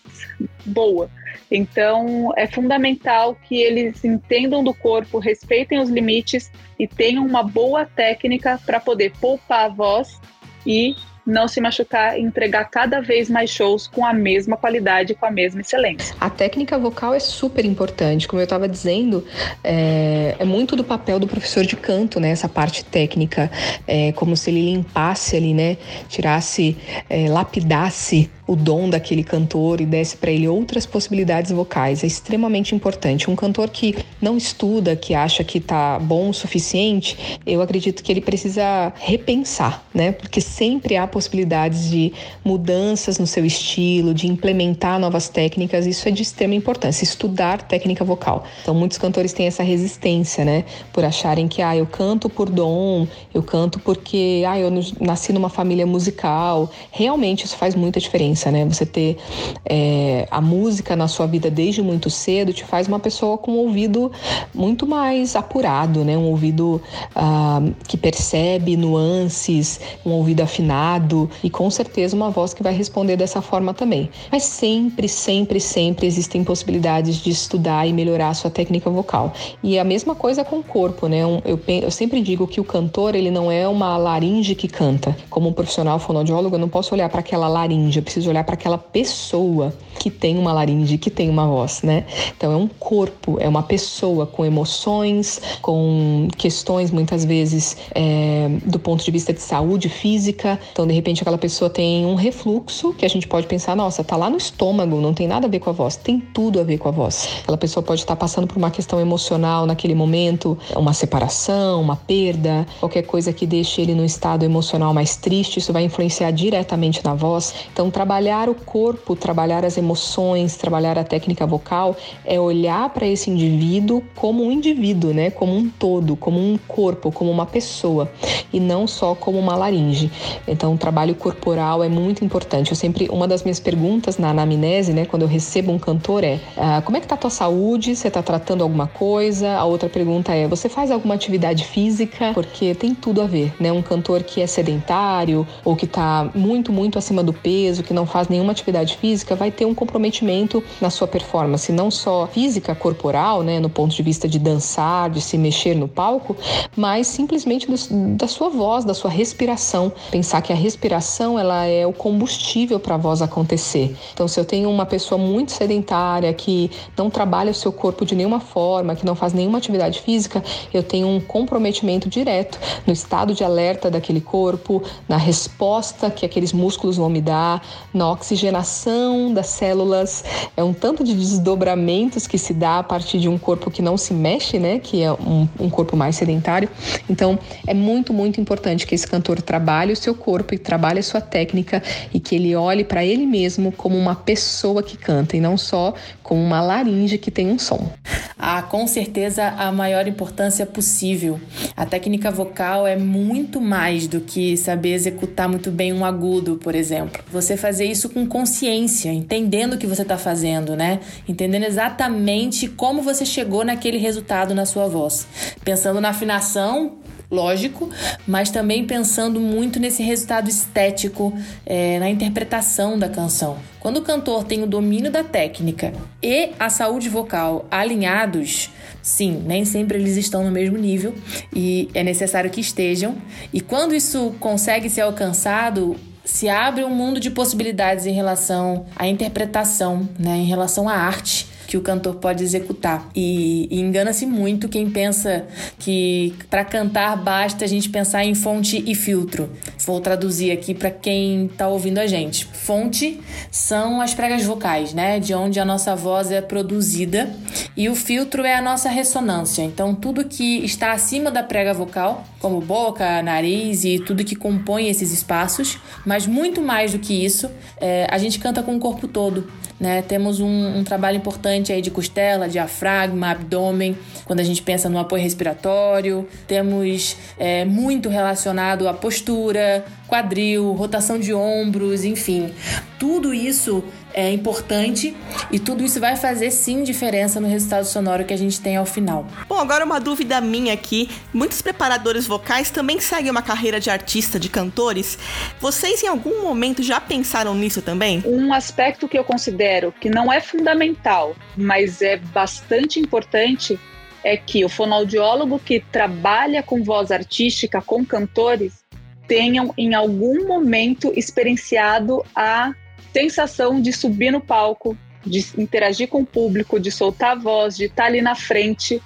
boa. 0.64 1.10
Então, 1.50 2.32
é 2.36 2.46
fundamental 2.46 3.36
que 3.46 3.60
eles 3.60 4.04
entendam 4.04 4.64
do 4.64 4.72
corpo, 4.72 5.18
respeitem 5.18 5.78
os 5.80 5.90
limites 5.90 6.50
e 6.78 6.86
tenham 6.86 7.26
uma 7.26 7.42
boa 7.42 7.84
técnica 7.84 8.58
para 8.64 8.80
poder 8.80 9.12
poupar 9.20 9.66
a 9.66 9.68
voz 9.68 10.18
e 10.66 10.96
não 11.26 11.46
se 11.46 11.60
machucar 11.60 12.18
e 12.18 12.22
entregar 12.22 12.64
cada 12.64 13.00
vez 13.00 13.30
mais 13.30 13.50
shows 13.50 13.86
com 13.86 14.04
a 14.04 14.12
mesma 14.12 14.56
qualidade, 14.56 15.14
com 15.14 15.26
a 15.26 15.30
mesma 15.30 15.60
excelência. 15.60 16.14
A 16.20 16.28
técnica 16.28 16.78
vocal 16.78 17.14
é 17.14 17.20
super 17.20 17.64
importante, 17.64 18.26
como 18.26 18.40
eu 18.40 18.44
estava 18.44 18.68
dizendo, 18.68 19.24
é, 19.62 20.36
é, 20.38 20.44
muito 20.44 20.74
do 20.74 20.84
papel 20.84 21.18
do 21.18 21.26
professor 21.26 21.64
de 21.64 21.76
canto, 21.76 22.18
né? 22.18 22.30
Essa 22.30 22.48
parte 22.48 22.84
técnica, 22.84 23.50
é 23.86 24.12
como 24.12 24.36
se 24.36 24.50
ele 24.50 24.72
limpasse 24.72 25.36
ali, 25.36 25.54
né? 25.54 25.76
Tirasse, 26.08 26.76
é, 27.08 27.28
lapidasse 27.28 28.30
o 28.52 28.56
dom 28.56 28.90
daquele 28.90 29.24
cantor 29.24 29.80
e 29.80 29.86
desse 29.86 30.14
para 30.14 30.30
ele 30.30 30.46
outras 30.46 30.84
possibilidades 30.84 31.50
vocais. 31.50 32.04
É 32.04 32.06
extremamente 32.06 32.74
importante. 32.74 33.30
Um 33.30 33.34
cantor 33.34 33.70
que 33.70 33.96
não 34.20 34.36
estuda, 34.36 34.94
que 34.94 35.14
acha 35.14 35.42
que 35.42 35.56
está 35.56 35.98
bom 35.98 36.28
o 36.28 36.34
suficiente, 36.34 37.40
eu 37.46 37.62
acredito 37.62 38.02
que 38.02 38.12
ele 38.12 38.20
precisa 38.20 38.92
repensar, 38.96 39.82
né? 39.94 40.12
Porque 40.12 40.40
sempre 40.40 40.98
há 40.98 41.06
possibilidades 41.06 41.88
de 41.88 42.12
mudanças 42.44 43.18
no 43.18 43.26
seu 43.26 43.44
estilo, 43.46 44.12
de 44.12 44.26
implementar 44.26 45.00
novas 45.00 45.30
técnicas. 45.30 45.86
Isso 45.86 46.06
é 46.06 46.10
de 46.10 46.22
extrema 46.22 46.54
importância. 46.54 47.04
Estudar 47.04 47.62
técnica 47.62 48.04
vocal. 48.04 48.44
Então, 48.60 48.74
muitos 48.74 48.98
cantores 48.98 49.32
têm 49.32 49.46
essa 49.46 49.62
resistência, 49.62 50.44
né? 50.44 50.64
Por 50.92 51.04
acharem 51.04 51.48
que, 51.48 51.62
ah, 51.62 51.74
eu 51.74 51.86
canto 51.86 52.28
por 52.28 52.50
dom, 52.50 53.06
eu 53.32 53.42
canto 53.42 53.78
porque, 53.78 54.44
ah, 54.46 54.58
eu 54.58 54.70
nasci 55.00 55.32
numa 55.32 55.48
família 55.48 55.86
musical. 55.86 56.70
Realmente 56.90 57.46
isso 57.46 57.56
faz 57.56 57.74
muita 57.74 57.98
diferença 57.98 58.41
né? 58.50 58.64
Você 58.64 58.86
ter 58.86 59.16
é, 59.64 60.26
a 60.30 60.40
música 60.40 60.96
na 60.96 61.08
sua 61.08 61.26
vida 61.26 61.50
desde 61.50 61.82
muito 61.82 62.10
cedo 62.10 62.52
te 62.52 62.64
faz 62.64 62.88
uma 62.88 62.98
pessoa 62.98 63.38
com 63.38 63.52
um 63.52 63.58
ouvido 63.58 64.10
muito 64.54 64.86
mais 64.86 65.36
apurado, 65.36 66.04
né? 66.04 66.16
Um 66.16 66.28
ouvido 66.30 66.80
ah, 67.14 67.60
que 67.86 67.96
percebe 67.96 68.76
nuances, 68.76 69.80
um 70.04 70.10
ouvido 70.10 70.40
afinado 70.40 71.30
e 71.42 71.50
com 71.50 71.70
certeza 71.70 72.16
uma 72.16 72.30
voz 72.30 72.54
que 72.54 72.62
vai 72.62 72.74
responder 72.74 73.16
dessa 73.16 73.40
forma 73.40 73.74
também. 73.74 74.10
Mas 74.30 74.44
sempre, 74.44 75.08
sempre, 75.08 75.60
sempre 75.60 76.06
existem 76.06 76.44
possibilidades 76.44 77.16
de 77.16 77.30
estudar 77.30 77.86
e 77.86 77.92
melhorar 77.92 78.30
a 78.30 78.34
sua 78.34 78.50
técnica 78.50 78.90
vocal. 78.90 79.32
E 79.62 79.78
a 79.78 79.84
mesma 79.84 80.14
coisa 80.14 80.44
com 80.44 80.58
o 80.58 80.62
corpo, 80.62 81.06
né? 81.06 81.20
Eu, 81.44 81.60
eu 81.66 81.90
sempre 81.90 82.20
digo 82.20 82.46
que 82.46 82.60
o 82.60 82.64
cantor 82.64 83.14
ele 83.14 83.30
não 83.30 83.50
é 83.50 83.66
uma 83.66 83.96
laringe 83.96 84.54
que 84.54 84.68
canta. 84.68 85.16
Como 85.30 85.48
um 85.48 85.52
profissional 85.52 85.98
fonoaudiólogo, 85.98 86.56
eu 86.56 86.60
não 86.60 86.68
posso 86.68 86.94
olhar 86.94 87.08
para 87.08 87.20
aquela 87.20 87.48
laringe, 87.48 87.98
eu 87.98 88.02
preciso 88.02 88.21
olhar 88.28 88.44
para 88.44 88.54
aquela 88.54 88.78
pessoa 88.78 89.72
que 89.98 90.10
tem 90.10 90.38
uma 90.38 90.52
laringe, 90.52 90.98
que 90.98 91.10
tem 91.10 91.28
uma 91.28 91.46
voz, 91.46 91.82
né? 91.82 92.04
Então 92.36 92.52
é 92.52 92.56
um 92.56 92.66
corpo, 92.66 93.36
é 93.40 93.48
uma 93.48 93.62
pessoa 93.62 94.26
com 94.26 94.44
emoções, 94.44 95.40
com 95.60 96.28
questões 96.36 96.90
muitas 96.90 97.24
vezes 97.24 97.76
é, 97.94 98.48
do 98.64 98.78
ponto 98.78 99.04
de 99.04 99.10
vista 99.10 99.32
de 99.32 99.40
saúde 99.40 99.88
física. 99.88 100.58
Então 100.72 100.86
de 100.86 100.92
repente 100.92 101.22
aquela 101.22 101.38
pessoa 101.38 101.70
tem 101.70 102.06
um 102.06 102.14
refluxo 102.14 102.92
que 102.94 103.04
a 103.04 103.08
gente 103.08 103.28
pode 103.28 103.46
pensar, 103.46 103.76
nossa, 103.76 104.02
tá 104.02 104.16
lá 104.16 104.28
no 104.30 104.36
estômago, 104.36 105.00
não 105.00 105.14
tem 105.14 105.26
nada 105.28 105.46
a 105.46 105.50
ver 105.50 105.60
com 105.60 105.70
a 105.70 105.72
voz, 105.72 105.96
tem 105.96 106.18
tudo 106.18 106.60
a 106.60 106.64
ver 106.64 106.78
com 106.78 106.88
a 106.88 106.92
voz. 106.92 107.28
Aquela 107.42 107.58
pessoa 107.58 107.82
pode 107.82 108.00
estar 108.00 108.16
passando 108.16 108.46
por 108.46 108.56
uma 108.56 108.70
questão 108.70 109.00
emocional 109.00 109.66
naquele 109.66 109.94
momento, 109.94 110.58
uma 110.74 110.92
separação, 110.92 111.80
uma 111.80 111.96
perda, 111.96 112.66
qualquer 112.80 113.02
coisa 113.02 113.32
que 113.32 113.46
deixe 113.46 113.80
ele 113.80 113.94
num 113.94 114.04
estado 114.04 114.44
emocional 114.44 114.92
mais 114.94 115.16
triste, 115.16 115.58
isso 115.58 115.72
vai 115.72 115.84
influenciar 115.84 116.30
diretamente 116.30 117.04
na 117.04 117.14
voz. 117.14 117.54
Então 117.72 117.90
trabalhar 117.90 118.11
trabalhar 118.12 118.50
o 118.50 118.54
corpo, 118.54 119.16
trabalhar 119.16 119.64
as 119.64 119.78
emoções, 119.78 120.54
trabalhar 120.54 120.98
a 120.98 121.04
técnica 121.04 121.46
vocal 121.46 121.96
é 122.26 122.38
olhar 122.38 122.90
para 122.90 123.06
esse 123.06 123.30
indivíduo 123.30 124.02
como 124.14 124.44
um 124.44 124.52
indivíduo, 124.52 125.14
né? 125.14 125.30
Como 125.30 125.56
um 125.56 125.66
todo, 125.70 126.14
como 126.14 126.38
um 126.38 126.58
corpo, 126.68 127.10
como 127.10 127.30
uma 127.30 127.46
pessoa 127.46 128.12
e 128.52 128.60
não 128.60 128.86
só 128.86 129.14
como 129.14 129.38
uma 129.38 129.56
laringe. 129.56 130.10
Então, 130.46 130.74
o 130.74 130.76
trabalho 130.76 131.14
corporal 131.14 131.82
é 131.82 131.88
muito 131.88 132.22
importante. 132.22 132.70
Eu 132.70 132.76
sempre 132.76 133.08
uma 133.10 133.26
das 133.26 133.44
minhas 133.44 133.58
perguntas 133.58 134.18
na 134.18 134.28
anamnese, 134.28 134.92
né, 134.92 135.06
quando 135.06 135.22
eu 135.22 135.28
recebo 135.28 135.72
um 135.72 135.78
cantor 135.78 136.22
é: 136.22 136.38
ah, 136.58 136.82
como 136.84 136.98
é 136.98 137.00
que 137.00 137.06
tá 137.06 137.14
a 137.14 137.18
tua 137.18 137.30
saúde? 137.30 137.96
Você 137.96 138.08
está 138.08 138.22
tratando 138.22 138.62
alguma 138.62 138.88
coisa? 138.88 139.54
A 139.56 139.64
outra 139.64 139.88
pergunta 139.88 140.34
é: 140.34 140.46
você 140.46 140.68
faz 140.68 140.90
alguma 140.90 141.14
atividade 141.14 141.64
física? 141.64 142.32
Porque 142.34 142.74
tem 142.74 142.94
tudo 142.94 143.22
a 143.22 143.26
ver, 143.26 143.54
né? 143.58 143.72
Um 143.72 143.80
cantor 143.80 144.22
que 144.22 144.42
é 144.42 144.46
sedentário 144.46 145.46
ou 145.64 145.74
que 145.74 145.86
está 145.86 146.30
muito, 146.34 146.70
muito 146.70 146.98
acima 146.98 147.22
do 147.22 147.32
peso, 147.32 147.82
que 147.82 147.94
não 148.02 148.06
faz 148.06 148.26
nenhuma 148.26 148.50
atividade 148.50 148.96
física, 148.96 149.36
vai 149.36 149.52
ter 149.52 149.64
um 149.64 149.74
comprometimento 149.74 150.62
na 150.80 150.90
sua 150.90 151.06
performance, 151.06 151.70
não 151.70 151.88
só 151.88 152.26
física, 152.26 152.74
corporal, 152.74 153.42
né, 153.42 153.60
no 153.60 153.70
ponto 153.70 153.94
de 153.94 154.02
vista 154.02 154.28
de 154.28 154.40
dançar, 154.40 155.08
de 155.08 155.20
se 155.20 155.38
mexer 155.38 155.76
no 155.76 155.86
palco, 155.86 156.36
mas 156.76 157.06
simplesmente 157.06 157.68
do, 157.68 157.76
da 158.16 158.26
sua 158.26 158.48
voz, 158.50 158.84
da 158.84 158.92
sua 158.92 159.08
respiração. 159.10 159.92
Pensar 160.10 160.42
que 160.42 160.52
a 160.52 160.56
respiração 160.56 161.38
ela 161.38 161.64
é 161.64 161.86
o 161.86 161.92
combustível 161.92 162.80
para 162.80 162.96
a 162.96 162.98
voz 162.98 163.22
acontecer. 163.22 163.96
Então, 164.12 164.26
se 164.26 164.40
eu 164.40 164.44
tenho 164.44 164.68
uma 164.68 164.84
pessoa 164.84 165.16
muito 165.16 165.52
sedentária 165.52 166.32
que 166.34 166.70
não 166.96 167.08
trabalha 167.08 167.52
o 167.52 167.54
seu 167.54 167.70
corpo 167.70 168.04
de 168.04 168.16
nenhuma 168.16 168.40
forma, 168.40 168.96
que 168.96 169.06
não 169.06 169.14
faz 169.14 169.32
nenhuma 169.32 169.58
atividade 169.58 170.00
física, 170.00 170.42
eu 170.74 170.82
tenho 170.82 171.06
um 171.06 171.20
comprometimento 171.20 172.08
direto 172.08 172.58
no 172.84 172.92
estado 172.92 173.32
de 173.32 173.44
alerta 173.44 173.88
daquele 173.88 174.20
corpo, 174.20 174.82
na 175.08 175.16
resposta 175.16 176.10
que 176.10 176.26
aqueles 176.26 176.52
músculos 176.52 176.96
vão 176.96 177.08
me 177.08 177.20
dar, 177.20 177.62
na 177.92 178.10
oxigenação 178.10 179.32
das 179.32 179.48
células. 179.48 180.24
É 180.56 180.62
um 180.62 180.72
tanto 180.72 181.04
de 181.04 181.14
desdobramentos 181.14 182.26
que 182.26 182.38
se 182.38 182.54
dá 182.54 182.78
a 182.78 182.82
partir 182.82 183.18
de 183.18 183.28
um 183.28 183.38
corpo 183.38 183.70
que 183.70 183.82
não 183.82 183.96
se 183.96 184.14
mexe, 184.14 184.58
né? 184.58 184.78
Que 184.78 185.02
é 185.02 185.12
um, 185.12 185.48
um 185.58 185.70
corpo 185.70 185.96
mais 185.96 186.16
sedentário. 186.16 186.68
Então, 187.08 187.38
é 187.66 187.74
muito, 187.74 188.12
muito 188.12 188.40
importante 188.40 188.86
que 188.86 188.94
esse 188.94 189.06
cantor 189.06 189.40
trabalhe 189.42 189.92
o 189.92 189.96
seu 189.96 190.14
corpo 190.14 190.54
e 190.54 190.58
trabalhe 190.58 191.00
a 191.00 191.02
sua 191.02 191.20
técnica 191.20 191.82
e 192.12 192.20
que 192.20 192.34
ele 192.34 192.54
olhe 192.54 192.84
para 192.84 193.04
ele 193.04 193.26
mesmo 193.26 193.72
como 193.72 193.96
uma 193.96 194.14
pessoa 194.14 194.82
que 194.82 194.96
canta 194.96 195.36
e 195.36 195.40
não 195.40 195.56
só 195.56 195.94
como 196.32 196.42
uma 196.42 196.62
laringe 196.62 197.18
que 197.18 197.30
tem 197.30 197.50
um 197.50 197.58
som. 197.58 197.92
Ah, 198.38 198.62
com 198.62 198.86
certeza 198.86 199.48
a 199.48 199.70
maior 199.70 200.08
importância 200.08 200.64
possível. 200.64 201.38
A 201.76 201.84
técnica 201.84 202.30
vocal 202.30 202.86
é 202.86 202.96
muito 202.96 203.60
mais 203.60 204.06
do 204.06 204.18
que 204.18 204.56
saber 204.56 204.94
executar 204.94 205.46
muito 205.46 205.70
bem 205.70 205.92
um 205.92 206.06
agudo, 206.06 206.56
por 206.56 206.74
exemplo. 206.74 207.22
Você 207.30 207.54
fazer 207.54 207.84
isso 207.84 208.08
com 208.08 208.26
consciência, 208.26 209.12
entendendo 209.12 209.74
o 209.74 209.78
que 209.78 209.86
você 209.86 210.00
está 210.00 210.16
fazendo, 210.16 210.74
né? 210.74 211.00
Entendendo 211.28 211.64
exatamente 211.64 212.66
como 212.66 213.02
você 213.02 213.26
chegou 213.26 213.62
naquele 213.62 213.98
resultado 213.98 214.54
na 214.54 214.64
sua 214.64 214.88
voz. 214.88 215.26
Pensando 215.62 216.00
na 216.00 216.08
afinação, 216.08 216.92
lógico, 217.32 217.88
mas 218.26 218.50
também 218.50 218.84
pensando 218.84 219.40
muito 219.40 219.80
nesse 219.80 220.02
resultado 220.02 220.50
estético, 220.50 221.32
é, 221.64 221.98
na 221.98 222.10
interpretação 222.10 222.98
da 222.98 223.08
canção. 223.08 223.56
Quando 223.80 223.96
o 223.96 224.02
cantor 224.02 224.44
tem 224.44 224.62
o 224.62 224.66
domínio 224.66 225.10
da 225.10 225.24
técnica 225.24 225.94
e 226.22 226.50
a 226.60 226.68
saúde 226.68 227.08
vocal 227.08 227.66
alinhados, 227.70 228.70
sim, 229.02 229.42
nem 229.46 229.64
sempre 229.64 229.98
eles 229.98 230.18
estão 230.18 230.44
no 230.44 230.50
mesmo 230.50 230.76
nível 230.76 231.14
e 231.56 231.88
é 231.94 232.04
necessário 232.04 232.50
que 232.50 232.60
estejam. 232.60 233.16
E 233.52 233.62
quando 233.62 233.94
isso 233.94 234.34
consegue 234.38 234.90
ser 234.90 235.00
alcançado, 235.00 235.96
se 236.24 236.48
abre 236.50 236.84
um 236.84 236.94
mundo 236.94 237.18
de 237.18 237.30
possibilidades 237.30 238.04
em 238.04 238.12
relação 238.12 238.84
à 238.94 239.08
interpretação, 239.08 240.08
né, 240.18 240.36
em 240.36 240.46
relação 240.46 240.88
à 240.88 240.94
arte 240.94 241.51
que 241.72 241.76
o 241.78 241.80
cantor 241.80 242.16
pode 242.16 242.44
executar. 242.44 243.08
E, 243.16 243.66
e 243.70 243.80
engana-se 243.80 244.26
muito 244.26 244.68
quem 244.68 244.90
pensa 244.90 245.46
que 245.78 246.34
para 246.50 246.66
cantar 246.66 247.16
basta 247.16 247.64
a 247.64 247.66
gente 247.66 247.88
pensar 247.88 248.26
em 248.26 248.34
fonte 248.34 248.84
e 248.86 248.94
filtro. 248.94 249.48
Vou 249.86 249.98
traduzir 249.98 250.50
aqui 250.50 250.74
para 250.74 250.90
quem 250.90 251.46
está 251.46 251.68
ouvindo 251.68 251.96
a 251.96 252.06
gente. 252.06 252.44
Fonte 252.44 253.18
são 253.50 254.02
as 254.02 254.12
pregas 254.12 254.44
vocais, 254.44 254.92
né? 254.92 255.18
De 255.18 255.32
onde 255.32 255.58
a 255.58 255.64
nossa 255.64 255.96
voz 255.96 256.30
é 256.30 256.42
produzida. 256.42 257.34
E 257.74 257.88
o 257.88 257.94
filtro 257.94 258.44
é 258.44 258.54
a 258.54 258.60
nossa 258.60 258.90
ressonância. 258.90 259.62
Então, 259.62 259.94
tudo 259.94 260.26
que 260.26 260.62
está 260.62 260.92
acima 260.92 261.30
da 261.30 261.42
prega 261.42 261.72
vocal, 261.72 262.22
como 262.38 262.60
boca, 262.60 263.22
nariz 263.22 263.82
e 263.82 263.98
tudo 263.98 264.22
que 264.24 264.36
compõe 264.36 264.90
esses 264.90 265.10
espaços, 265.10 265.78
mas 266.04 266.26
muito 266.26 266.60
mais 266.60 266.92
do 266.92 266.98
que 266.98 267.24
isso, 267.24 267.50
é, 267.80 268.06
a 268.10 268.18
gente 268.18 268.38
canta 268.38 268.62
com 268.62 268.76
o 268.76 268.78
corpo 268.78 269.08
todo. 269.08 269.48
Né? 269.82 270.00
Temos 270.00 270.38
um, 270.38 270.78
um, 270.78 270.84
trabalho 270.84 271.16
importante 271.16 271.72
aí 271.72 271.82
de 271.82 271.90
costela, 271.90 272.48
diafragma, 272.48 273.32
abdômen, 273.32 273.98
quando 274.24 274.38
a 274.38 274.44
gente 274.44 274.62
pensa 274.62 274.88
no 274.88 274.96
apoio 274.96 275.20
respiratório. 275.20 276.24
Temos 276.46 277.16
é, 277.36 277.64
muito 277.64 278.08
relacionado 278.08 278.86
à 278.86 278.94
postura, 278.94 279.84
quadril, 280.06 280.70
rotação 280.74 281.18
de 281.18 281.34
ombros, 281.34 282.04
enfim. 282.04 282.52
Tudo 282.96 283.34
isso 283.34 283.82
é 284.14 284.32
importante 284.32 285.16
e 285.50 285.58
tudo 285.58 285.84
isso 285.84 286.00
vai 286.00 286.16
fazer 286.16 286.50
sim 286.50 286.82
diferença 286.82 287.40
no 287.40 287.48
resultado 287.48 287.84
sonoro 287.84 288.24
que 288.24 288.34
a 288.34 288.36
gente 288.36 288.60
tem 288.60 288.76
ao 288.76 288.86
final. 288.86 289.26
Bom, 289.48 289.56
agora 289.56 289.84
uma 289.84 289.98
dúvida 289.98 290.40
minha 290.40 290.74
aqui. 290.74 291.10
Muitos 291.32 291.62
preparadores 291.62 292.26
vocais 292.26 292.70
também 292.70 293.00
seguem 293.00 293.30
uma 293.30 293.42
carreira 293.42 293.80
de 293.80 293.90
artista, 293.90 294.38
de 294.38 294.48
cantores. 294.48 295.18
Vocês 295.60 296.02
em 296.02 296.08
algum 296.08 296.42
momento 296.42 296.82
já 296.82 297.00
pensaram 297.00 297.54
nisso 297.54 297.82
também? 297.82 298.22
Um 298.26 298.52
aspecto 298.52 299.08
que 299.08 299.18
eu 299.18 299.24
considero 299.24 299.92
que 299.92 300.08
não 300.08 300.32
é 300.32 300.40
fundamental, 300.40 301.34
mas 301.56 302.02
é 302.02 302.16
bastante 302.16 303.00
importante 303.00 303.78
é 304.24 304.36
que 304.36 304.64
o 304.64 304.68
fonoaudiólogo 304.68 305.58
que 305.58 305.80
trabalha 305.80 306.62
com 306.62 306.82
voz 306.82 307.10
artística, 307.10 307.82
com 307.82 308.04
cantores, 308.04 308.82
tenham 309.26 309.72
em 309.76 309.94
algum 309.94 310.46
momento 310.46 311.12
experienciado 311.16 312.24
a 312.34 312.72
sensação 313.12 313.80
de 313.80 313.92
subir 313.92 314.30
no 314.30 314.40
palco, 314.40 314.96
de 315.24 315.44
interagir 315.58 316.08
com 316.08 316.22
o 316.22 316.26
público, 316.26 316.80
de 316.80 316.90
soltar 316.90 317.32
a 317.32 317.40
voz, 317.40 317.76
de 317.76 317.84
estar 317.84 318.06
ali 318.06 318.20
na 318.20 318.34
frente 318.34 319.00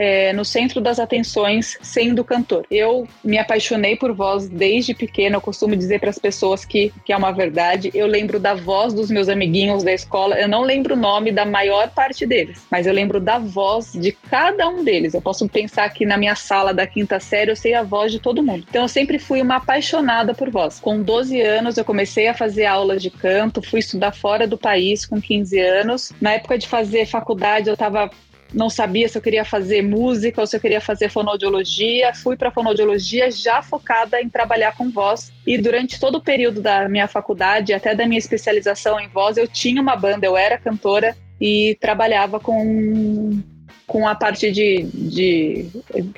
é, 0.00 0.32
no 0.32 0.46
centro 0.46 0.80
das 0.80 0.98
atenções 0.98 1.76
sendo 1.82 2.24
cantor. 2.24 2.64
Eu 2.70 3.06
me 3.22 3.36
apaixonei 3.36 3.96
por 3.96 4.14
voz 4.14 4.48
desde 4.48 4.94
pequena, 4.94 5.36
eu 5.36 5.42
costumo 5.42 5.76
dizer 5.76 6.00
para 6.00 6.08
as 6.08 6.18
pessoas 6.18 6.64
que, 6.64 6.90
que 7.04 7.12
é 7.12 7.16
uma 7.16 7.30
verdade. 7.32 7.90
Eu 7.92 8.06
lembro 8.06 8.40
da 8.40 8.54
voz 8.54 8.94
dos 8.94 9.10
meus 9.10 9.28
amiguinhos 9.28 9.82
da 9.82 9.92
escola, 9.92 10.40
eu 10.40 10.48
não 10.48 10.62
lembro 10.62 10.94
o 10.94 10.98
nome 10.98 11.30
da 11.30 11.44
maior 11.44 11.90
parte 11.90 12.24
deles, 12.24 12.66
mas 12.70 12.86
eu 12.86 12.94
lembro 12.94 13.20
da 13.20 13.38
voz 13.38 13.92
de 13.92 14.12
cada 14.12 14.66
um 14.70 14.82
deles. 14.82 15.12
Eu 15.12 15.20
posso 15.20 15.46
pensar 15.50 15.86
que 15.90 16.06
na 16.06 16.16
minha 16.16 16.34
sala 16.34 16.72
da 16.72 16.86
quinta 16.86 17.20
série 17.20 17.50
eu 17.50 17.56
sei 17.56 17.74
a 17.74 17.82
voz 17.82 18.10
de 18.10 18.20
todo 18.20 18.42
mundo. 18.42 18.64
Então 18.70 18.80
eu 18.80 18.88
sempre 18.88 19.18
fui 19.18 19.42
uma 19.42 19.56
apaixonada 19.56 20.32
por 20.32 20.48
voz. 20.48 20.80
Com 20.80 21.02
12 21.02 21.38
anos 21.42 21.76
eu 21.76 21.84
comecei 21.84 22.26
a 22.26 22.32
fazer 22.32 22.64
aulas 22.64 23.02
de 23.02 23.10
canto, 23.10 23.60
fui 23.60 23.80
estudar 23.80 24.12
fora 24.12 24.46
do 24.46 24.56
país 24.56 25.04
com 25.04 25.20
15 25.20 25.60
anos. 25.60 26.10
Na 26.18 26.32
época 26.32 26.56
de 26.56 26.66
fazer 26.66 27.04
faculdade 27.04 27.68
eu 27.68 27.74
estava 27.74 28.10
não 28.52 28.68
sabia 28.68 29.08
se 29.08 29.16
eu 29.16 29.22
queria 29.22 29.44
fazer 29.44 29.82
música 29.82 30.40
ou 30.40 30.46
se 30.46 30.56
eu 30.56 30.60
queria 30.60 30.80
fazer 30.80 31.08
fonoaudiologia. 31.08 32.12
Fui 32.14 32.36
para 32.36 32.50
fonoaudiologia 32.50 33.30
já 33.30 33.62
focada 33.62 34.20
em 34.20 34.28
trabalhar 34.28 34.76
com 34.76 34.90
voz. 34.90 35.32
E 35.46 35.56
durante 35.56 36.00
todo 36.00 36.16
o 36.16 36.22
período 36.22 36.60
da 36.60 36.88
minha 36.88 37.06
faculdade, 37.06 37.72
até 37.72 37.94
da 37.94 38.06
minha 38.06 38.18
especialização 38.18 38.98
em 38.98 39.08
voz, 39.08 39.36
eu 39.36 39.46
tinha 39.46 39.80
uma 39.80 39.96
banda, 39.96 40.26
eu 40.26 40.36
era 40.36 40.58
cantora 40.58 41.16
e 41.40 41.76
trabalhava 41.80 42.40
com 42.40 43.40
com 43.86 44.06
a 44.06 44.14
parte 44.14 44.52
de, 44.52 44.84
de 44.94 45.66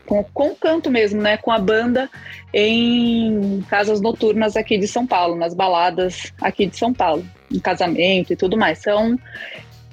com, 0.05 0.23
com 0.25 0.55
canto 0.55 0.91
mesmo, 0.91 1.23
né, 1.23 1.39
com 1.39 1.51
a 1.51 1.59
banda 1.59 2.11
em 2.53 3.63
casas 3.63 3.99
noturnas 3.99 4.59
aqui 4.59 4.77
de 4.77 4.87
São 4.87 5.07
Paulo, 5.07 5.37
nas 5.37 5.55
baladas 5.55 6.35
aqui 6.39 6.67
de 6.67 6.77
São 6.77 6.93
Paulo, 6.93 7.25
em 7.51 7.59
casamento 7.59 8.31
e 8.31 8.37
tudo 8.37 8.59
mais. 8.59 8.81
Então, 8.81 9.19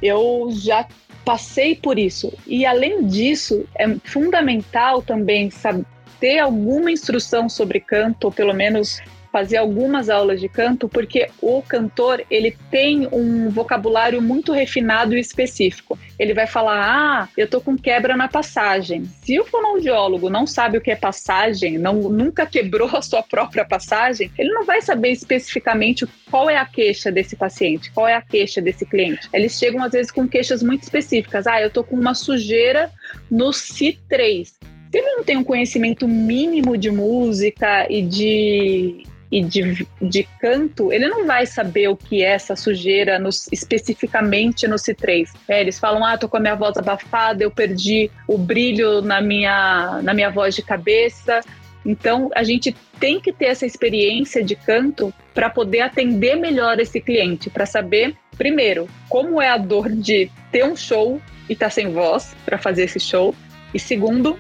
eu 0.02 0.50
já 0.52 0.86
passei 1.30 1.76
por 1.76 2.00
isso. 2.00 2.34
E 2.48 2.66
além 2.66 3.06
disso, 3.06 3.64
é 3.76 3.88
fundamental 4.04 5.00
também 5.00 5.52
saber 5.52 5.86
ter 6.20 6.40
alguma 6.40 6.92
instrução 6.92 7.48
sobre 7.48 7.80
canto, 7.80 8.26
ou 8.26 8.32
pelo 8.32 8.52
menos 8.52 9.00
fazer 9.32 9.58
algumas 9.58 10.10
aulas 10.10 10.40
de 10.40 10.50
canto, 10.50 10.88
porque 10.88 11.30
o 11.42 11.62
cantor 11.62 12.24
ele 12.30 12.56
tem 12.70 13.08
um 13.12 13.50
vocabulário 13.50 14.22
muito 14.22 14.52
refinado 14.52 15.16
e 15.16 15.20
específico. 15.20 15.98
Ele 16.18 16.34
vai 16.34 16.48
falar: 16.48 16.84
"Ah, 16.84 17.30
eu 17.38 17.48
tô 17.48 17.62
com 17.62 17.78
quebra 17.78 18.16
na 18.16 18.28
passagem". 18.28 19.06
Se 19.24 19.40
o 19.40 19.46
fonoaudiólogo 19.46 20.30
não 20.30 20.46
sabe 20.46 20.78
o 20.78 20.82
que 20.82 20.92
é 20.92 20.96
passagem, 20.96 21.78
não 21.78 21.94
nunca 22.10 22.46
quebrou 22.46 22.90
a 22.96 23.02
sua 23.02 23.24
própria 23.24 23.66
passagem, 23.66 24.32
ele 24.38 24.52
não 24.52 24.66
vai 24.66 24.82
saber 24.82 25.12
especificamente 25.12 26.06
qual 26.30 26.50
é 26.50 26.58
a 26.58 26.66
queixa 26.66 27.12
desse 27.12 27.36
paciente, 27.36 27.92
qual 27.92 28.08
é 28.08 28.16
a 28.16 28.22
queixa 28.22 28.62
desse 28.62 28.86
cliente. 28.86 29.30
Eles 29.34 29.58
chegam 29.58 29.84
às 29.84 29.92
vezes 29.92 30.12
com 30.12 30.28
queixas 30.28 30.64
muito 30.64 30.84
específicas. 30.84 31.48
Ah, 31.48 31.62
eu 31.62 31.70
tô 31.70 31.84
com 31.84 31.96
uma 31.96 32.14
sujeira 32.14 32.92
no 33.30 33.50
C3 33.50 34.60
se 34.92 34.98
ele 34.98 35.16
não 35.16 35.24
tem 35.24 35.38
um 35.38 35.44
conhecimento 35.44 36.08
mínimo 36.08 36.76
de 36.76 36.90
música 36.90 37.86
e 37.90 38.02
de 38.02 39.04
e 39.32 39.44
de, 39.44 39.88
de 40.02 40.24
canto, 40.40 40.92
ele 40.92 41.08
não 41.08 41.26
vai 41.26 41.46
saber 41.46 41.88
o 41.88 41.96
que 41.96 42.24
é 42.24 42.32
essa 42.32 42.56
sujeira 42.56 43.20
nos, 43.20 43.48
especificamente 43.52 44.68
no 44.68 44.76
C3. 44.76 45.30
É, 45.48 45.62
eles 45.62 45.78
falam, 45.78 46.04
ah, 46.04 46.18
tô 46.18 46.28
com 46.28 46.38
a 46.38 46.40
minha 46.40 46.56
voz 46.56 46.78
abafada, 46.78 47.44
eu 47.44 47.52
perdi 47.52 48.10
o 48.28 48.38
brilho 48.38 49.02
na 49.02 49.22
minha, 49.22 50.02
na 50.02 50.14
minha 50.14 50.32
voz 50.32 50.56
de 50.56 50.64
cabeça. 50.64 51.42
Então, 51.86 52.30
a 52.36 52.44
gente 52.44 52.76
tem 53.00 53.20
que 53.20 53.32
ter 53.32 53.46
essa 53.46 53.66
experiência 53.66 54.44
de 54.44 54.56
canto 54.56 55.14
para 55.34 55.50
poder 55.50 55.82
atender 55.82 56.36
melhor 56.36 56.80
esse 56.80 57.00
cliente, 57.00 57.50
para 57.50 57.66
saber, 57.66 58.16
primeiro, 58.38 58.90
como 59.08 59.42
é 59.42 59.50
a 59.50 59.58
dor 59.58 59.90
de 59.90 60.30
ter 60.52 60.66
um 60.66 60.76
show 60.76 61.22
e 61.48 61.54
estar 61.54 61.68
tá 61.68 61.70
sem 61.70 61.92
voz 61.92 62.36
para 62.46 62.58
fazer 62.58 62.84
esse 62.84 63.00
show, 63.00 63.34
e 63.74 63.80
segundo, 63.80 64.38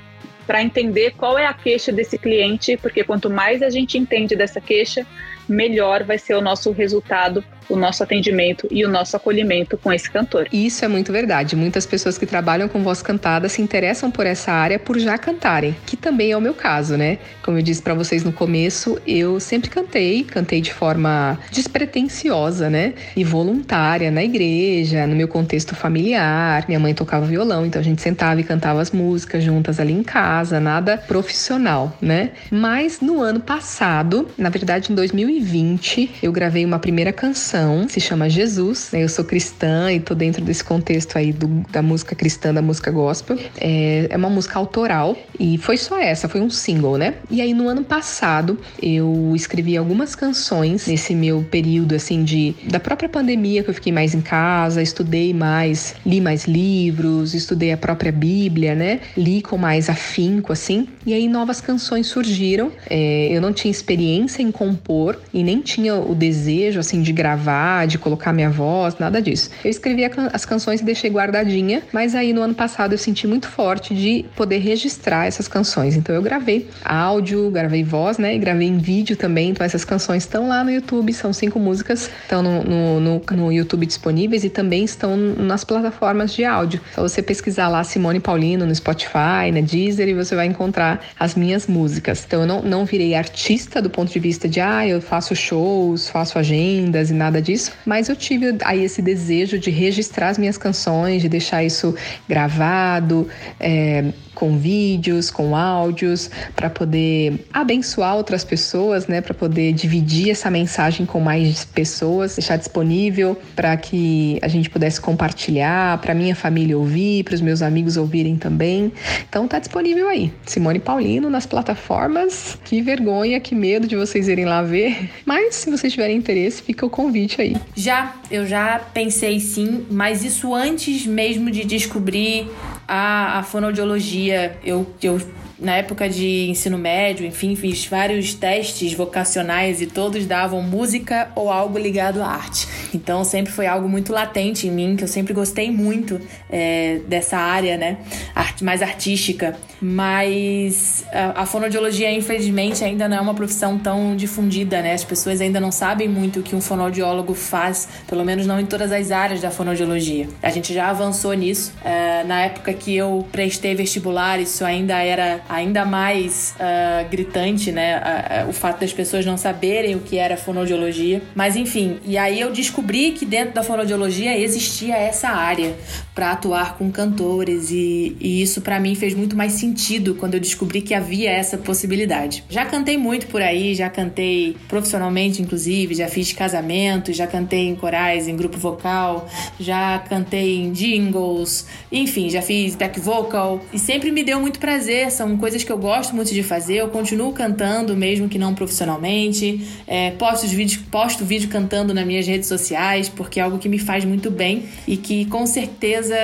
para 0.49 0.63
entender 0.63 1.11
qual 1.11 1.37
é 1.37 1.45
a 1.45 1.53
queixa 1.53 1.91
desse 1.91 2.17
cliente, 2.17 2.75
porque 2.75 3.03
quanto 3.03 3.29
mais 3.29 3.61
a 3.61 3.69
gente 3.69 3.99
entende 3.99 4.35
dessa 4.35 4.59
queixa, 4.59 5.05
melhor 5.47 6.03
vai 6.03 6.17
ser 6.17 6.33
o 6.33 6.41
nosso 6.41 6.71
resultado 6.71 7.43
o 7.70 7.76
nosso 7.76 8.03
atendimento 8.03 8.67
e 8.72 8.84
o 8.84 8.89
nosso 8.89 9.15
acolhimento 9.15 9.78
com 9.78 9.93
esse 9.93 10.09
cantor. 10.09 10.47
Isso 10.51 10.84
é 10.84 10.88
muito 10.88 11.11
verdade. 11.11 11.55
Muitas 11.55 11.86
pessoas 11.86 12.17
que 12.17 12.26
trabalham 12.26 12.67
com 12.67 12.82
voz 12.82 13.01
cantada 13.01 13.47
se 13.47 13.61
interessam 13.61 14.09
por 14.09 14.26
essa 14.26 14.51
área 14.51 14.80
por 14.80 14.97
já 14.97 15.17
cantarem, 15.17 15.76
que 15.86 15.95
também 15.95 16.32
é 16.32 16.38
o 16.38 16.41
meu 16.41 16.53
caso, 16.53 16.97
né? 16.97 17.20
Como 17.43 17.57
eu 17.57 17.61
disse 17.61 17.82
para 17.82 17.93
vocês 17.93 18.24
no 18.24 18.34
começo, 18.34 18.99
eu 19.05 19.39
sempre 19.39 19.70
cantei, 19.70 20.24
cantei 20.24 20.61
de 20.61 20.74
forma 20.74 21.39
despretensiosa, 21.51 22.70
né? 22.70 22.93
E 23.15 23.24
voluntária 23.24 24.09
na 24.09 24.24
igreja, 24.24 25.05
no 25.05 25.15
meu 25.15 25.28
contexto 25.28 25.76
familiar. 25.76 26.65
Minha 26.67 26.80
mãe 26.80 26.93
tocava 26.93 27.26
violão, 27.26 27.65
então 27.65 27.80
a 27.80 27.84
gente 27.84 28.01
sentava 28.01 28.39
e 28.41 28.43
cantava 28.43 28.82
as 28.82 28.91
músicas 28.91 29.43
juntas 29.43 29.80
ali 29.80 29.93
em 29.93 30.03
casa, 30.03 30.59
nada 30.59 30.97
profissional, 30.97 31.95
né? 32.01 32.32
Mas 32.49 32.99
no 32.99 33.22
ano 33.22 33.39
passado, 33.39 34.28
na 34.38 34.49
verdade 34.49 34.91
em 34.91 34.95
2020, 34.95 36.11
eu 36.24 36.32
gravei 36.32 36.65
uma 36.65 36.80
primeira 36.80 37.11
canção 37.11 37.59
canção, 37.60 37.88
se 37.89 37.99
chama 37.99 38.30
Jesus. 38.30 38.89
Né? 38.91 39.03
Eu 39.03 39.10
sou 39.10 39.26
cristã 39.26 39.91
e 39.91 39.99
tô 39.99 40.16
dentro 40.16 40.43
desse 40.43 40.64
contexto 40.64 41.18
aí 41.18 41.34
do, 41.34 41.47
da 41.70 41.82
música 41.82 42.16
cristã, 42.16 42.53
da 42.53 42.62
música 42.62 42.89
gospel. 42.91 43.38
É, 43.60 44.07
é 44.10 44.18
uma 44.18 44.30
música 44.30 44.57
autoral 44.57 45.18
e 45.39 45.57
foi 45.57 45.78
só 45.78 45.99
essa, 45.99 46.30
foi 46.30 46.41
um 46.41 46.49
single, 46.49 46.97
né? 46.97 47.16
E 47.30 47.41
aí 47.41 47.53
no 47.53 47.68
ano 47.68 47.84
passado 47.84 48.57
eu 48.82 49.34
escrevi 49.36 49.76
algumas 49.76 50.16
canções 50.16 50.88
nesse 50.88 51.14
meu 51.14 51.45
período 51.49 51.95
assim 51.95 52.24
de 52.24 52.55
da 52.64 52.80
própria 52.80 53.10
pandemia 53.10 53.64
que 53.64 53.70
eu 53.70 53.74
fiquei 53.74 53.91
mais 53.91 54.14
em 54.14 54.22
casa, 54.22 54.82
estudei 54.82 55.34
mais, 55.34 55.95
li 56.05 56.22
mais 56.22 56.45
livros, 56.45 57.34
estudei 57.34 57.72
a 57.72 57.78
própria 57.78 58.12
Bíblia, 58.12 58.76
né? 58.76 58.99
Li 59.18 59.41
com 59.41 59.57
mais 59.57 59.89
afinco 59.89 60.53
assim. 60.53 60.88
E 61.05 61.14
aí 61.14 61.28
novas 61.28 61.60
canções 61.60 62.07
surgiram. 62.07 62.72
É, 62.89 63.30
eu 63.32 63.41
não 63.41 63.51
tinha 63.51 63.72
experiência 63.72 64.41
em 64.41 64.51
compor 64.51 65.20
e 65.34 65.43
nem 65.43 65.62
tinha 65.62 65.95
o 65.95 66.16
desejo 66.16 66.80
assim 66.80 67.01
de 67.01 67.12
gravar 67.12 67.48
gravar, 67.49 67.87
de 67.87 67.97
colocar 67.97 68.31
minha 68.31 68.49
voz, 68.49 68.97
nada 68.99 69.21
disso. 69.21 69.49
Eu 69.63 69.71
escrevi 69.71 70.03
as 70.31 70.45
canções 70.45 70.81
e 70.81 70.83
deixei 70.83 71.09
guardadinha, 71.09 71.81
mas 71.91 72.13
aí 72.13 72.31
no 72.31 72.41
ano 72.41 72.53
passado 72.53 72.93
eu 72.93 72.97
senti 72.97 73.25
muito 73.25 73.47
forte 73.47 73.95
de 73.95 74.25
poder 74.35 74.59
registrar 74.59 75.25
essas 75.25 75.47
canções. 75.47 75.95
Então 75.95 76.13
eu 76.13 76.21
gravei 76.21 76.69
áudio, 76.85 77.49
gravei 77.49 77.83
voz, 77.83 78.17
né? 78.17 78.35
E 78.35 78.37
gravei 78.37 78.67
em 78.67 78.77
vídeo 78.77 79.15
também. 79.15 79.49
Então 79.49 79.65
essas 79.65 79.83
canções 79.83 80.23
estão 80.23 80.47
lá 80.47 80.63
no 80.63 80.71
YouTube, 80.71 81.11
são 81.13 81.33
cinco 81.33 81.59
músicas, 81.59 82.09
estão 82.21 82.43
no, 82.43 82.63
no, 82.63 82.99
no, 82.99 83.21
no 83.31 83.51
YouTube 83.51 83.85
disponíveis 83.85 84.43
e 84.43 84.49
também 84.49 84.83
estão 84.83 85.17
nas 85.17 85.63
plataformas 85.63 86.33
de 86.33 86.45
áudio. 86.45 86.79
Só 86.93 87.01
você 87.01 87.21
pesquisar 87.21 87.67
lá 87.67 87.83
Simone 87.83 88.19
Paulino 88.19 88.65
no 88.65 88.75
Spotify, 88.75 89.51
na 89.51 89.61
Deezer 89.61 90.07
e 90.07 90.13
você 90.13 90.35
vai 90.35 90.45
encontrar 90.45 91.01
as 91.19 91.35
minhas 91.35 91.67
músicas. 91.67 92.23
Então 92.25 92.41
eu 92.41 92.47
não, 92.47 92.61
não 92.61 92.85
virei 92.85 93.15
artista 93.15 93.81
do 93.81 93.89
ponto 93.89 94.11
de 94.11 94.19
vista 94.19 94.47
de 94.47 94.59
ah, 94.59 94.87
eu 94.87 95.01
faço 95.01 95.35
shows, 95.35 96.09
faço 96.09 96.37
agendas 96.37 97.09
e 97.09 97.13
nada 97.13 97.38
nada 97.39 97.41
disso, 97.41 97.71
mas 97.85 98.09
eu 98.09 98.15
tive 98.15 98.57
aí 98.63 98.83
esse 98.83 99.01
desejo 99.01 99.57
de 99.57 99.71
registrar 99.71 100.29
as 100.29 100.37
minhas 100.37 100.57
canções, 100.57 101.21
de 101.21 101.29
deixar 101.29 101.63
isso 101.63 101.95
gravado, 102.27 103.27
é, 103.59 104.11
com 104.35 104.57
vídeos, 104.57 105.29
com 105.29 105.55
áudios, 105.55 106.29
para 106.55 106.69
poder 106.69 107.45
abençoar 107.51 108.15
outras 108.15 108.43
pessoas, 108.43 109.05
né? 109.07 109.19
Para 109.19 109.33
poder 109.33 109.73
dividir 109.73 110.29
essa 110.29 110.49
mensagem 110.49 111.05
com 111.05 111.19
mais 111.19 111.65
pessoas, 111.65 112.35
deixar 112.37 112.55
disponível 112.55 113.37
para 113.53 113.75
que 113.75 114.39
a 114.41 114.47
gente 114.47 114.69
pudesse 114.69 115.01
compartilhar, 115.01 115.97
para 115.97 116.13
minha 116.13 116.35
família 116.35 116.77
ouvir, 116.77 117.25
para 117.25 117.35
os 117.35 117.41
meus 117.41 117.61
amigos 117.61 117.97
ouvirem 117.97 118.37
também. 118.37 118.93
Então 119.27 119.45
tá 119.45 119.59
disponível 119.59 120.07
aí. 120.07 120.31
Simone 120.45 120.79
Paulino 120.79 121.29
nas 121.29 121.45
plataformas. 121.45 122.57
Que 122.63 122.81
vergonha, 122.81 123.39
que 123.41 123.53
medo 123.53 123.87
de 123.87 123.97
vocês 123.97 124.29
irem 124.29 124.45
lá 124.45 124.61
ver. 124.61 125.09
Mas 125.25 125.55
se 125.55 125.69
vocês 125.69 125.91
tiverem 125.91 126.15
interesse, 126.15 126.61
fica 126.61 126.85
o 126.85 126.89
convite 126.89 127.18
aí. 127.41 127.55
Já, 127.76 128.15
eu 128.30 128.45
já 128.45 128.80
pensei 128.93 129.39
sim, 129.39 129.86
mas 129.89 130.24
isso 130.24 130.53
antes 130.53 131.05
mesmo 131.05 131.49
de 131.51 131.63
descobrir 131.65 132.49
a, 132.88 133.39
a 133.39 133.43
fonoaudiologia, 133.43 134.57
eu, 134.63 134.88
eu 135.01 135.20
na 135.60 135.76
época 135.76 136.10
de 136.10 136.49
ensino 136.49 136.78
médio, 136.78 137.26
enfim, 137.26 137.55
fiz 137.55 137.86
vários 137.86 138.34
testes 138.34 138.93
vocacionais 138.93 139.82
e 139.82 139.88
todos 139.88 140.26
davam 140.26 140.62
música 140.62 141.32
ou 141.36 141.51
algo 141.51 141.78
ligado 141.78 142.22
à 142.22 142.28
arte. 142.28 142.68
Então 142.93 143.24
sempre 143.24 143.51
foi 143.51 143.68
algo 143.68 143.88
muito 143.88 144.12
latente 144.12 144.68
em 144.68 144.72
mim, 144.72 144.95
que 144.95 145.03
eu 145.03 145.07
sempre 145.07 145.34
gostei 145.34 145.72
muito 145.72 146.20
é, 146.49 146.99
dessa 147.07 147.38
área, 147.38 147.78
né? 147.78 147.97
Arte, 148.34 148.64
mais 148.64 148.82
artística. 148.82 149.57
Mas 149.82 151.05
a, 151.12 151.43
a 151.43 151.45
fonoaudiologia, 151.45 152.12
infelizmente, 152.12 152.84
ainda 152.84 153.07
não 153.07 153.18
é 153.18 153.22
uma 153.22 153.34
profissão 153.34 153.78
tão 153.78 154.16
difundida, 154.16 154.82
né? 154.82 154.93
As 154.93 155.03
pessoas 155.03 155.39
ainda 155.39 155.60
não 155.60 155.72
sabem 155.72 156.07
muito 156.07 156.39
o 156.39 156.43
que 156.43 156.55
um 156.55 156.62
fonoaudiólogo 156.62 157.34
faz, 157.34 157.88
pelo 158.07 158.26
menos 158.26 158.45
não 158.45 158.60
em 158.60 158.66
todas 158.66 158.91
as 158.91 159.12
áreas 159.12 159.41
da 159.41 159.51
fonoaudiologia. 159.51 160.28
A 160.41 160.49
gente 160.49 160.74
já 160.74 160.89
avançou 160.89 161.34
nisso. 161.34 161.74
É, 161.84 162.24
na 162.24 162.41
época 162.41 162.74
que 162.74 162.95
eu 162.95 163.26
prestei 163.32 163.74
vestibular, 163.76 164.39
isso 164.39 164.66
ainda 164.66 165.01
era 165.01 165.41
ainda 165.49 165.83
mais 165.83 166.55
uh, 166.55 167.09
gritante, 167.09 167.71
né? 167.71 167.97
Uh, 167.97 168.45
uh, 168.45 168.49
o 168.49 168.53
fato 168.53 168.81
das 168.81 168.93
pessoas 168.93 169.25
não 169.25 169.35
saberem 169.35 169.95
o 169.95 169.99
que 169.99 170.17
era 170.17 170.37
fonoaudiologia. 170.37 171.23
Mas 171.33 171.55
enfim, 171.55 171.97
e 172.05 172.17
aí 172.17 172.39
eu 172.39 172.51
descobri 172.51 173.11
que 173.11 173.25
dentro 173.25 173.55
da 173.55 173.63
fonoaudiologia 173.63 174.37
existia 174.37 174.95
essa 174.95 175.29
área 175.29 175.75
para 176.13 176.31
atuar 176.33 176.77
com 176.77 176.91
cantores 176.91 177.71
e, 177.71 178.15
e 178.19 178.41
isso 178.41 178.61
para 178.61 178.79
mim 178.79 178.93
fez 178.93 179.13
muito 179.13 179.35
mais 179.35 179.53
sentido 179.53 180.15
quando 180.15 180.35
eu 180.35 180.39
descobri 180.39 180.81
que 180.81 180.93
havia 180.93 181.31
essa 181.31 181.57
possibilidade. 181.57 182.43
Já 182.49 182.65
cantei 182.65 182.97
muito 182.97 183.27
por 183.27 183.41
aí, 183.41 183.73
já 183.73 183.89
cantei 183.89 184.55
profissionalmente, 184.67 185.41
inclusive, 185.41 185.95
já 185.95 186.07
fiz 186.07 186.31
casamento, 186.33 187.11
já 187.11 187.25
cantei 187.25 187.67
em 187.67 187.75
corais, 187.75 188.27
em 188.27 188.35
grupo 188.35 188.57
vocal, 188.57 189.27
já 189.59 189.97
cantei 190.07 190.57
em 190.57 190.71
jingles, 190.71 191.65
enfim, 191.91 192.29
já 192.29 192.41
fiz 192.41 192.75
back 192.75 192.99
vocal 192.99 193.61
e 193.73 193.79
sempre 193.79 194.11
me 194.11 194.23
deu 194.23 194.39
muito 194.39 194.59
prazer. 194.59 195.09
São 195.09 195.38
coisas 195.39 195.63
que 195.63 195.71
eu 195.71 195.77
gosto 195.77 196.15
muito 196.15 196.33
de 196.33 196.43
fazer. 196.43 196.75
Eu 196.75 196.89
continuo 196.89 197.31
cantando, 197.33 197.95
mesmo 197.95 198.29
que 198.29 198.37
não 198.37 198.53
profissionalmente. 198.53 199.65
É, 199.87 200.11
posto, 200.11 200.45
vídeo, 200.47 200.81
posto 200.91 201.25
vídeo 201.25 201.49
cantando 201.49 201.93
nas 201.93 202.05
minhas 202.05 202.27
redes 202.27 202.47
sociais, 202.47 203.09
porque 203.09 203.39
é 203.39 203.43
algo 203.43 203.57
que 203.57 203.69
me 203.69 203.79
faz 203.79 204.05
muito 204.05 204.29
bem 204.29 204.65
e 204.87 204.97
que 204.97 205.25
com 205.25 205.45
certeza 205.45 206.15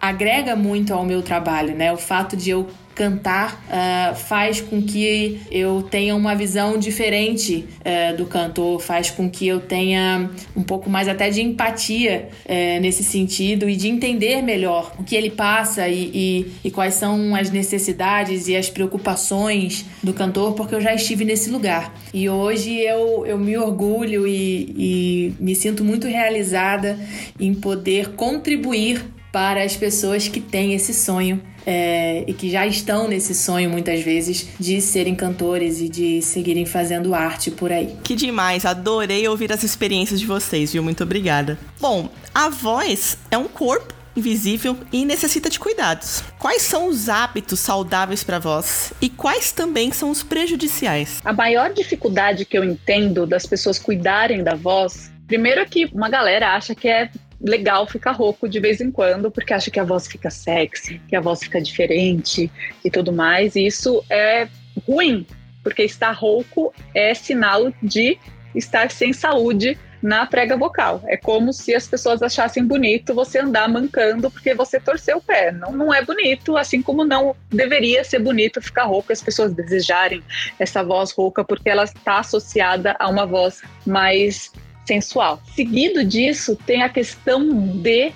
agrega 0.00 0.56
muito 0.56 0.92
ao 0.92 1.04
meu 1.04 1.22
trabalho, 1.22 1.76
né? 1.76 1.92
O 1.92 1.96
fato 1.96 2.36
de 2.36 2.50
eu 2.50 2.66
cantar 2.94 3.64
uh, 3.68 4.14
faz 4.14 4.60
com 4.60 4.82
que 4.82 5.40
eu 5.50 5.82
tenha 5.82 6.14
uma 6.14 6.34
visão 6.34 6.78
diferente 6.78 7.66
uh, 7.80 8.16
do 8.16 8.26
cantor, 8.26 8.80
faz 8.80 9.10
com 9.10 9.30
que 9.30 9.46
eu 9.46 9.60
tenha 9.60 10.30
um 10.56 10.62
pouco 10.62 10.90
mais 10.90 11.08
até 11.08 11.30
de 11.30 11.40
empatia 11.42 12.28
uh, 12.44 12.80
nesse 12.80 13.02
sentido 13.02 13.68
e 13.68 13.76
de 13.76 13.88
entender 13.88 14.42
melhor 14.42 14.92
o 14.98 15.04
que 15.04 15.16
ele 15.16 15.30
passa 15.30 15.88
e, 15.88 16.10
e, 16.14 16.52
e, 16.64 16.70
quais 16.70 16.94
são 16.94 17.34
as 17.34 17.50
necessidades 17.50 18.48
e 18.48 18.56
as 18.56 18.68
preocupações 18.68 19.84
do 20.02 20.12
cantor, 20.12 20.54
porque 20.54 20.74
eu 20.74 20.80
já 20.80 20.94
estive 20.94 21.24
nesse 21.24 21.50
lugar. 21.50 21.94
E 22.12 22.28
hoje 22.28 22.78
eu, 22.78 23.24
eu 23.26 23.38
me 23.38 23.56
orgulho 23.56 24.26
e, 24.26 24.74
e 24.76 25.34
me 25.40 25.54
sinto 25.54 25.84
muito 25.84 26.06
realizada 26.06 26.98
em 27.40 27.54
poder 27.54 28.10
contribuir 28.10 29.02
para 29.32 29.64
as 29.64 29.74
pessoas 29.74 30.28
que 30.28 30.40
têm 30.40 30.74
esse 30.74 30.92
sonho 30.92 31.42
é, 31.66 32.22
e 32.26 32.34
que 32.34 32.50
já 32.50 32.66
estão 32.66 33.08
nesse 33.08 33.34
sonho 33.34 33.70
muitas 33.70 34.02
vezes 34.02 34.48
de 34.60 34.80
serem 34.80 35.14
cantores 35.14 35.80
e 35.80 35.88
de 35.88 36.20
seguirem 36.20 36.66
fazendo 36.66 37.14
arte 37.14 37.50
por 37.50 37.72
aí. 37.72 37.96
Que 38.04 38.14
demais, 38.14 38.66
adorei 38.66 39.26
ouvir 39.26 39.50
as 39.50 39.62
experiências 39.62 40.20
de 40.20 40.26
vocês, 40.26 40.72
viu? 40.72 40.82
Muito 40.82 41.02
obrigada. 41.02 41.58
Bom, 41.80 42.10
a 42.34 42.50
voz 42.50 43.16
é 43.30 43.38
um 43.38 43.48
corpo 43.48 43.94
invisível 44.14 44.76
e 44.92 45.06
necessita 45.06 45.48
de 45.48 45.58
cuidados. 45.58 46.22
Quais 46.38 46.60
são 46.60 46.88
os 46.88 47.08
hábitos 47.08 47.60
saudáveis 47.60 48.22
para 48.22 48.38
voz 48.38 48.92
e 49.00 49.08
quais 49.08 49.52
também 49.52 49.90
são 49.90 50.10
os 50.10 50.22
prejudiciais? 50.22 51.22
A 51.24 51.32
maior 51.32 51.72
dificuldade 51.72 52.44
que 52.44 52.58
eu 52.58 52.62
entendo 52.62 53.26
das 53.26 53.46
pessoas 53.46 53.78
cuidarem 53.78 54.44
da 54.44 54.54
voz 54.54 55.10
Primeiro 55.32 55.62
é 55.62 55.64
que 55.64 55.86
uma 55.86 56.10
galera 56.10 56.54
acha 56.54 56.74
que 56.74 56.86
é 56.86 57.10
legal 57.42 57.86
ficar 57.86 58.12
rouco 58.12 58.48
de 58.48 58.60
vez 58.60 58.80
em 58.80 58.90
quando, 58.90 59.30
porque 59.30 59.52
acha 59.52 59.70
que 59.70 59.80
a 59.80 59.84
voz 59.84 60.06
fica 60.06 60.30
sexy, 60.30 61.00
que 61.08 61.16
a 61.16 61.20
voz 61.20 61.40
fica 61.40 61.60
diferente 61.60 62.50
e 62.84 62.90
tudo 62.90 63.12
mais. 63.12 63.56
E 63.56 63.66
isso 63.66 64.04
é 64.08 64.48
ruim 64.86 65.26
porque 65.62 65.82
estar 65.82 66.12
rouco 66.12 66.72
é 66.94 67.14
sinal 67.14 67.72
de 67.82 68.18
estar 68.54 68.90
sem 68.90 69.12
saúde 69.12 69.78
na 70.02 70.26
prega 70.26 70.56
vocal. 70.56 71.00
É 71.06 71.16
como 71.16 71.52
se 71.52 71.74
as 71.74 71.86
pessoas 71.86 72.22
achassem 72.22 72.64
bonito 72.64 73.14
você 73.14 73.38
andar 73.38 73.68
mancando 73.68 74.30
porque 74.30 74.52
você 74.52 74.80
torceu 74.80 75.18
o 75.18 75.22
pé. 75.22 75.52
Não, 75.52 75.70
não 75.72 75.94
é 75.94 76.04
bonito, 76.04 76.56
assim 76.56 76.82
como 76.82 77.04
não 77.04 77.36
deveria 77.48 78.02
ser 78.02 78.18
bonito 78.18 78.60
ficar 78.60 78.84
rouco, 78.84 79.12
as 79.12 79.22
pessoas 79.22 79.54
desejarem 79.54 80.22
essa 80.58 80.82
voz 80.82 81.12
rouca 81.12 81.44
porque 81.44 81.70
ela 81.70 81.84
está 81.84 82.18
associada 82.18 82.96
a 82.98 83.08
uma 83.08 83.24
voz 83.24 83.62
mais 83.86 84.50
sensual. 84.92 85.40
Seguido 85.54 86.04
disso, 86.04 86.56
tem 86.66 86.82
a 86.82 86.88
questão 86.88 87.48
de 87.78 88.12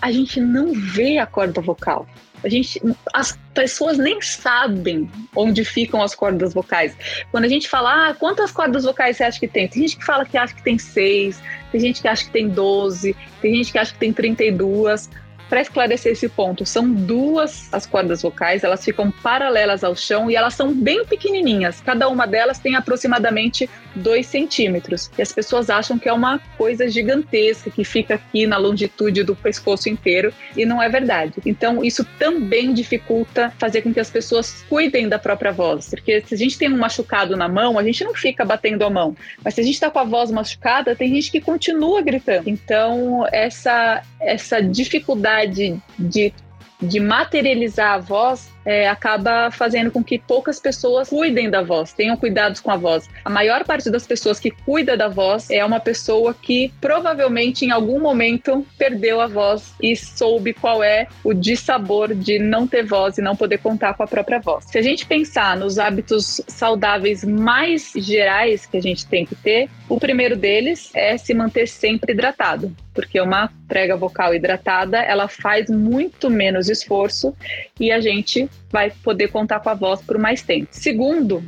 a 0.00 0.10
gente 0.10 0.40
não 0.40 0.72
vê 0.72 1.18
a 1.18 1.26
corda 1.26 1.60
vocal. 1.60 2.06
A 2.42 2.48
gente, 2.48 2.78
as 3.14 3.38
pessoas 3.54 3.96
nem 3.96 4.20
sabem 4.20 5.10
onde 5.34 5.64
ficam 5.64 6.02
as 6.02 6.14
cordas 6.14 6.52
vocais. 6.52 6.94
Quando 7.30 7.44
a 7.44 7.48
gente 7.48 7.68
fala, 7.68 8.10
ah, 8.10 8.14
quantas 8.14 8.52
cordas 8.52 8.84
vocais 8.84 9.16
você 9.16 9.24
acha 9.24 9.40
que 9.40 9.48
tem? 9.48 9.66
Tem 9.66 9.82
gente 9.82 9.96
que 9.96 10.04
fala 10.04 10.26
que 10.26 10.36
acha 10.36 10.54
que 10.54 10.62
tem 10.62 10.78
seis, 10.78 11.42
tem 11.72 11.80
gente 11.80 12.02
que 12.02 12.08
acha 12.08 12.24
que 12.24 12.30
tem 12.30 12.48
doze, 12.48 13.16
tem 13.40 13.54
gente 13.54 13.72
que 13.72 13.78
acha 13.78 13.92
que 13.92 13.98
tem 13.98 14.12
trinta 14.12 14.44
e 14.44 14.52
duas 14.52 15.08
para 15.54 15.60
esclarecer 15.60 16.10
esse 16.10 16.28
ponto, 16.28 16.66
são 16.66 16.90
duas 16.90 17.72
as 17.72 17.86
cordas 17.86 18.22
vocais, 18.22 18.64
elas 18.64 18.84
ficam 18.84 19.12
paralelas 19.12 19.84
ao 19.84 19.94
chão 19.94 20.28
e 20.28 20.34
elas 20.34 20.54
são 20.54 20.74
bem 20.74 21.04
pequenininhas. 21.04 21.80
Cada 21.80 22.08
uma 22.08 22.26
delas 22.26 22.58
tem 22.58 22.74
aproximadamente 22.74 23.70
2 23.94 24.26
centímetros. 24.26 25.12
E 25.16 25.22
as 25.22 25.30
pessoas 25.30 25.70
acham 25.70 25.96
que 25.96 26.08
é 26.08 26.12
uma 26.12 26.40
coisa 26.58 26.88
gigantesca 26.88 27.70
que 27.70 27.84
fica 27.84 28.16
aqui 28.16 28.48
na 28.48 28.56
longitude 28.56 29.22
do 29.22 29.36
pescoço 29.36 29.88
inteiro 29.88 30.34
e 30.56 30.66
não 30.66 30.82
é 30.82 30.88
verdade. 30.88 31.34
Então, 31.46 31.84
isso 31.84 32.04
também 32.18 32.74
dificulta 32.74 33.52
fazer 33.56 33.82
com 33.82 33.94
que 33.94 34.00
as 34.00 34.10
pessoas 34.10 34.64
cuidem 34.68 35.08
da 35.08 35.20
própria 35.20 35.52
voz, 35.52 35.90
porque 35.90 36.20
se 36.26 36.34
a 36.34 36.38
gente 36.38 36.58
tem 36.58 36.68
um 36.68 36.78
machucado 36.78 37.36
na 37.36 37.48
mão, 37.48 37.78
a 37.78 37.84
gente 37.84 38.02
não 38.02 38.12
fica 38.12 38.44
batendo 38.44 38.84
a 38.84 38.90
mão. 38.90 39.16
Mas 39.44 39.54
se 39.54 39.60
a 39.60 39.64
gente 39.64 39.74
está 39.74 39.88
com 39.88 40.00
a 40.00 40.04
voz 40.04 40.32
machucada, 40.32 40.96
tem 40.96 41.14
gente 41.14 41.30
que 41.30 41.40
continua 41.40 42.02
gritando. 42.02 42.50
Então, 42.50 43.24
essa 43.30 44.02
essa 44.24 44.60
dificuldade 44.60 45.43
de, 45.46 46.32
de 46.80 47.00
materializar 47.00 47.94
a 47.94 47.98
voz 47.98 48.53
é, 48.64 48.88
acaba 48.88 49.50
fazendo 49.50 49.90
com 49.90 50.02
que 50.02 50.18
poucas 50.18 50.58
pessoas 50.58 51.08
cuidem 51.08 51.50
da 51.50 51.62
voz, 51.62 51.92
tenham 51.92 52.16
cuidados 52.16 52.60
com 52.60 52.70
a 52.70 52.76
voz. 52.76 53.08
A 53.24 53.30
maior 53.30 53.64
parte 53.64 53.90
das 53.90 54.06
pessoas 54.06 54.40
que 54.40 54.50
cuida 54.50 54.96
da 54.96 55.08
voz 55.08 55.50
é 55.50 55.64
uma 55.64 55.80
pessoa 55.80 56.34
que 56.34 56.72
provavelmente 56.80 57.64
em 57.64 57.70
algum 57.70 58.00
momento 58.00 58.66
perdeu 58.78 59.20
a 59.20 59.26
voz 59.26 59.74
e 59.82 59.94
soube 59.96 60.52
qual 60.52 60.82
é 60.82 61.06
o 61.22 61.34
dissabor 61.34 62.14
de 62.14 62.38
não 62.38 62.66
ter 62.66 62.84
voz 62.84 63.18
e 63.18 63.22
não 63.22 63.36
poder 63.36 63.58
contar 63.58 63.94
com 63.94 64.02
a 64.02 64.06
própria 64.06 64.40
voz. 64.40 64.64
Se 64.66 64.78
a 64.78 64.82
gente 64.82 65.06
pensar 65.06 65.56
nos 65.56 65.78
hábitos 65.78 66.40
saudáveis 66.46 67.24
mais 67.24 67.92
gerais 67.96 68.66
que 68.66 68.76
a 68.76 68.82
gente 68.82 69.06
tem 69.06 69.26
que 69.26 69.34
ter, 69.34 69.68
o 69.88 69.98
primeiro 69.98 70.36
deles 70.36 70.90
é 70.94 71.16
se 71.16 71.34
manter 71.34 71.66
sempre 71.66 72.12
hidratado, 72.12 72.74
porque 72.94 73.20
uma 73.20 73.50
prega 73.68 73.96
vocal 73.96 74.34
hidratada, 74.34 74.98
ela 74.98 75.28
faz 75.28 75.68
muito 75.68 76.30
menos 76.30 76.68
esforço 76.68 77.34
e 77.78 77.90
a 77.92 78.00
gente 78.00 78.48
vai 78.70 78.90
poder 78.90 79.28
contar 79.28 79.60
com 79.60 79.70
a 79.70 79.74
voz 79.74 80.02
por 80.02 80.18
mais 80.18 80.42
tempo. 80.42 80.68
Segundo, 80.70 81.44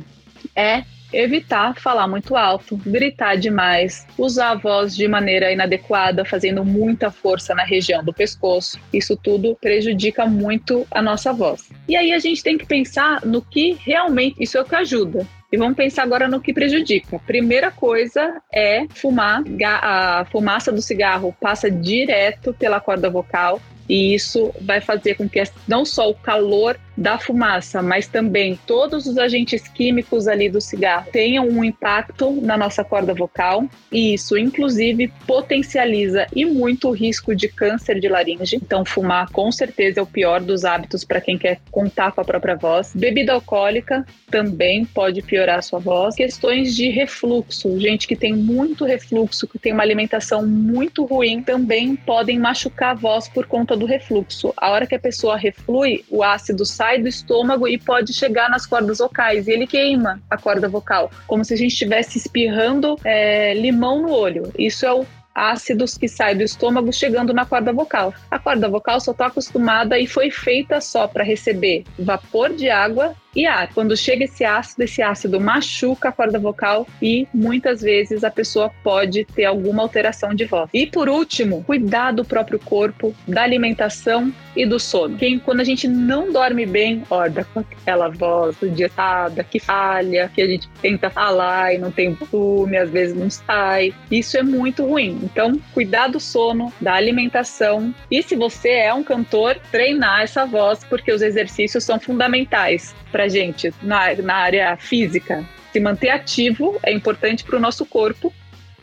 é 0.55 0.83
evitar 1.11 1.79
falar 1.79 2.07
muito 2.07 2.35
alto, 2.35 2.75
gritar 2.77 3.35
demais, 3.35 4.05
usar 4.17 4.51
a 4.51 4.55
voz 4.55 4.95
de 4.95 5.07
maneira 5.07 5.51
inadequada, 5.51 6.25
fazendo 6.25 6.65
muita 6.65 7.09
força 7.11 7.55
na 7.55 7.63
região 7.63 8.03
do 8.03 8.13
pescoço. 8.13 8.79
Isso 8.91 9.15
tudo 9.15 9.57
prejudica 9.61 10.25
muito 10.25 10.85
a 10.91 11.01
nossa 11.01 11.31
voz. 11.31 11.69
E 11.87 11.95
aí 11.95 12.11
a 12.11 12.19
gente 12.19 12.43
tem 12.43 12.57
que 12.57 12.65
pensar 12.65 13.25
no 13.25 13.41
que 13.41 13.77
realmente 13.79 14.43
isso 14.43 14.57
é 14.57 14.61
o 14.61 14.65
que 14.65 14.75
ajuda. 14.75 15.25
E 15.49 15.57
vamos 15.57 15.77
pensar 15.77 16.03
agora 16.03 16.27
no 16.27 16.41
que 16.41 16.53
prejudica. 16.53 17.19
Primeira 17.19 17.71
coisa 17.71 18.41
é 18.53 18.85
fumar. 18.89 19.43
A 19.63 20.25
fumaça 20.29 20.73
do 20.73 20.81
cigarro 20.81 21.33
passa 21.39 21.71
direto 21.71 22.53
pela 22.53 22.81
corda 22.81 23.09
vocal 23.09 23.61
e 23.87 24.13
isso 24.13 24.53
vai 24.61 24.81
fazer 24.81 25.15
com 25.15 25.27
que 25.27 25.41
não 25.67 25.85
só 25.85 26.09
o 26.09 26.15
calor 26.15 26.77
da 26.97 27.19
fumaça, 27.19 27.81
mas 27.81 28.07
também 28.07 28.59
todos 28.65 29.05
os 29.05 29.17
agentes 29.19 29.67
químicos 29.67 30.27
ali 30.27 30.49
do 30.49 30.59
cigarro 30.59 31.07
tenham 31.11 31.47
um 31.47 31.63
impacto 31.63 32.31
na 32.41 32.57
nossa 32.57 32.83
corda 32.83 33.13
vocal 33.13 33.65
e 33.91 34.15
isso 34.15 34.35
inclusive 34.35 35.13
potencializa 35.27 36.25
e 36.35 36.43
muito 36.43 36.89
o 36.89 36.91
risco 36.91 37.35
de 37.35 37.47
câncer 37.47 37.99
de 37.99 38.09
laringe. 38.09 38.55
Então 38.55 38.83
fumar 38.83 39.29
com 39.31 39.51
certeza 39.51 39.99
é 39.99 40.03
o 40.03 40.07
pior 40.07 40.41
dos 40.41 40.65
hábitos 40.65 41.03
para 41.03 41.21
quem 41.21 41.37
quer 41.37 41.59
contar 41.69 42.11
com 42.11 42.21
a 42.21 42.25
própria 42.25 42.55
voz. 42.55 42.91
Bebida 42.95 43.33
alcoólica 43.33 44.03
também 44.31 44.83
pode 44.83 45.21
piorar 45.21 45.59
a 45.59 45.61
sua 45.61 45.79
voz. 45.79 46.15
Questões 46.15 46.75
de 46.75 46.89
refluxo, 46.89 47.79
gente 47.79 48.07
que 48.07 48.15
tem 48.15 48.33
muito 48.33 48.85
refluxo, 48.85 49.47
que 49.47 49.59
tem 49.59 49.71
uma 49.71 49.83
alimentação 49.83 50.45
muito 50.45 51.05
ruim, 51.05 51.43
também 51.43 51.95
podem 51.95 52.39
machucar 52.39 52.91
a 52.91 52.95
voz 52.95 53.27
por 53.29 53.45
conta 53.45 53.76
do 53.77 53.85
refluxo. 53.85 54.53
A 54.57 54.71
hora 54.71 54.87
que 54.87 54.95
a 54.95 54.99
pessoa 54.99 55.37
reflui, 55.37 56.03
o 56.09 56.23
ácido 56.23 56.65
sai 56.65 57.01
do 57.01 57.07
estômago 57.07 57.67
e 57.67 57.77
pode 57.77 58.13
chegar 58.13 58.49
nas 58.49 58.65
cordas 58.65 58.97
vocais 58.99 59.47
e 59.47 59.51
ele 59.51 59.67
queima 59.67 60.21
a 60.29 60.37
corda 60.37 60.67
vocal, 60.67 61.11
como 61.25 61.43
se 61.43 61.53
a 61.53 61.57
gente 61.57 61.71
estivesse 61.71 62.17
espirrando 62.17 62.97
é, 63.03 63.53
limão 63.53 64.01
no 64.01 64.11
olho. 64.11 64.51
Isso 64.57 64.85
é 64.85 64.93
o 64.93 65.05
ácidos 65.37 65.95
que 65.95 66.07
saem 66.07 66.37
do 66.37 66.43
estômago 66.43 66.91
chegando 66.91 67.31
na 67.31 67.45
corda 67.45 67.71
vocal. 67.71 68.11
A 68.31 68.39
corda 68.39 68.67
vocal 68.67 68.99
só 68.99 69.11
está 69.11 69.27
acostumada 69.27 69.99
e 69.99 70.07
foi 70.07 70.31
feita 70.31 70.81
só 70.81 71.07
para 71.07 71.23
receber 71.23 71.83
vapor 71.99 72.53
de 72.53 72.69
água 72.71 73.15
e 73.37 73.45
ar. 73.45 73.71
Quando 73.73 73.95
chega 73.95 74.25
esse 74.25 74.43
ácido, 74.43 74.83
esse 74.83 75.01
ácido 75.01 75.39
machuca 75.39 76.09
a 76.09 76.11
corda 76.11 76.39
vocal 76.39 76.87
e 76.99 77.27
muitas 77.31 77.81
vezes 77.81 78.23
a 78.23 78.31
pessoa 78.31 78.71
pode 78.83 79.25
ter 79.25 79.45
alguma 79.45 79.83
alteração 79.83 80.33
de 80.33 80.45
voz. 80.45 80.69
E 80.73 80.87
por 80.87 81.07
último, 81.07 81.63
cuidar 81.63 82.11
do 82.11 82.25
próprio 82.25 82.59
corpo, 82.59 83.15
da 83.27 83.43
alimentação 83.43 84.33
e 84.55 84.65
do 84.65 84.79
sono. 84.79 85.17
Quem, 85.17 85.37
quando 85.37 85.59
a 85.59 85.63
gente 85.63 85.87
não 85.87 86.31
dorme 86.31 86.65
bem, 86.65 87.03
olha, 87.11 87.45
com 87.53 87.59
aquela 87.59 88.09
voz 88.09 88.57
dietada 88.73 89.43
que 89.43 89.59
falha, 89.59 90.31
que 90.33 90.41
a 90.41 90.47
gente 90.47 90.67
tenta 90.81 91.09
falar 91.09 91.75
e 91.75 91.77
não 91.77 91.91
tem 91.91 92.13
volume, 92.13 92.77
às 92.77 92.89
vezes 92.89 93.15
não 93.15 93.29
sai. 93.29 93.93
Isso 94.09 94.35
é 94.35 94.41
muito 94.41 94.83
ruim. 94.83 95.26
Então, 95.27 95.59
cuidar 95.73 96.07
do 96.07 96.21
sono, 96.21 96.71
da 96.79 96.93
alimentação 96.93 97.93
e 98.09 98.23
se 98.23 98.33
você 98.33 98.69
é 98.69 98.93
um 98.93 99.03
cantor, 99.03 99.59
treinar 99.69 100.21
essa 100.21 100.45
voz 100.45 100.85
porque 100.85 101.11
os 101.11 101.21
exercícios 101.21 101.83
são 101.83 101.99
fundamentais 101.99 102.95
para 103.11 103.27
gente 103.27 103.73
na, 103.83 104.15
na 104.15 104.35
área 104.35 104.77
física. 104.77 105.43
Se 105.73 105.81
manter 105.81 106.11
ativo 106.11 106.79
é 106.81 106.93
importante 106.93 107.43
para 107.43 107.57
o 107.57 107.59
nosso 107.59 107.85
corpo 107.85 108.33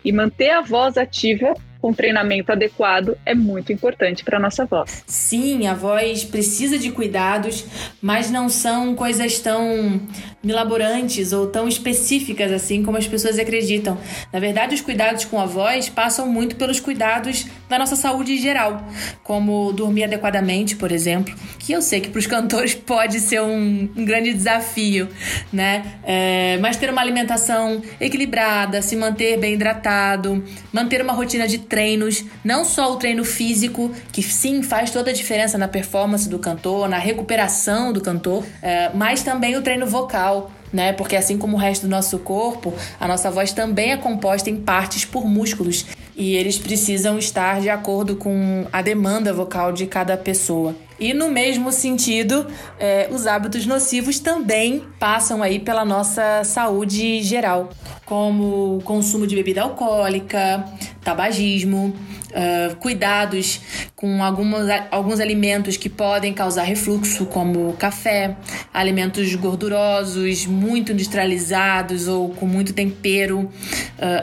e 0.05 0.13
manter 0.13 0.51
a 0.51 0.61
voz 0.61 0.99
ativa 0.99 1.55
com 1.85 1.93
treinamento 1.93 2.51
adequado 2.51 3.15
é 3.27 3.35
muito 3.35 3.71
importante 3.71 4.25
para 4.25 4.41
nossa 4.41 4.65
voz. 4.65 5.05
Sim, 5.07 5.67
a 5.67 5.75
voz 5.75 6.25
precisa 6.25 6.79
de 6.79 6.91
cuidados, 6.91 7.67
mas 8.01 8.31
não 8.31 8.49
são 8.49 8.95
coisas 8.95 9.39
tão 9.39 10.01
milaborantes 10.43 11.35
ou 11.35 11.47
tão 11.47 11.69
específicas 11.69 12.51
assim 12.53 12.83
como 12.83 12.97
as 12.97 13.07
pessoas 13.07 13.39
acreditam. 13.39 13.99
Na 14.33 14.41
verdade, 14.41 14.75
os 14.75 14.81
cuidados 14.81 15.27
com 15.27 15.39
a 15.39 15.45
voz 15.45 15.91
passam 15.91 16.27
muito 16.27 16.57
pelos 16.57 16.81
cuidados 16.81 17.45
da 17.69 17.79
nossa 17.79 17.97
saúde 17.97 18.39
geral, 18.39 18.87
como 19.23 19.71
dormir 19.73 20.05
adequadamente, 20.05 20.77
por 20.77 20.91
exemplo, 20.91 21.35
que 21.59 21.73
eu 21.73 21.83
sei 21.83 22.01
que 22.01 22.09
para 22.09 22.19
os 22.19 22.27
cantores 22.27 22.73
pode 22.77 23.21
ser 23.21 23.43
um, 23.43 23.91
um 23.95 24.05
grande 24.07 24.33
desafio, 24.33 25.09
né? 25.53 25.99
É, 26.03 26.59
mas 26.63 26.79
ter 26.79 26.89
uma 26.89 27.03
alimentação 27.03 27.83
equilibrada, 28.01 28.81
se 28.81 28.97
manter 28.97 29.39
bem 29.39 29.53
hidratado, 29.53 30.43
manter 30.73 31.03
uma 31.03 31.13
rotina 31.13 31.47
de 31.47 31.59
treinos, 31.75 32.25
não 32.45 32.65
só 32.65 32.93
o 32.93 32.97
treino 32.97 33.25
físico, 33.25 33.91
que 34.13 34.23
sim 34.23 34.63
faz 34.63 34.93
toda 34.93 35.11
a 35.11 35.13
diferença 35.13 35.59
na 35.59 35.67
performance 35.67 36.29
do 36.29 36.39
cantor, 36.39 36.89
na 36.89 36.99
recuperação 36.99 37.93
do 37.93 38.01
cantor, 38.01 38.45
é, 38.63 38.93
mas 38.95 39.25
também 39.25 39.57
o 39.57 39.63
treino 39.63 39.85
vocal 39.85 40.53
né? 40.73 40.93
Porque 40.93 41.15
assim 41.15 41.39
como 41.39 41.57
o 41.57 41.61
resto 41.61 41.83
do 41.83 41.89
nosso 41.89 42.19
corpo, 42.19 42.75
a 42.99 43.07
nossa 43.07 43.31
voz 43.31 43.53
também 43.53 43.93
é 43.93 43.97
composta 43.97 44.51
em 44.51 44.57
partes 44.57 45.05
por 45.05 45.25
músculos 45.25 45.87
e 46.17 46.35
eles 46.35 46.59
precisam 46.59 47.17
estar 47.17 47.61
de 47.61 47.71
acordo 47.71 48.17
com 48.17 48.67
a 48.73 48.83
demanda 48.83 49.33
vocal 49.33 49.73
de 49.73 49.87
cada 49.87 50.17
pessoa. 50.17 50.75
E 50.99 51.13
no 51.13 51.29
mesmo 51.29 51.73
sentido, 51.73 52.47
é, 52.79 53.09
os 53.11 53.27
hábitos 53.27 53.67
nocivos 53.67 54.19
também 54.19 54.85
passam 54.99 55.43
aí 55.43 55.59
pela 55.59 55.85
nossa 55.85 56.43
saúde 56.45 57.23
geral, 57.23 57.71
como 58.05 58.81
consumo 58.85 59.27
de 59.27 59.35
bebida 59.35 59.63
alcoólica, 59.63 60.65
tabagismo, 61.03 61.95
uh, 62.35 62.77
cuidados 62.77 63.61
com 63.95 64.23
algumas, 64.23 64.69
alguns 64.91 65.21
alimentos 65.21 65.77
que 65.77 65.89
podem 65.89 66.35
causar 66.35 66.65
refluxo, 66.65 67.25
como 67.27 67.73
café, 67.75 68.37
alimentos 68.73 69.35
gordurosos, 69.35 70.45
muito 70.45 70.93
industrializados 70.93 72.09
ou 72.09 72.31
com 72.31 72.45
muito 72.45 72.73
tempero, 72.73 73.41
uh, 73.41 73.51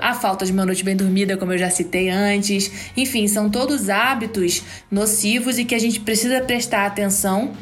a 0.01 0.13
falta 0.13 0.45
de 0.45 0.51
uma 0.51 0.65
noite 0.65 0.83
bem 0.83 0.95
dormida, 0.95 1.37
como 1.37 1.53
eu 1.53 1.57
já 1.57 1.69
citei 1.69 2.09
antes. 2.09 2.91
Enfim, 2.95 3.27
são 3.27 3.49
todos 3.49 3.89
hábitos 3.89 4.61
nocivos 4.91 5.57
e 5.57 5.65
que 5.65 5.73
a 5.73 5.79
gente 5.79 5.99
precisa 6.01 6.41
prestar 6.41 6.85
atenção. 6.85 7.53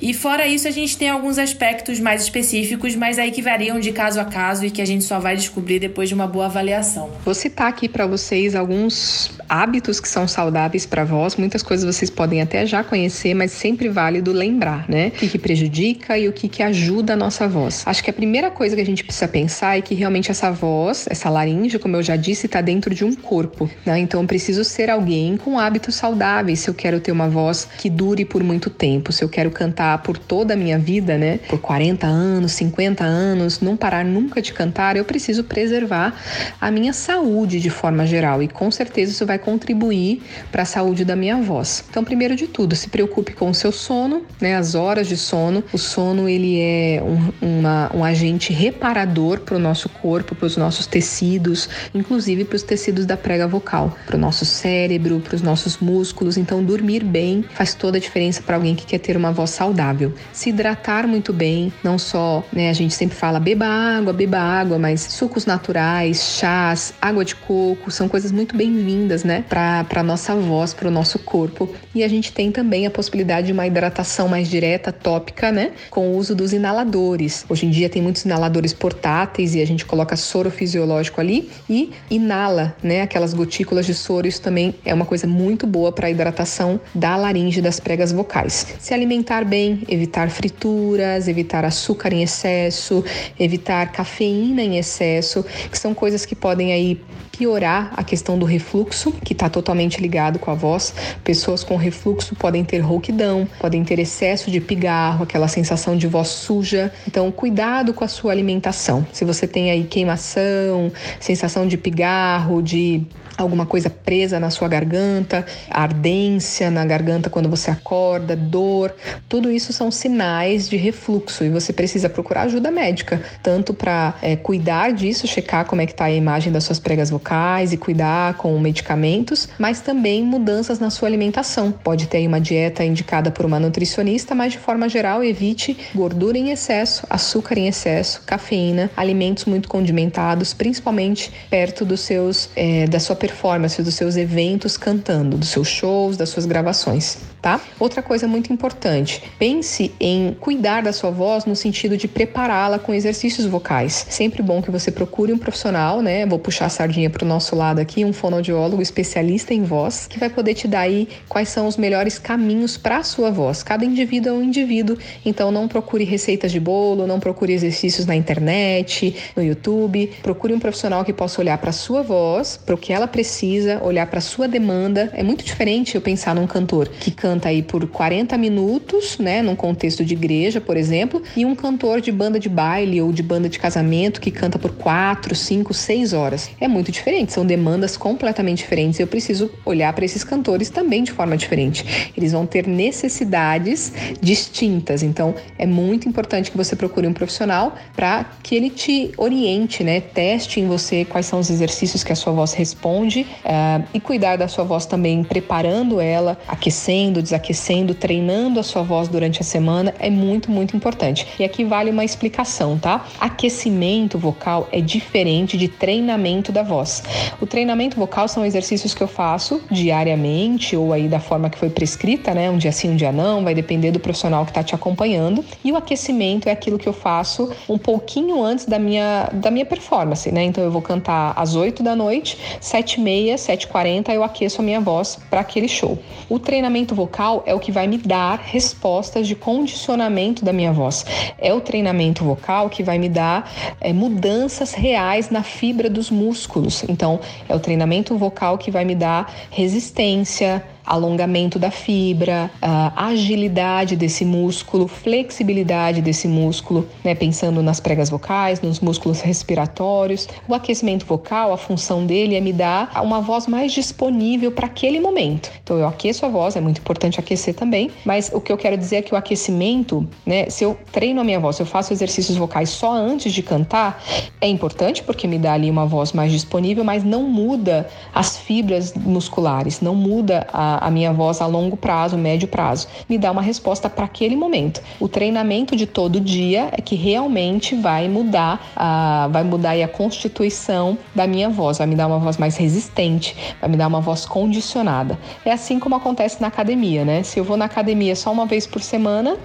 E 0.00 0.12
fora 0.12 0.46
isso, 0.46 0.68
a 0.68 0.70
gente 0.70 0.96
tem 0.96 1.08
alguns 1.08 1.38
aspectos 1.38 1.98
mais 1.98 2.22
específicos, 2.22 2.94
mas 2.94 3.18
aí 3.18 3.30
que 3.30 3.42
variam 3.42 3.80
de 3.80 3.90
caso 3.90 4.20
a 4.20 4.24
caso 4.24 4.64
e 4.64 4.70
que 4.70 4.82
a 4.82 4.86
gente 4.86 5.02
só 5.02 5.18
vai 5.18 5.34
descobrir 5.34 5.63
depois 5.64 6.08
de 6.08 6.14
uma 6.14 6.26
boa 6.26 6.46
avaliação. 6.46 7.10
Vou 7.24 7.34
citar 7.34 7.68
aqui 7.68 7.88
para 7.88 8.06
vocês 8.06 8.54
alguns 8.54 9.32
hábitos 9.48 10.00
que 10.00 10.08
são 10.08 10.26
saudáveis 10.26 10.86
para 10.86 11.04
vós. 11.04 11.36
Muitas 11.36 11.62
coisas 11.62 11.84
vocês 11.94 12.10
podem 12.10 12.40
até 12.40 12.66
já 12.66 12.82
conhecer, 12.84 13.34
mas 13.34 13.52
sempre 13.52 13.88
válido 13.88 14.32
lembrar, 14.32 14.88
né? 14.88 15.08
O 15.08 15.10
que, 15.12 15.28
que 15.28 15.38
prejudica 15.38 16.18
e 16.18 16.28
o 16.28 16.32
que, 16.32 16.48
que 16.48 16.62
ajuda 16.62 17.14
a 17.14 17.16
nossa 17.16 17.48
voz. 17.48 17.82
Acho 17.86 18.02
que 18.02 18.10
a 18.10 18.12
primeira 18.12 18.50
coisa 18.50 18.76
que 18.76 18.82
a 18.82 18.86
gente 18.86 19.04
precisa 19.04 19.28
pensar 19.28 19.78
é 19.78 19.80
que 19.80 19.94
realmente 19.94 20.30
essa 20.30 20.50
voz, 20.50 21.06
essa 21.08 21.30
laringe, 21.30 21.78
como 21.78 21.96
eu 21.96 22.02
já 22.02 22.16
disse, 22.16 22.46
está 22.46 22.60
dentro 22.60 22.94
de 22.94 23.04
um 23.04 23.14
corpo, 23.14 23.70
né? 23.84 23.98
Então 23.98 24.20
eu 24.20 24.26
preciso 24.26 24.64
ser 24.64 24.90
alguém 24.90 25.36
com 25.36 25.58
hábitos 25.58 25.94
saudáveis 25.94 26.60
se 26.60 26.68
eu 26.68 26.74
quero 26.74 27.00
ter 27.00 27.12
uma 27.12 27.28
voz 27.28 27.68
que 27.78 27.88
dure 27.88 28.24
por 28.24 28.42
muito 28.42 28.70
tempo, 28.70 29.12
se 29.12 29.24
eu 29.24 29.28
quero 29.28 29.50
cantar 29.50 30.02
por 30.02 30.18
toda 30.18 30.54
a 30.54 30.56
minha 30.56 30.78
vida, 30.78 31.16
né? 31.16 31.38
Por 31.48 31.58
40 31.58 32.06
anos, 32.06 32.52
50 32.52 33.04
anos, 33.04 33.60
não 33.60 33.76
parar 33.76 34.04
nunca 34.04 34.42
de 34.42 34.52
cantar, 34.52 34.96
eu 34.96 35.04
preciso 35.04 35.44
preservar 35.54 36.12
a 36.60 36.68
minha 36.68 36.92
saúde 36.92 37.60
de 37.60 37.70
forma 37.70 38.04
geral 38.04 38.42
e 38.42 38.48
com 38.48 38.70
certeza 38.72 39.12
isso 39.12 39.24
vai 39.24 39.38
contribuir 39.38 40.20
para 40.50 40.62
a 40.62 40.66
saúde 40.66 41.04
da 41.04 41.14
minha 41.14 41.36
voz. 41.36 41.84
Então, 41.88 42.02
primeiro 42.02 42.34
de 42.34 42.48
tudo, 42.48 42.74
se 42.74 42.88
preocupe 42.88 43.32
com 43.32 43.48
o 43.48 43.54
seu 43.54 43.70
sono, 43.70 44.22
né? 44.40 44.56
As 44.56 44.74
horas 44.74 45.06
de 45.06 45.16
sono. 45.16 45.62
O 45.72 45.78
sono 45.78 46.28
ele 46.28 46.60
é 46.60 47.00
um, 47.02 47.58
uma, 47.58 47.90
um 47.94 48.04
agente 48.04 48.52
reparador 48.52 49.40
para 49.40 49.54
o 49.54 49.58
nosso 49.60 49.88
corpo, 49.88 50.34
para 50.34 50.46
os 50.46 50.56
nossos 50.56 50.86
tecidos, 50.86 51.68
inclusive 51.94 52.44
para 52.44 52.56
os 52.56 52.62
tecidos 52.64 53.06
da 53.06 53.16
prega 53.16 53.46
vocal, 53.46 53.96
para 54.06 54.16
o 54.16 54.18
nosso 54.18 54.44
cérebro, 54.44 55.20
para 55.20 55.36
os 55.36 55.42
nossos 55.42 55.78
músculos. 55.78 56.36
Então, 56.36 56.64
dormir 56.64 57.04
bem 57.04 57.44
faz 57.54 57.74
toda 57.74 57.96
a 57.96 58.00
diferença 58.00 58.42
para 58.42 58.56
alguém 58.56 58.74
que 58.74 58.84
quer 58.84 58.98
ter 58.98 59.16
uma 59.16 59.30
voz 59.30 59.50
saudável. 59.50 60.12
Se 60.32 60.48
hidratar 60.48 61.06
muito 61.06 61.32
bem, 61.32 61.72
não 61.84 61.96
só, 61.96 62.44
né? 62.52 62.70
A 62.70 62.72
gente 62.72 62.94
sempre 62.94 63.16
fala 63.16 63.38
beba 63.38 63.66
água, 63.66 64.12
beba 64.12 64.38
água, 64.38 64.78
mas 64.78 65.00
sucos 65.00 65.43
naturais, 65.46 66.22
chás, 66.38 66.94
água 67.00 67.24
de 67.24 67.34
coco, 67.34 67.90
são 67.90 68.08
coisas 68.08 68.30
muito 68.30 68.56
bem-vindas, 68.56 69.24
né, 69.24 69.44
para 69.48 70.02
nossa 70.02 70.34
voz, 70.34 70.74
para 70.74 70.88
o 70.88 70.90
nosso 70.90 71.18
corpo. 71.18 71.68
E 71.94 72.02
a 72.02 72.08
gente 72.08 72.32
tem 72.32 72.50
também 72.52 72.86
a 72.86 72.90
possibilidade 72.90 73.46
de 73.48 73.52
uma 73.52 73.66
hidratação 73.66 74.28
mais 74.28 74.48
direta, 74.48 74.92
tópica, 74.92 75.50
né, 75.50 75.72
com 75.90 76.08
o 76.08 76.16
uso 76.16 76.34
dos 76.34 76.52
inaladores. 76.52 77.44
Hoje 77.48 77.66
em 77.66 77.70
dia 77.70 77.88
tem 77.88 78.02
muitos 78.02 78.24
inaladores 78.24 78.72
portáteis 78.72 79.54
e 79.54 79.60
a 79.60 79.66
gente 79.66 79.84
coloca 79.84 80.16
soro 80.16 80.50
fisiológico 80.50 81.20
ali 81.20 81.50
e 81.68 81.92
inala, 82.10 82.76
né, 82.82 83.02
aquelas 83.02 83.34
gotículas 83.34 83.86
de 83.86 83.94
soro. 83.94 84.26
Isso 84.26 84.42
também 84.42 84.74
é 84.84 84.92
uma 84.92 85.04
coisa 85.04 85.26
muito 85.26 85.66
boa 85.66 85.92
para 85.92 86.08
a 86.08 86.10
hidratação 86.10 86.80
da 86.94 87.16
laringe 87.16 87.60
das 87.60 87.80
pregas 87.80 88.12
vocais. 88.12 88.66
Se 88.78 88.92
alimentar 88.92 89.44
bem, 89.44 89.82
evitar 89.88 90.28
frituras, 90.30 91.28
evitar 91.28 91.64
açúcar 91.64 92.12
em 92.12 92.22
excesso, 92.22 93.04
evitar 93.38 93.90
cafeína 93.92 94.62
em 94.62 94.78
excesso, 94.78 95.33
que 95.42 95.78
são 95.78 95.94
coisas 95.94 96.24
que 96.24 96.34
podem 96.34 96.72
aí 96.72 97.00
piorar 97.36 97.92
a 97.96 98.04
questão 98.04 98.38
do 98.38 98.44
refluxo, 98.44 99.12
que 99.24 99.32
está 99.32 99.48
totalmente 99.48 100.00
ligado 100.00 100.38
com 100.38 100.50
a 100.50 100.54
voz. 100.54 100.94
Pessoas 101.24 101.64
com 101.64 101.76
refluxo 101.76 102.34
podem 102.36 102.64
ter 102.64 102.78
rouquidão, 102.78 103.48
podem 103.58 103.84
ter 103.84 103.98
excesso 103.98 104.50
de 104.50 104.60
pigarro, 104.60 105.24
aquela 105.24 105.48
sensação 105.48 105.96
de 105.96 106.06
voz 106.06 106.28
suja. 106.28 106.92
Então, 107.08 107.30
cuidado 107.32 107.92
com 107.92 108.04
a 108.04 108.08
sua 108.08 108.30
alimentação. 108.30 109.06
Se 109.12 109.24
você 109.24 109.46
tem 109.46 109.70
aí 109.70 109.84
queimação, 109.84 110.92
sensação 111.18 111.66
de 111.66 111.76
pigarro, 111.76 112.62
de 112.62 113.04
alguma 113.36 113.66
coisa 113.66 113.90
presa 113.90 114.38
na 114.38 114.50
sua 114.50 114.68
garganta, 114.68 115.44
ardência 115.70 116.70
na 116.70 116.84
garganta 116.84 117.30
quando 117.30 117.48
você 117.48 117.70
acorda, 117.70 118.36
dor, 118.36 118.94
tudo 119.28 119.50
isso 119.50 119.72
são 119.72 119.90
sinais 119.90 120.68
de 120.68 120.76
refluxo 120.76 121.44
e 121.44 121.48
você 121.48 121.72
precisa 121.72 122.08
procurar 122.08 122.42
ajuda 122.42 122.70
médica, 122.70 123.22
tanto 123.42 123.74
para 123.74 124.14
é, 124.22 124.36
cuidar 124.36 124.92
disso, 124.92 125.26
checar 125.26 125.64
como 125.66 125.82
é 125.82 125.86
que 125.86 125.92
está 125.92 126.04
a 126.04 126.12
imagem 126.12 126.52
das 126.52 126.64
suas 126.64 126.78
pregas 126.78 127.10
vocais 127.10 127.72
e 127.72 127.76
cuidar 127.76 128.34
com 128.34 128.58
medicamentos, 128.58 129.48
mas 129.58 129.80
também 129.80 130.22
mudanças 130.22 130.78
na 130.78 130.90
sua 130.90 131.08
alimentação. 131.08 131.72
Pode 131.72 132.06
ter 132.06 132.26
uma 132.26 132.40
dieta 132.40 132.84
indicada 132.84 133.30
por 133.30 133.44
uma 133.44 133.58
nutricionista, 133.58 134.34
mas 134.34 134.52
de 134.52 134.58
forma 134.58 134.88
geral 134.88 135.22
evite 135.22 135.76
gordura 135.94 136.38
em 136.38 136.50
excesso, 136.50 137.06
açúcar 137.08 137.58
em 137.58 137.68
excesso, 137.68 138.22
cafeína, 138.26 138.90
alimentos 138.96 139.44
muito 139.44 139.68
condimentados, 139.68 140.54
principalmente 140.54 141.32
perto 141.50 141.84
dos 141.84 142.00
seus 142.00 142.50
é, 142.56 142.86
da 142.86 143.00
sua 143.00 143.16
performance, 143.24 143.82
dos 143.82 143.94
seus 143.94 144.18
eventos 144.18 144.76
cantando, 144.76 145.38
dos 145.38 145.48
seus 145.48 145.66
shows, 145.66 146.14
das 146.14 146.28
suas 146.28 146.44
gravações, 146.44 147.16
tá? 147.40 147.58
Outra 147.80 148.02
coisa 148.02 148.28
muito 148.28 148.52
importante, 148.52 149.22
pense 149.38 149.94
em 149.98 150.36
cuidar 150.38 150.82
da 150.82 150.92
sua 150.92 151.10
voz 151.10 151.46
no 151.46 151.56
sentido 151.56 151.96
de 151.96 152.06
prepará-la 152.06 152.78
com 152.78 152.92
exercícios 152.92 153.46
vocais. 153.46 154.06
Sempre 154.10 154.42
bom 154.42 154.60
que 154.60 154.70
você 154.70 154.90
procure 154.90 155.32
um 155.32 155.38
profissional, 155.38 156.02
né? 156.02 156.26
Vou 156.26 156.38
puxar 156.38 156.66
a 156.66 156.68
sardinha 156.68 157.08
para 157.08 157.24
o 157.24 157.28
nosso 157.28 157.56
lado 157.56 157.78
aqui, 157.78 158.04
um 158.04 158.12
fonoaudiólogo 158.12 158.82
especialista 158.82 159.54
em 159.54 159.62
voz, 159.62 160.06
que 160.06 160.18
vai 160.18 160.28
poder 160.28 160.52
te 160.52 160.68
dar 160.68 160.80
aí 160.80 161.08
quais 161.26 161.48
são 161.48 161.66
os 161.66 161.78
melhores 161.78 162.18
caminhos 162.18 162.76
para 162.76 162.98
a 162.98 163.02
sua 163.02 163.30
voz. 163.30 163.62
Cada 163.62 163.86
indivíduo 163.86 164.34
é 164.34 164.36
um 164.36 164.42
indivíduo, 164.42 164.98
então 165.24 165.50
não 165.50 165.66
procure 165.66 166.04
receitas 166.04 166.52
de 166.52 166.60
bolo, 166.60 167.06
não 167.06 167.18
procure 167.18 167.54
exercícios 167.54 168.04
na 168.04 168.14
internet, 168.14 169.16
no 169.34 169.42
YouTube. 169.42 170.12
Procure 170.22 170.52
um 170.52 170.60
profissional 170.60 171.02
que 171.06 171.12
possa 171.12 171.40
olhar 171.40 171.56
para 171.56 171.70
a 171.70 171.72
sua 171.72 172.02
voz, 172.02 172.58
para 172.58 172.74
o 172.74 172.78
que 172.78 172.92
ela 172.92 173.13
precisa, 173.14 173.80
olhar 173.80 174.08
para 174.08 174.20
sua 174.20 174.48
demanda. 174.48 175.08
É 175.14 175.22
muito 175.22 175.44
diferente 175.44 175.94
eu 175.94 176.00
pensar 176.00 176.34
num 176.34 176.48
cantor 176.48 176.88
que 176.88 177.12
canta 177.12 177.48
aí 177.48 177.62
por 177.62 177.86
40 177.86 178.36
minutos, 178.36 179.18
né, 179.18 179.40
num 179.40 179.54
contexto 179.54 180.04
de 180.04 180.14
igreja, 180.14 180.60
por 180.60 180.76
exemplo, 180.76 181.22
e 181.36 181.46
um 181.46 181.54
cantor 181.54 182.00
de 182.00 182.10
banda 182.10 182.40
de 182.40 182.48
baile 182.48 183.00
ou 183.00 183.12
de 183.12 183.22
banda 183.22 183.48
de 183.48 183.56
casamento 183.56 184.20
que 184.20 184.32
canta 184.32 184.58
por 184.58 184.72
4, 184.72 185.32
5, 185.32 185.72
6 185.72 186.12
horas. 186.12 186.50
É 186.60 186.66
muito 186.66 186.90
diferente, 186.90 187.32
são 187.32 187.46
demandas 187.46 187.96
completamente 187.96 188.58
diferentes. 188.58 188.98
Eu 188.98 189.06
preciso 189.06 189.48
olhar 189.64 189.92
para 189.92 190.04
esses 190.04 190.24
cantores 190.24 190.68
também 190.68 191.04
de 191.04 191.12
forma 191.12 191.36
diferente. 191.36 192.10
Eles 192.16 192.32
vão 192.32 192.44
ter 192.44 192.66
necessidades 192.66 193.92
distintas. 194.20 195.04
Então, 195.04 195.36
é 195.56 195.66
muito 195.66 196.08
importante 196.08 196.50
que 196.50 196.56
você 196.56 196.74
procure 196.74 197.06
um 197.06 197.12
profissional 197.12 197.76
para 197.94 198.24
que 198.42 198.56
ele 198.56 198.70
te 198.70 199.12
oriente, 199.16 199.84
né, 199.84 200.00
teste 200.00 200.58
em 200.58 200.66
você 200.66 201.04
quais 201.04 201.26
são 201.26 201.38
os 201.38 201.48
exercícios 201.48 202.02
que 202.02 202.12
a 202.12 202.16
sua 202.16 202.32
voz 202.32 202.52
responde 202.54 203.03
uh, 203.10 203.84
e 203.92 204.00
cuidar 204.00 204.36
da 204.36 204.48
sua 204.48 204.64
voz 204.64 204.86
também, 204.86 205.22
preparando 205.22 206.00
ela, 206.00 206.38
aquecendo, 206.48 207.22
desaquecendo, 207.22 207.94
treinando 207.94 208.60
a 208.60 208.62
sua 208.62 208.82
voz 208.82 209.08
durante 209.08 209.40
a 209.40 209.44
semana 209.44 209.94
é 209.98 210.10
muito, 210.10 210.50
muito 210.50 210.76
importante. 210.76 211.26
E 211.38 211.44
aqui 211.44 211.64
vale 211.64 211.90
uma 211.90 212.04
explicação, 212.04 212.78
tá? 212.78 213.04
Aquecimento 213.20 214.18
vocal 214.18 214.68
é 214.72 214.80
diferente 214.80 215.56
de 215.56 215.68
treinamento 215.68 216.52
da 216.52 216.62
voz. 216.62 217.02
O 217.40 217.46
treinamento 217.46 217.96
vocal 217.96 218.28
são 218.28 218.44
exercícios 218.44 218.94
que 218.94 219.02
eu 219.02 219.08
faço 219.08 219.60
diariamente 219.70 220.76
ou 220.76 220.92
aí 220.92 221.08
da 221.08 221.20
forma 221.20 221.50
que 221.50 221.58
foi 221.58 221.70
prescrita, 221.70 222.34
né? 222.34 222.50
Um 222.50 222.58
dia 222.58 222.72
sim, 222.72 222.90
um 222.90 222.96
dia 222.96 223.12
não, 223.12 223.42
vai 223.42 223.54
depender 223.54 223.90
do 223.90 224.00
profissional 224.00 224.44
que 224.44 224.50
está 224.50 224.62
te 224.62 224.74
acompanhando. 224.74 225.44
E 225.64 225.72
o 225.72 225.76
aquecimento 225.76 226.48
é 226.48 226.52
aquilo 226.52 226.78
que 226.78 226.88
eu 226.88 226.92
faço 226.92 227.50
um 227.68 227.78
pouquinho 227.78 228.42
antes 228.42 228.66
da 228.66 228.78
minha, 228.78 229.28
da 229.32 229.50
minha 229.50 229.66
performance, 229.66 230.30
né? 230.30 230.44
Então 230.44 230.62
eu 230.62 230.70
vou 230.70 230.82
cantar 230.82 231.32
às 231.36 231.54
8 231.54 231.82
da 231.82 231.94
noite, 231.94 232.38
7 232.60 232.93
7h30, 232.94 233.34
7h40 233.34 234.08
eu 234.10 234.22
aqueço 234.22 234.60
a 234.60 234.64
minha 234.64 234.80
voz 234.80 235.18
para 235.28 235.40
aquele 235.40 235.68
show. 235.68 235.98
O 236.28 236.38
treinamento 236.38 236.94
vocal 236.94 237.42
é 237.46 237.54
o 237.54 237.60
que 237.60 237.72
vai 237.72 237.86
me 237.86 237.98
dar 237.98 238.38
respostas 238.38 239.26
de 239.26 239.34
condicionamento 239.34 240.44
da 240.44 240.52
minha 240.52 240.72
voz. 240.72 241.04
É 241.38 241.52
o 241.52 241.60
treinamento 241.60 242.24
vocal 242.24 242.68
que 242.68 242.82
vai 242.82 242.98
me 242.98 243.08
dar 243.08 243.50
é, 243.80 243.92
mudanças 243.92 244.72
reais 244.72 245.30
na 245.30 245.42
fibra 245.42 245.90
dos 245.90 246.10
músculos. 246.10 246.84
Então, 246.88 247.20
é 247.48 247.54
o 247.54 247.60
treinamento 247.60 248.16
vocal 248.16 248.58
que 248.58 248.70
vai 248.70 248.84
me 248.84 248.94
dar 248.94 249.32
resistência, 249.50 250.64
alongamento 250.84 251.58
da 251.58 251.70
fibra, 251.70 252.50
agilidade 252.96 253.96
desse 253.96 254.24
músculo, 254.24 254.86
flexibilidade 254.86 256.00
desse 256.00 256.28
músculo, 256.28 256.86
né? 257.02 257.14
Pensando 257.14 257.62
nas 257.62 257.80
pregas 257.80 258.10
vocais, 258.10 258.60
nos 258.60 258.80
músculos 258.80 259.20
respiratórios. 259.20 260.28
O 260.48 260.54
aquecimento 260.54 261.06
vocal, 261.06 261.52
a 261.52 261.56
função 261.56 262.04
dele 262.06 262.34
é 262.34 262.40
me 262.40 262.52
dar 262.52 262.90
uma 263.02 263.20
voz 263.20 263.46
mais 263.46 263.72
disponível 263.72 264.52
para 264.52 264.66
aquele 264.66 265.00
momento. 265.00 265.50
Então 265.62 265.78
eu 265.78 265.86
aqueço 265.86 266.26
a 266.26 266.28
voz, 266.28 266.56
é 266.56 266.60
muito 266.60 266.78
importante 266.78 267.18
aquecer 267.18 267.54
também, 267.54 267.90
mas 268.04 268.30
o 268.32 268.40
que 268.40 268.52
eu 268.52 268.56
quero 268.56 268.76
dizer 268.76 268.96
é 268.96 269.02
que 269.02 269.14
o 269.14 269.16
aquecimento, 269.16 270.06
né? 270.26 270.48
Se 270.50 270.64
eu 270.64 270.76
treino 270.92 271.20
a 271.20 271.24
minha 271.24 271.40
voz, 271.40 271.56
se 271.56 271.62
eu 271.62 271.66
faço 271.66 271.92
exercícios 271.92 272.36
vocais 272.36 272.68
só 272.68 272.92
antes 272.92 273.32
de 273.32 273.42
cantar, 273.42 274.02
é 274.40 274.48
importante 274.48 275.02
porque 275.02 275.26
me 275.26 275.38
dá 275.38 275.54
ali 275.54 275.70
uma 275.70 275.86
voz 275.86 276.12
mais 276.12 276.30
disponível, 276.30 276.84
mas 276.84 277.02
não 277.04 277.22
muda 277.22 277.88
as 278.14 278.36
fibras 278.36 278.94
musculares, 278.94 279.80
não 279.80 279.94
muda 279.94 280.46
a, 280.52 280.73
a 280.80 280.90
minha 280.90 281.12
voz 281.12 281.40
a 281.40 281.46
longo 281.46 281.76
prazo, 281.76 282.16
médio 282.16 282.48
prazo. 282.48 282.88
Me 283.08 283.18
dá 283.18 283.30
uma 283.30 283.42
resposta 283.42 283.88
para 283.90 284.04
aquele 284.04 284.36
momento. 284.36 284.80
O 285.00 285.08
treinamento 285.08 285.76
de 285.76 285.86
todo 285.86 286.20
dia 286.20 286.68
é 286.72 286.80
que 286.80 286.94
realmente 286.94 287.74
vai 287.74 288.08
mudar, 288.08 288.60
a, 288.76 289.28
vai 289.30 289.42
mudar 289.42 289.74
a 289.74 289.88
constituição 289.88 290.96
da 291.14 291.26
minha 291.26 291.48
voz, 291.48 291.78
vai 291.78 291.86
me 291.86 291.94
dar 291.94 292.06
uma 292.06 292.18
voz 292.18 292.36
mais 292.36 292.56
resistente, 292.56 293.36
vai 293.60 293.68
me 293.68 293.76
dar 293.76 293.86
uma 293.86 294.00
voz 294.00 294.24
condicionada. 294.24 295.18
É 295.44 295.52
assim 295.52 295.78
como 295.78 295.94
acontece 295.94 296.40
na 296.40 296.48
academia, 296.48 297.04
né? 297.04 297.22
Se 297.22 297.38
eu 297.38 297.44
vou 297.44 297.56
na 297.56 297.64
academia 297.64 298.14
só 298.14 298.32
uma 298.32 298.46
vez 298.46 298.66
por 298.66 298.80
semana, 298.80 299.36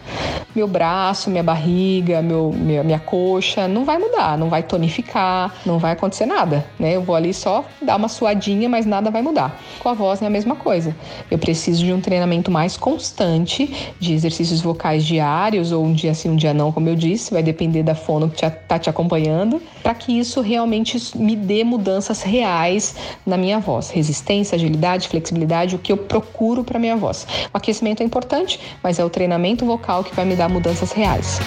meu 0.55 0.67
braço, 0.67 1.29
minha 1.29 1.43
barriga, 1.43 2.21
meu, 2.21 2.51
minha, 2.51 2.83
minha 2.83 2.99
coxa 2.99 3.67
não 3.67 3.85
vai 3.85 3.97
mudar, 3.97 4.37
não 4.37 4.49
vai 4.49 4.63
tonificar, 4.63 5.53
não 5.65 5.79
vai 5.79 5.93
acontecer 5.93 6.25
nada, 6.25 6.65
né? 6.79 6.95
Eu 6.95 7.01
vou 7.01 7.15
ali 7.15 7.33
só 7.33 7.65
dar 7.81 7.95
uma 7.95 8.07
suadinha, 8.07 8.67
mas 8.67 8.85
nada 8.85 9.09
vai 9.09 9.21
mudar. 9.21 9.59
Com 9.79 9.89
a 9.89 9.93
voz 9.93 10.21
é 10.21 10.25
a 10.25 10.29
mesma 10.29 10.55
coisa. 10.55 10.95
Eu 11.29 11.37
preciso 11.37 11.83
de 11.83 11.93
um 11.93 12.01
treinamento 12.01 12.51
mais 12.51 12.77
constante, 12.77 13.93
de 13.99 14.13
exercícios 14.13 14.61
vocais 14.61 15.05
diários, 15.05 15.71
ou 15.71 15.83
um 15.83 15.93
dia 15.93 16.13
sim, 16.13 16.29
um 16.29 16.35
dia 16.35 16.53
não, 16.53 16.71
como 16.71 16.89
eu 16.89 16.95
disse, 16.95 17.31
vai 17.31 17.43
depender 17.43 17.83
da 17.83 17.95
fono 17.95 18.29
que 18.29 18.45
está 18.45 18.79
te 18.79 18.89
acompanhando, 18.89 19.61
para 19.81 19.93
que 19.93 20.17
isso 20.17 20.41
realmente 20.41 20.99
me 21.15 21.35
dê 21.35 21.63
mudanças 21.63 22.21
reais 22.21 22.95
na 23.25 23.37
minha 23.37 23.59
voz. 23.59 23.89
Resistência, 23.89 24.55
agilidade, 24.55 25.07
flexibilidade, 25.07 25.75
o 25.75 25.79
que 25.79 25.91
eu 25.91 25.97
procuro 25.97 26.63
para 26.63 26.79
minha 26.79 26.95
voz. 26.95 27.27
O 27.53 27.57
aquecimento 27.57 28.01
é 28.01 28.05
importante, 28.05 28.59
mas 28.83 28.99
é 28.99 29.05
o 29.05 29.09
treinamento 29.09 29.65
vocal 29.65 30.03
que 30.03 30.15
vai 30.15 30.25
me 30.25 30.35
dar 30.35 30.49
mudanças 30.49 30.91
reais. 30.91 31.39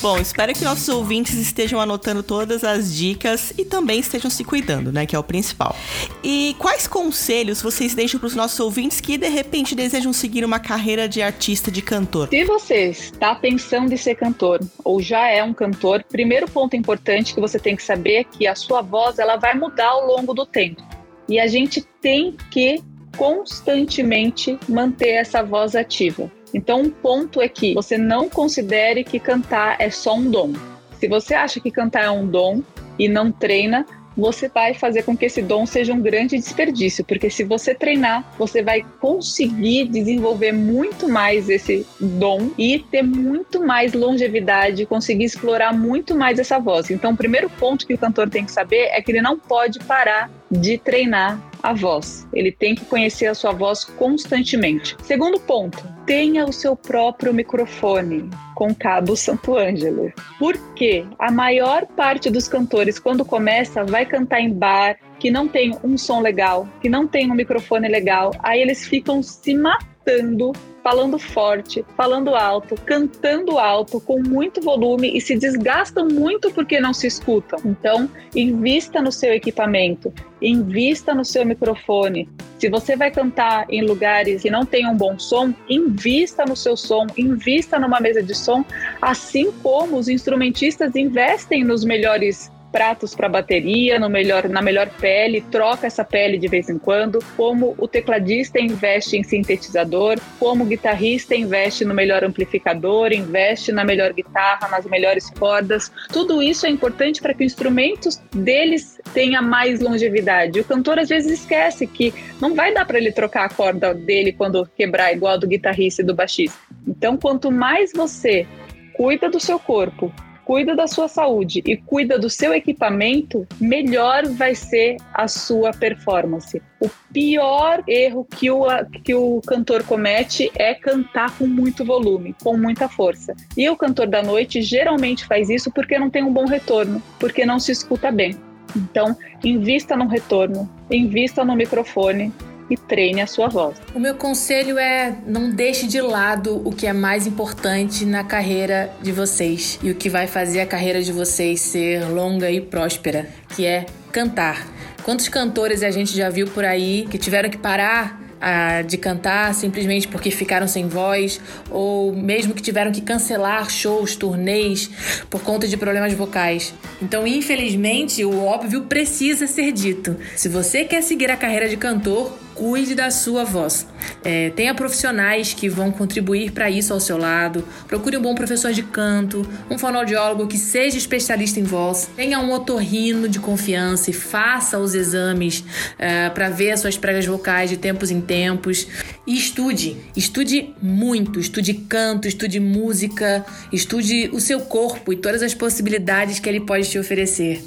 Bom, 0.00 0.16
espero 0.18 0.54
que 0.54 0.62
nossos 0.62 0.88
ouvintes 0.88 1.34
estejam 1.34 1.80
anotando 1.80 2.22
todas 2.22 2.62
as 2.62 2.94
dicas 2.94 3.52
e 3.58 3.64
também 3.64 3.98
estejam 3.98 4.30
se 4.30 4.44
cuidando, 4.44 4.92
né? 4.92 5.04
Que 5.04 5.16
é 5.16 5.18
o 5.18 5.24
principal. 5.24 5.74
E 6.22 6.54
quais 6.56 6.86
conselhos 6.86 7.60
vocês 7.60 7.96
deixam 7.96 8.20
para 8.20 8.28
os 8.28 8.34
nossos 8.34 8.60
ouvintes 8.60 9.00
que 9.00 9.18
de 9.18 9.28
repente 9.28 9.74
desejam 9.74 10.12
seguir 10.12 10.44
uma 10.44 10.60
carreira 10.60 11.08
de 11.08 11.20
artista, 11.20 11.68
de 11.68 11.82
cantor? 11.82 12.28
Se 12.28 12.44
você 12.44 12.90
está 12.90 13.34
pensando 13.34 13.92
em 13.92 13.96
ser 13.96 14.14
cantor 14.14 14.60
ou 14.84 15.02
já 15.02 15.26
é 15.28 15.42
um 15.42 15.52
cantor, 15.52 16.04
primeiro 16.04 16.48
ponto 16.48 16.76
importante 16.76 17.34
que 17.34 17.40
você 17.40 17.58
tem 17.58 17.74
que 17.74 17.82
saber 17.82 18.14
é 18.18 18.24
que 18.24 18.46
a 18.46 18.54
sua 18.54 18.82
voz 18.82 19.18
ela 19.18 19.36
vai 19.36 19.54
mudar 19.54 19.88
ao 19.88 20.06
longo 20.06 20.32
do 20.32 20.46
tempo. 20.46 20.80
E 21.28 21.40
a 21.40 21.48
gente 21.48 21.82
tem 22.00 22.36
que 22.52 22.80
constantemente 23.16 24.56
manter 24.68 25.08
essa 25.08 25.42
voz 25.42 25.74
ativa. 25.74 26.30
Então, 26.52 26.82
um 26.82 26.90
ponto 26.90 27.40
é 27.40 27.48
que 27.48 27.74
você 27.74 27.98
não 27.98 28.28
considere 28.28 29.04
que 29.04 29.18
cantar 29.18 29.76
é 29.78 29.90
só 29.90 30.14
um 30.14 30.30
dom. 30.30 30.52
Se 30.98 31.06
você 31.08 31.34
acha 31.34 31.60
que 31.60 31.70
cantar 31.70 32.04
é 32.04 32.10
um 32.10 32.26
dom 32.26 32.62
e 32.98 33.08
não 33.08 33.30
treina, 33.30 33.86
você 34.18 34.48
vai 34.48 34.74
fazer 34.74 35.04
com 35.04 35.16
que 35.16 35.26
esse 35.26 35.40
dom 35.40 35.64
seja 35.64 35.94
um 35.94 36.00
grande 36.00 36.36
desperdício, 36.36 37.04
porque 37.04 37.30
se 37.30 37.44
você 37.44 37.72
treinar, 37.72 38.34
você 38.36 38.62
vai 38.62 38.84
conseguir 39.00 39.86
desenvolver 39.86 40.50
muito 40.50 41.08
mais 41.08 41.48
esse 41.48 41.86
dom 42.00 42.50
e 42.58 42.80
ter 42.80 43.02
muito 43.02 43.64
mais 43.64 43.92
longevidade, 43.92 44.84
conseguir 44.86 45.24
explorar 45.24 45.72
muito 45.72 46.16
mais 46.16 46.40
essa 46.40 46.58
voz. 46.58 46.90
Então, 46.90 47.12
o 47.12 47.16
primeiro 47.16 47.48
ponto 47.48 47.86
que 47.86 47.94
o 47.94 47.98
cantor 47.98 48.28
tem 48.28 48.44
que 48.44 48.50
saber 48.50 48.88
é 48.90 49.00
que 49.00 49.12
ele 49.12 49.22
não 49.22 49.38
pode 49.38 49.78
parar 49.80 50.28
de 50.50 50.78
treinar 50.78 51.40
a 51.62 51.72
voz. 51.72 52.26
Ele 52.32 52.52
tem 52.52 52.74
que 52.74 52.84
conhecer 52.84 53.26
a 53.26 53.34
sua 53.34 53.52
voz 53.52 53.84
constantemente. 53.84 54.96
Segundo 55.02 55.38
ponto, 55.40 55.82
tenha 56.06 56.44
o 56.44 56.52
seu 56.52 56.74
próprio 56.74 57.34
microfone 57.34 58.30
com 58.54 58.74
cabo 58.74 59.16
Santo 59.16 59.56
Ângelo. 59.56 60.12
Porque 60.38 61.04
a 61.18 61.30
maior 61.30 61.86
parte 61.86 62.30
dos 62.30 62.48
cantores, 62.48 62.98
quando 62.98 63.24
começa, 63.24 63.84
vai 63.84 64.06
cantar 64.06 64.40
em 64.40 64.52
bar, 64.52 64.98
que 65.18 65.30
não 65.30 65.48
tem 65.48 65.76
um 65.82 65.98
som 65.98 66.20
legal, 66.20 66.68
que 66.80 66.88
não 66.88 67.06
tem 67.06 67.30
um 67.30 67.34
microfone 67.34 67.88
legal, 67.88 68.32
aí 68.42 68.60
eles 68.60 68.86
ficam 68.86 69.22
se 69.22 69.54
matando 69.54 70.52
falando 70.88 71.18
forte, 71.18 71.84
falando 71.98 72.34
alto, 72.34 72.74
cantando 72.86 73.58
alto, 73.58 74.00
com 74.00 74.22
muito 74.22 74.60
volume 74.62 75.14
e 75.14 75.20
se 75.20 75.36
desgastam 75.36 76.08
muito 76.08 76.50
porque 76.50 76.80
não 76.80 76.94
se 76.94 77.06
escutam. 77.06 77.58
Então, 77.62 78.08
invista 78.34 79.02
no 79.02 79.12
seu 79.12 79.34
equipamento, 79.34 80.10
invista 80.40 81.14
no 81.14 81.26
seu 81.26 81.44
microfone. 81.44 82.26
Se 82.58 82.70
você 82.70 82.96
vai 82.96 83.10
cantar 83.10 83.66
em 83.68 83.82
lugares 83.84 84.40
que 84.40 84.50
não 84.50 84.64
tenham 84.64 84.94
um 84.94 84.96
bom 84.96 85.18
som, 85.18 85.52
invista 85.68 86.46
no 86.46 86.56
seu 86.56 86.74
som, 86.74 87.06
invista 87.18 87.78
numa 87.78 88.00
mesa 88.00 88.22
de 88.22 88.34
som, 88.34 88.64
assim 89.02 89.52
como 89.62 89.98
os 89.98 90.08
instrumentistas 90.08 90.96
investem 90.96 91.64
nos 91.64 91.84
melhores 91.84 92.50
pratos 92.70 93.14
para 93.14 93.28
bateria, 93.28 93.98
no 93.98 94.08
melhor, 94.08 94.48
na 94.48 94.62
melhor 94.62 94.88
pele, 95.00 95.40
troca 95.50 95.86
essa 95.86 96.04
pele 96.04 96.38
de 96.38 96.48
vez 96.48 96.68
em 96.68 96.78
quando, 96.78 97.18
como 97.36 97.74
o 97.78 97.88
tecladista 97.88 98.60
investe 98.60 99.16
em 99.16 99.22
sintetizador, 99.22 100.18
como 100.38 100.64
o 100.64 100.66
guitarrista 100.66 101.34
investe 101.34 101.84
no 101.84 101.94
melhor 101.94 102.24
amplificador, 102.24 103.12
investe 103.12 103.72
na 103.72 103.84
melhor 103.84 104.12
guitarra, 104.12 104.68
nas 104.68 104.84
melhores 104.86 105.30
cordas. 105.30 105.90
Tudo 106.12 106.42
isso 106.42 106.66
é 106.66 106.70
importante 106.70 107.20
para 107.20 107.34
que 107.34 107.42
o 107.42 107.46
instrumento 107.46 108.08
deles 108.34 109.00
tenha 109.12 109.40
mais 109.40 109.80
longevidade. 109.80 110.60
O 110.60 110.64
cantor 110.64 110.98
às 110.98 111.08
vezes 111.08 111.40
esquece 111.40 111.86
que 111.86 112.12
não 112.40 112.54
vai 112.54 112.72
dar 112.72 112.84
para 112.86 112.98
ele 112.98 113.12
trocar 113.12 113.44
a 113.44 113.48
corda 113.48 113.94
dele 113.94 114.32
quando 114.32 114.68
quebrar 114.76 115.12
igual 115.12 115.38
do 115.38 115.46
guitarrista 115.46 116.02
e 116.02 116.04
do 116.04 116.14
baixista. 116.14 116.58
Então, 116.86 117.16
quanto 117.16 117.50
mais 117.50 117.92
você 117.92 118.46
cuida 118.94 119.28
do 119.28 119.38
seu 119.38 119.58
corpo, 119.58 120.12
cuida 120.48 120.74
da 120.74 120.86
sua 120.86 121.08
saúde 121.08 121.62
e 121.66 121.76
cuida 121.76 122.18
do 122.18 122.30
seu 122.30 122.54
equipamento, 122.54 123.46
melhor 123.60 124.24
vai 124.28 124.54
ser 124.54 124.96
a 125.12 125.28
sua 125.28 125.72
performance. 125.72 126.62
O 126.80 126.88
pior 127.12 127.84
erro 127.86 128.24
que 128.24 128.50
o, 128.50 128.64
que 129.04 129.14
o 129.14 129.42
cantor 129.46 129.82
comete 129.82 130.50
é 130.54 130.72
cantar 130.72 131.36
com 131.36 131.46
muito 131.46 131.84
volume, 131.84 132.34
com 132.42 132.56
muita 132.56 132.88
força. 132.88 133.36
E 133.58 133.68
o 133.68 133.76
cantor 133.76 134.06
da 134.06 134.22
noite 134.22 134.62
geralmente 134.62 135.26
faz 135.26 135.50
isso 135.50 135.70
porque 135.70 135.98
não 135.98 136.08
tem 136.08 136.24
um 136.24 136.32
bom 136.32 136.46
retorno, 136.46 137.02
porque 137.20 137.44
não 137.44 137.60
se 137.60 137.70
escuta 137.70 138.10
bem. 138.10 138.34
Então, 138.74 139.14
invista 139.44 139.94
no 139.98 140.06
retorno, 140.06 140.66
invista 140.90 141.44
no 141.44 141.54
microfone, 141.54 142.32
e 142.70 142.76
treine 142.76 143.20
a 143.20 143.26
sua 143.26 143.48
voz. 143.48 143.76
O 143.94 143.98
meu 143.98 144.14
conselho 144.14 144.78
é 144.78 145.16
não 145.26 145.50
deixe 145.50 145.86
de 145.86 146.00
lado 146.00 146.60
o 146.64 146.72
que 146.72 146.86
é 146.86 146.92
mais 146.92 147.26
importante 147.26 148.04
na 148.04 148.24
carreira 148.24 148.92
de 149.02 149.12
vocês 149.12 149.78
e 149.82 149.90
o 149.90 149.94
que 149.94 150.08
vai 150.08 150.26
fazer 150.26 150.60
a 150.60 150.66
carreira 150.66 151.02
de 151.02 151.12
vocês 151.12 151.60
ser 151.60 152.04
longa 152.08 152.50
e 152.50 152.60
próspera, 152.60 153.28
que 153.54 153.64
é 153.64 153.86
cantar. 154.12 154.66
Quantos 155.02 155.28
cantores 155.28 155.82
a 155.82 155.90
gente 155.90 156.14
já 156.14 156.28
viu 156.28 156.46
por 156.48 156.64
aí 156.64 157.06
que 157.10 157.16
tiveram 157.16 157.48
que 157.48 157.56
parar 157.56 158.28
a, 158.40 158.82
de 158.82 158.96
cantar 158.96 159.54
simplesmente 159.54 160.06
porque 160.08 160.30
ficaram 160.30 160.68
sem 160.68 160.86
voz, 160.88 161.40
ou 161.70 162.14
mesmo 162.14 162.54
que 162.54 162.62
tiveram 162.62 162.92
que 162.92 163.00
cancelar 163.00 163.68
shows, 163.70 164.16
turnês 164.16 164.90
por 165.28 165.42
conta 165.42 165.66
de 165.66 165.76
problemas 165.76 166.12
vocais. 166.12 166.74
Então, 167.02 167.26
infelizmente, 167.26 168.24
o 168.24 168.44
óbvio 168.44 168.82
precisa 168.82 169.46
ser 169.46 169.72
dito. 169.72 170.16
Se 170.36 170.48
você 170.48 170.84
quer 170.84 171.02
seguir 171.02 171.30
a 171.30 171.36
carreira 171.36 171.68
de 171.68 171.76
cantor, 171.76 172.32
cuide 172.58 172.96
da 172.96 173.08
sua 173.08 173.44
voz. 173.44 173.86
É, 174.24 174.50
tenha 174.50 174.74
profissionais 174.74 175.54
que 175.54 175.68
vão 175.68 175.92
contribuir 175.92 176.50
para 176.50 176.68
isso 176.68 176.92
ao 176.92 176.98
seu 176.98 177.16
lado. 177.16 177.64
Procure 177.86 178.16
um 178.16 178.20
bom 178.20 178.34
professor 178.34 178.72
de 178.72 178.82
canto, 178.82 179.48
um 179.70 179.78
fonoaudiólogo 179.78 180.48
que 180.48 180.58
seja 180.58 180.98
especialista 180.98 181.60
em 181.60 181.62
voz. 181.62 182.10
Tenha 182.16 182.40
um 182.40 182.52
otorrino 182.52 183.28
de 183.28 183.38
confiança 183.38 184.10
e 184.10 184.12
faça 184.12 184.76
os 184.76 184.92
exames 184.92 185.64
é, 185.96 186.28
para 186.30 186.50
ver 186.50 186.72
as 186.72 186.80
suas 186.80 186.98
pregas 186.98 187.24
vocais 187.26 187.70
de 187.70 187.76
tempos 187.76 188.10
em 188.10 188.20
tempos. 188.20 188.88
E 189.24 189.36
estude, 189.36 189.96
estude 190.16 190.74
muito, 190.82 191.38
estude 191.38 191.74
canto, 191.74 192.26
estude 192.26 192.58
música, 192.58 193.46
estude 193.72 194.30
o 194.32 194.40
seu 194.40 194.60
corpo 194.60 195.12
e 195.12 195.16
todas 195.16 195.42
as 195.42 195.54
possibilidades 195.54 196.40
que 196.40 196.48
ele 196.48 196.60
pode 196.60 196.90
te 196.90 196.98
oferecer. 196.98 197.62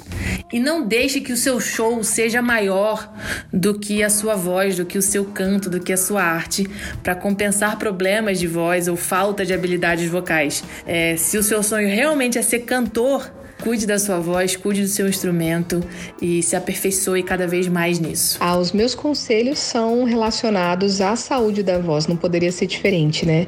E 0.52 0.60
não 0.60 0.86
deixe 0.86 1.20
que 1.20 1.32
o 1.32 1.36
seu 1.36 1.58
show 1.58 2.02
seja 2.04 2.42
maior 2.42 3.12
do 3.52 3.78
que 3.78 4.02
a 4.02 4.10
sua 4.10 4.34
voz, 4.34 4.76
do 4.76 4.84
que 4.84 4.98
o 4.98 5.02
seu 5.02 5.24
canto, 5.24 5.70
do 5.70 5.80
que 5.80 5.92
a 5.92 5.96
sua 5.96 6.22
arte, 6.22 6.68
para 7.02 7.14
compensar 7.14 7.78
problemas 7.78 8.38
de 8.38 8.46
voz 8.46 8.88
ou 8.88 8.96
falta 8.96 9.46
de 9.46 9.54
habilidades 9.54 10.10
vocais. 10.10 10.62
É, 10.86 11.16
se 11.16 11.38
o 11.38 11.42
seu 11.42 11.62
sonho 11.62 11.88
realmente 11.88 12.38
é 12.38 12.42
ser 12.42 12.60
cantor, 12.60 13.30
Cuide 13.62 13.86
da 13.86 13.96
sua 13.96 14.18
voz, 14.18 14.56
cuide 14.56 14.82
do 14.82 14.88
seu 14.88 15.08
instrumento 15.08 15.80
e 16.20 16.42
se 16.42 16.56
aperfeiçoe 16.56 17.22
cada 17.22 17.46
vez 17.46 17.68
mais 17.68 18.00
nisso. 18.00 18.36
Ah, 18.40 18.58
os 18.58 18.72
meus 18.72 18.92
conselhos 18.92 19.60
são 19.60 20.02
relacionados 20.02 21.00
à 21.00 21.14
saúde 21.14 21.62
da 21.62 21.78
voz, 21.78 22.08
não 22.08 22.16
poderia 22.16 22.50
ser 22.50 22.66
diferente, 22.66 23.24
né? 23.24 23.46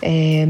É, 0.00 0.48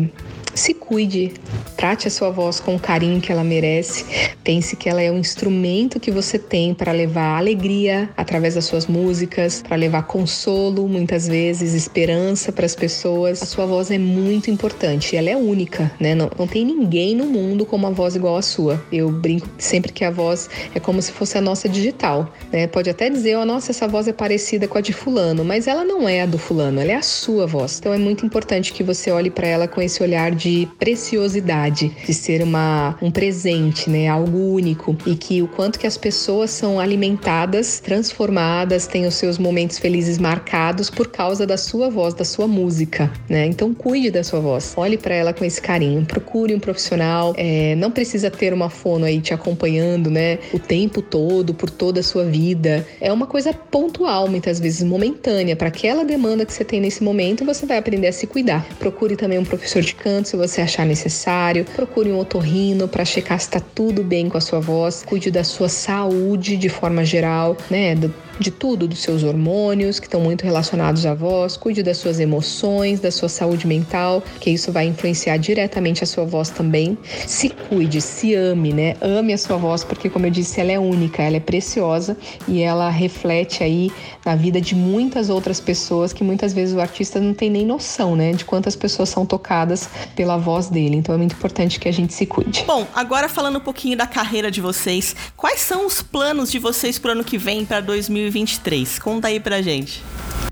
se 0.61 0.75
cuide, 0.75 1.33
trate 1.77 2.07
a 2.07 2.11
sua 2.11 2.31
voz 2.31 2.61
com 2.61 2.77
o 2.77 2.79
carinho 2.79 3.21
que 3.21 3.33
ela 3.33 3.43
merece. 3.43 4.05
Pense 4.45 4.77
que 4.77 4.89
ela 4.89 5.01
é 5.01 5.11
um 5.11 5.19
instrumento 5.19 5.99
que 5.99 6.11
você 6.11 6.39
tem 6.39 6.75
para 6.75 6.93
levar 6.93 7.39
alegria 7.39 8.11
através 8.17 8.55
das 8.55 8.67
suas 8.67 8.87
músicas, 8.87 9.63
para 9.63 9.77
levar 9.77 10.03
consolo, 10.03 10.87
muitas 10.87 11.27
vezes, 11.27 11.73
esperança 11.73 12.53
para 12.53 12.67
as 12.67 12.75
pessoas. 12.75 13.43
A 13.43 13.47
sua 13.47 13.65
voz 13.65 13.91
é 13.91 13.99
muito 13.99 14.51
importante, 14.51 15.17
ela 15.17 15.31
é 15.31 15.37
única, 15.37 15.91
né? 15.99 16.15
Não, 16.15 16.31
não 16.39 16.47
tem 16.47 16.65
ninguém 16.65 17.17
no 17.17 17.25
mundo 17.25 17.65
com 17.65 17.77
uma 17.77 17.91
voz 17.91 18.15
igual 18.15 18.37
à 18.37 18.43
sua. 18.43 18.83
Eu 18.93 19.11
brinco 19.11 19.49
sempre 19.57 19.93
que 19.93 20.05
a 20.05 20.11
voz 20.11 20.51
é 20.75 20.81
como 20.81 21.01
se 21.01 21.13
fosse 21.13 21.39
a 21.39 21.41
nossa 21.41 21.69
digital, 21.69 22.33
né? 22.53 22.67
Pode 22.67 22.91
até 22.91 23.09
dizer, 23.09 23.37
oh, 23.37 23.47
nossa, 23.47 23.71
essa 23.71 23.89
voz 23.89 24.07
é 24.07 24.13
parecida 24.13 24.69
com 24.69 24.77
a 24.77 24.81
de 24.81 24.93
fulano, 24.93 25.45
mas 25.45 25.67
ela 25.67 25.85
não 25.85 26.07
é 26.09 26.21
a 26.23 26.27
do 26.27 26.39
fulano, 26.39 26.81
ela 26.81 26.93
é 26.93 26.97
a 26.97 27.03
sua 27.03 27.47
voz. 27.47 27.79
Então 27.79 27.95
é 27.95 27.99
muito 27.99 28.27
importante 28.27 28.73
que 28.73 28.83
você 28.83 29.11
olhe 29.11 29.31
para 29.31 29.47
ela 29.47 29.67
com 29.67 29.81
esse 29.81 30.03
olhar 30.03 30.31
de 30.35 30.50
preciosidade, 30.79 31.89
de 32.07 32.15
ser 32.15 32.43
uma, 32.43 32.97
um 33.01 33.11
presente, 33.11 33.89
né? 33.89 34.09
Algo 34.09 34.39
único 34.39 34.97
e 35.07 35.15
que 35.15 35.43
o 35.43 35.49
quanto 35.49 35.79
que 35.79 35.87
as 35.87 35.97
pessoas 35.97 36.51
são 36.51 36.79
alimentadas, 36.79 37.81
transformadas, 37.81 38.87
têm 38.87 39.07
os 39.07 39.15
seus 39.15 39.39
momentos 39.39 39.79
felizes 39.79 40.19
marcados 40.19 40.91
por 40.91 41.09
causa 41.09 41.47
da 41.47 41.57
sua 41.57 41.89
voz, 41.89 42.15
da 42.15 42.25
sua 42.25 42.47
música, 42.47 43.13
né? 43.29 43.47
Então 43.47 43.75
cuide 43.75 44.11
da 44.11 44.23
sua 44.23 44.41
voz, 44.41 44.75
olhe 44.77 44.97
para 44.97 45.15
ela 45.15 45.33
com 45.33 45.45
esse 45.45 45.61
carinho, 45.61 46.05
procure 46.05 46.55
um 46.55 46.61
profissional, 46.61 47.35
é, 47.37 47.75
não 47.77 47.91
precisa 47.91 48.31
ter 48.31 48.53
uma 48.53 48.71
fono 48.71 49.05
aí 49.05 49.21
te 49.21 49.35
acompanhando, 49.35 50.11
né? 50.11 50.39
O 50.53 50.59
tempo 50.59 51.03
todo, 51.03 51.55
por 51.55 51.71
toda 51.71 52.01
a 52.01 52.03
sua 52.03 52.25
vida. 52.25 52.87
É 53.01 53.13
uma 53.13 53.27
coisa 53.27 53.53
pontual, 53.53 54.29
muitas 54.29 54.59
vezes 54.59 54.83
momentânea, 54.83 55.57
para 55.57 55.69
aquela 55.69 56.05
demanda 56.05 56.47
que 56.47 56.53
você 56.53 56.65
tem 56.65 56.81
nesse 56.81 57.03
momento, 57.03 57.45
você 57.45 57.67
vai 57.67 57.79
aprender 57.79 58.09
a 58.09 58.13
se 58.13 58.27
cuidar. 58.27 58.67
Procure 58.79 59.17
também 59.17 59.39
um 59.39 59.45
professor 59.45 59.83
de 59.83 59.95
canto 59.95 60.30
se 60.31 60.37
você 60.37 60.61
achar 60.61 60.87
necessário. 60.87 61.65
Procure 61.65 62.13
um 62.13 62.19
otorrino 62.19 62.87
para 62.87 63.05
checar 63.05 63.39
se 63.41 63.47
está 63.47 63.61
tudo 63.61 64.05
bem 64.05 64.29
com 64.29 64.39
a 64.39 64.41
sua 64.41 64.61
voz. 64.61 65.03
Cuide 65.05 65.31
da 65.31 65.43
sua 65.43 65.69
saúde 65.69 66.57
de 66.57 66.69
forma 66.69 67.05
geral, 67.05 67.57
né? 67.69 67.97
Do, 67.97 68.15
de 68.41 68.51
tudo, 68.51 68.89
dos 68.89 69.01
seus 69.01 69.23
hormônios, 69.23 70.01
que 70.01 70.07
estão 70.07 70.21
muito 70.21 70.43
relacionados 70.43 71.05
à 71.05 71.13
voz, 71.15 71.59
cuide 71.59 71.83
das 71.83 71.99
suas 71.99 72.19
emoções, 72.19 72.99
da 72.99 73.11
sua 73.11 73.29
saúde 73.29 73.67
mental, 73.67 74.23
que 74.41 74.51
isso 74.51 74.73
vai 74.73 74.87
influenciar 74.87 75.37
diretamente 75.37 76.03
a 76.03 76.07
sua 76.07 76.25
voz 76.25 76.49
também. 76.49 76.97
Se 77.27 77.51
cuide, 77.51 78.01
se 78.01 78.35
ame, 78.35 78.73
né? 78.73 78.97
Ame 79.03 79.35
a 79.35 79.39
sua 79.39 79.59
voz, 79.59 79.85
porque, 79.85 80.09
como 80.09 80.25
eu 80.25 80.31
disse, 80.31 80.59
ela 80.59 80.73
é 80.73 80.79
única, 80.79 81.23
ela 81.23 81.37
é 81.37 81.41
preciosa 81.41 82.17
e 82.49 82.63
ela 82.63 82.89
reflete 82.89 83.63
aí 83.63 83.93
na 84.25 84.35
vida 84.35 84.59
de 84.59 84.75
muitas 84.75 85.29
outras 85.29 85.61
pessoas 85.61 86.13
que 86.13 86.25
muitas 86.25 86.55
vezes 86.55 86.75
o 86.75 86.81
artista 86.81 87.21
não 87.21 87.35
tem 87.35 87.51
nem 87.51 87.67
noção, 87.67 88.17
né? 88.17 88.33
De 88.33 88.47
quantas 88.47 88.75
pessoas 88.75 89.11
são 89.11 89.27
tocadas 89.27 89.89
pela 90.17 90.39
voz 90.39 90.69
dele. 90.69 90.97
Então 90.97 91.15
é 91.15 91.19
muito 91.19 91.35
importante 91.35 91.79
que 91.79 91.89
a 91.89 91.93
gente 91.93 92.15
se 92.15 92.25
cuide. 92.25 92.65
Bom, 92.67 92.87
agora 92.95 93.29
falando 93.29 93.57
um 93.57 93.61
pouquinho 93.61 93.99
da 93.99 94.07
carreira 94.07 94.51
de 94.51 94.63
vocês, 94.63 95.15
quais 95.37 95.61
são 95.61 95.87
os 95.87 96.01
planos 96.01 96.51
de 96.51 96.59
vocês 96.59 96.99
para 96.99 97.11
o 97.11 97.13
ano 97.13 97.25
que 97.25 97.37
vem, 97.37 97.67
para 97.67 97.81
2020? 97.83 98.30
2023. 98.31 98.99
Conta 98.99 99.29
aí 99.29 99.41
pra 99.41 99.61
gente. 99.61 100.03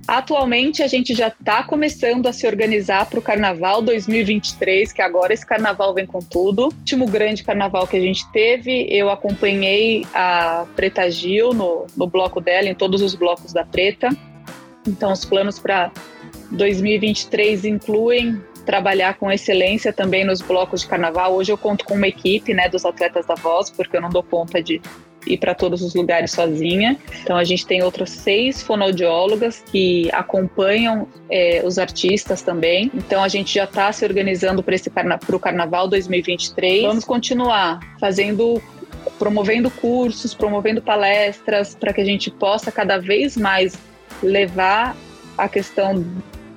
Atualmente 0.06 0.82
a 0.82 0.86
gente 0.86 1.14
já 1.14 1.28
está 1.28 1.62
começando 1.62 2.26
a 2.26 2.32
se 2.32 2.46
organizar 2.46 3.04
para 3.06 3.18
o 3.18 3.22
Carnaval 3.22 3.82
2023, 3.82 4.90
que 4.90 5.02
agora 5.02 5.34
esse 5.34 5.44
Carnaval 5.44 5.92
vem 5.92 6.06
com 6.06 6.20
tudo. 6.20 6.62
O 6.62 6.64
último 6.66 7.06
grande 7.06 7.44
Carnaval 7.44 7.86
que 7.86 7.96
a 7.96 8.00
gente 8.00 8.26
teve, 8.32 8.86
eu 8.90 9.10
acompanhei 9.10 10.06
a 10.14 10.66
Preta 10.74 11.10
Gil 11.10 11.52
no, 11.52 11.86
no 11.94 12.06
bloco 12.06 12.40
dela, 12.40 12.68
em 12.68 12.74
todos 12.74 13.02
os 13.02 13.14
blocos 13.14 13.52
da 13.52 13.64
Preta. 13.64 14.08
Então 14.86 15.12
os 15.12 15.26
planos 15.26 15.58
para 15.58 15.92
2023 16.52 17.66
incluem 17.66 18.42
trabalhar 18.64 19.14
com 19.14 19.30
excelência 19.30 19.92
também 19.92 20.24
nos 20.24 20.40
blocos 20.40 20.82
de 20.82 20.88
carnaval. 20.88 21.34
Hoje 21.34 21.52
eu 21.52 21.58
conto 21.58 21.84
com 21.84 21.94
uma 21.94 22.08
equipe, 22.08 22.54
né, 22.54 22.68
dos 22.68 22.84
atletas 22.84 23.26
da 23.26 23.34
voz, 23.34 23.70
porque 23.70 23.96
eu 23.96 24.00
não 24.00 24.10
dou 24.10 24.22
conta 24.22 24.62
de 24.62 24.80
ir 25.28 25.38
para 25.38 25.54
todos 25.54 25.82
os 25.82 25.94
lugares 25.94 26.32
sozinha. 26.32 26.96
Então 27.22 27.36
a 27.36 27.44
gente 27.44 27.66
tem 27.66 27.82
outras 27.82 28.10
seis 28.10 28.62
fonoaudiólogas 28.62 29.62
que 29.70 30.10
acompanham 30.12 31.06
é, 31.30 31.62
os 31.64 31.78
artistas 31.78 32.42
também. 32.42 32.90
Então 32.94 33.22
a 33.22 33.28
gente 33.28 33.54
já 33.54 33.64
está 33.64 33.92
se 33.92 34.04
organizando 34.04 34.62
para 34.62 34.74
esse 34.74 34.90
carna 34.90 35.18
o 35.30 35.38
Carnaval 35.38 35.88
2023. 35.88 36.82
Vamos 36.82 37.04
continuar 37.04 37.80
fazendo 38.00 38.60
promovendo 39.18 39.70
cursos, 39.70 40.34
promovendo 40.34 40.82
palestras 40.82 41.74
para 41.74 41.92
que 41.92 42.00
a 42.00 42.04
gente 42.04 42.30
possa 42.30 42.70
cada 42.70 42.98
vez 42.98 43.36
mais 43.36 43.78
levar 44.22 44.96
a 45.36 45.48
questão 45.48 46.04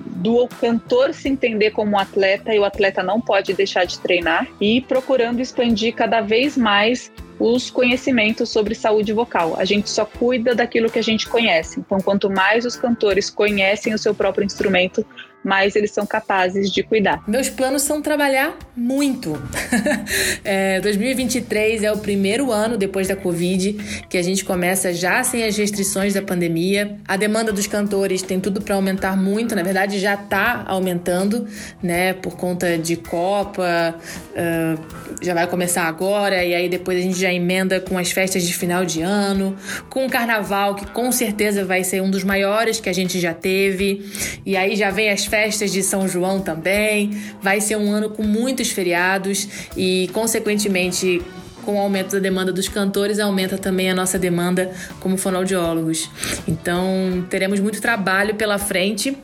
do 0.06 0.46
cantor 0.60 1.14
se 1.14 1.28
entender 1.28 1.70
como 1.70 1.98
atleta 1.98 2.54
e 2.54 2.58
o 2.58 2.64
atleta 2.64 3.02
não 3.02 3.20
pode 3.20 3.52
deixar 3.54 3.84
de 3.84 3.98
treinar 3.98 4.46
e 4.60 4.80
procurando 4.80 5.40
expandir 5.40 5.94
cada 5.94 6.20
vez 6.20 6.56
mais 6.56 7.10
os 7.38 7.70
conhecimentos 7.70 8.50
sobre 8.50 8.74
saúde 8.74 9.12
vocal. 9.12 9.54
A 9.58 9.64
gente 9.64 9.90
só 9.90 10.04
cuida 10.04 10.54
daquilo 10.54 10.90
que 10.90 10.98
a 10.98 11.02
gente 11.02 11.28
conhece. 11.28 11.80
Então, 11.80 11.98
quanto 11.98 12.30
mais 12.30 12.64
os 12.64 12.76
cantores 12.76 13.28
conhecem 13.28 13.92
o 13.92 13.98
seu 13.98 14.14
próprio 14.14 14.44
instrumento, 14.44 15.04
mais 15.44 15.74
eles 15.74 15.90
são 15.90 16.06
capazes 16.06 16.70
de 16.70 16.82
cuidar. 16.82 17.22
Meus 17.26 17.48
planos 17.48 17.82
são 17.82 18.00
trabalhar 18.00 18.56
muito. 18.76 19.40
é, 20.44 20.80
2023 20.80 21.82
é 21.82 21.92
o 21.92 21.98
primeiro 21.98 22.50
ano 22.52 22.76
depois 22.76 23.08
da 23.08 23.16
Covid 23.16 23.72
que 24.08 24.16
a 24.16 24.22
gente 24.22 24.44
começa 24.44 24.92
já 24.92 25.22
sem 25.24 25.44
as 25.44 25.56
restrições 25.56 26.14
da 26.14 26.22
pandemia. 26.22 26.96
A 27.06 27.16
demanda 27.16 27.52
dos 27.52 27.66
cantores 27.66 28.22
tem 28.22 28.40
tudo 28.40 28.60
para 28.60 28.74
aumentar 28.74 29.16
muito, 29.16 29.54
na 29.54 29.62
verdade 29.62 29.98
já 29.98 30.14
está 30.14 30.64
aumentando, 30.66 31.46
né? 31.82 32.12
Por 32.14 32.36
conta 32.36 32.78
de 32.78 32.96
Copa, 32.96 33.94
uh, 34.30 34.82
já 35.20 35.34
vai 35.34 35.46
começar 35.46 35.84
agora 35.84 36.44
e 36.44 36.54
aí 36.54 36.68
depois 36.68 36.98
a 36.98 37.00
gente 37.00 37.18
já 37.18 37.32
emenda 37.32 37.80
com 37.80 37.98
as 37.98 38.10
festas 38.10 38.42
de 38.44 38.54
final 38.54 38.84
de 38.84 39.02
ano, 39.02 39.56
com 39.88 40.06
o 40.06 40.10
Carnaval 40.10 40.74
que 40.74 40.86
com 40.86 41.10
certeza 41.10 41.64
vai 41.64 41.84
ser 41.84 42.00
um 42.00 42.10
dos 42.10 42.24
maiores 42.24 42.80
que 42.80 42.88
a 42.88 42.92
gente 42.92 43.18
já 43.18 43.34
teve 43.34 44.04
e 44.44 44.56
aí 44.56 44.76
já 44.76 44.90
vem 44.90 45.10
as 45.10 45.24
festas 45.32 45.72
de 45.72 45.82
São 45.82 46.06
João 46.06 46.42
também. 46.42 47.18
Vai 47.40 47.58
ser 47.58 47.76
um 47.76 47.90
ano 47.90 48.10
com 48.10 48.22
muitos 48.22 48.70
feriados 48.70 49.48
e, 49.74 50.10
consequentemente, 50.12 51.22
com 51.64 51.76
o 51.76 51.78
aumento 51.78 52.12
da 52.12 52.18
demanda 52.18 52.52
dos 52.52 52.68
cantores, 52.68 53.18
aumenta 53.18 53.56
também 53.56 53.90
a 53.90 53.94
nossa 53.94 54.18
demanda 54.18 54.70
como 55.00 55.16
fonoaudiólogos. 55.16 56.10
Então, 56.46 57.24
teremos 57.30 57.60
muito 57.60 57.80
trabalho 57.80 58.34
pela 58.34 58.58
frente 58.58 59.16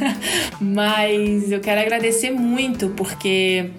mas 0.60 1.52
eu 1.52 1.60
quero 1.60 1.82
agradecer 1.82 2.32
muito 2.32 2.90
porque 2.90 3.70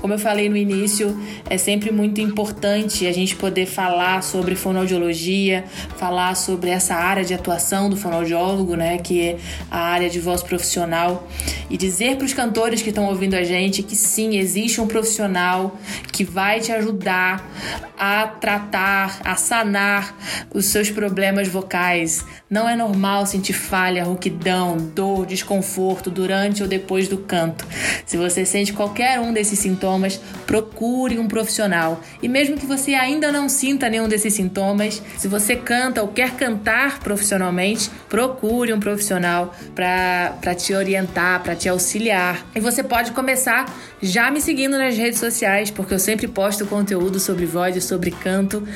como 0.00 0.12
eu 0.14 0.18
falei 0.18 0.48
no 0.48 0.56
início, 0.56 1.18
é 1.48 1.56
sempre 1.56 1.90
muito 1.90 2.20
importante 2.20 3.06
a 3.06 3.12
gente 3.12 3.34
poder 3.34 3.66
falar 3.66 4.22
sobre 4.22 4.54
fonoaudiologia, 4.54 5.64
falar 5.96 6.34
sobre 6.34 6.70
essa 6.70 6.94
área 6.94 7.24
de 7.24 7.34
atuação 7.34 7.88
do 7.88 7.96
fonoaudiólogo, 7.96 8.76
né, 8.76 8.98
que 8.98 9.20
é 9.20 9.36
a 9.70 9.78
área 9.78 10.10
de 10.10 10.20
voz 10.20 10.42
profissional, 10.42 11.26
e 11.70 11.76
dizer 11.76 12.16
para 12.16 12.26
os 12.26 12.34
cantores 12.34 12.82
que 12.82 12.90
estão 12.90 13.06
ouvindo 13.06 13.34
a 13.34 13.42
gente 13.42 13.82
que 13.82 13.96
sim, 13.96 14.36
existe 14.36 14.80
um 14.80 14.86
profissional 14.86 15.76
que 16.12 16.24
vai 16.24 16.60
te 16.60 16.72
ajudar 16.72 17.50
a 17.98 18.26
tratar, 18.26 19.20
a 19.24 19.36
sanar 19.36 20.14
os 20.54 20.66
seus 20.66 20.90
problemas 20.90 21.48
vocais. 21.48 22.24
Não 22.48 22.68
é 22.68 22.76
normal 22.76 23.26
sentir 23.26 23.54
falha, 23.54 24.04
rouquidão, 24.04 24.76
dor, 24.76 25.26
desconforto 25.26 26.10
durante 26.10 26.62
ou 26.62 26.68
depois 26.68 27.08
do 27.08 27.18
canto. 27.18 27.66
Se 28.04 28.16
você 28.16 28.44
sente 28.44 28.72
qualquer 28.72 29.18
um 29.18 29.32
desses 29.32 29.58
sintomas, 29.58 29.85
sintomas, 29.86 30.20
procure 30.46 31.18
um 31.18 31.28
profissional. 31.28 32.00
E 32.20 32.28
mesmo 32.28 32.56
que 32.56 32.66
você 32.66 32.94
ainda 32.94 33.30
não 33.30 33.48
sinta 33.48 33.88
nenhum 33.88 34.08
desses 34.08 34.34
sintomas, 34.34 35.00
se 35.16 35.28
você 35.28 35.54
canta 35.54 36.02
ou 36.02 36.08
quer 36.08 36.32
cantar 36.32 36.98
profissionalmente, 36.98 37.90
procure 38.08 38.72
um 38.72 38.80
profissional 38.80 39.54
para 39.74 40.54
te 40.54 40.74
orientar, 40.74 41.42
para 41.42 41.54
te 41.54 41.68
auxiliar. 41.68 42.44
E 42.54 42.60
você 42.60 42.82
pode 42.82 43.12
começar 43.12 43.72
já 44.02 44.30
me 44.30 44.40
seguindo 44.40 44.76
nas 44.76 44.96
redes 44.96 45.20
sociais, 45.20 45.70
porque 45.70 45.94
eu 45.94 45.98
sempre 45.98 46.26
posto 46.26 46.66
conteúdo 46.66 47.20
sobre 47.20 47.46
voz 47.46 47.76
e 47.76 47.80
sobre 47.80 48.10
canto. 48.10 48.66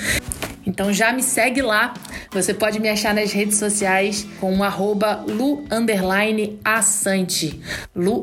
Então 0.66 0.92
já 0.92 1.12
me 1.12 1.22
segue 1.22 1.62
lá. 1.62 1.94
Você 2.30 2.52
pode 2.52 2.78
me 2.78 2.88
achar 2.88 3.14
nas 3.14 3.32
redes 3.32 3.58
sociais 3.58 4.26
com 4.40 4.56
o 4.58 4.62
arroba 4.62 5.24
Lu 5.26 5.64
Assante. 6.64 7.61
Lu 7.94 8.22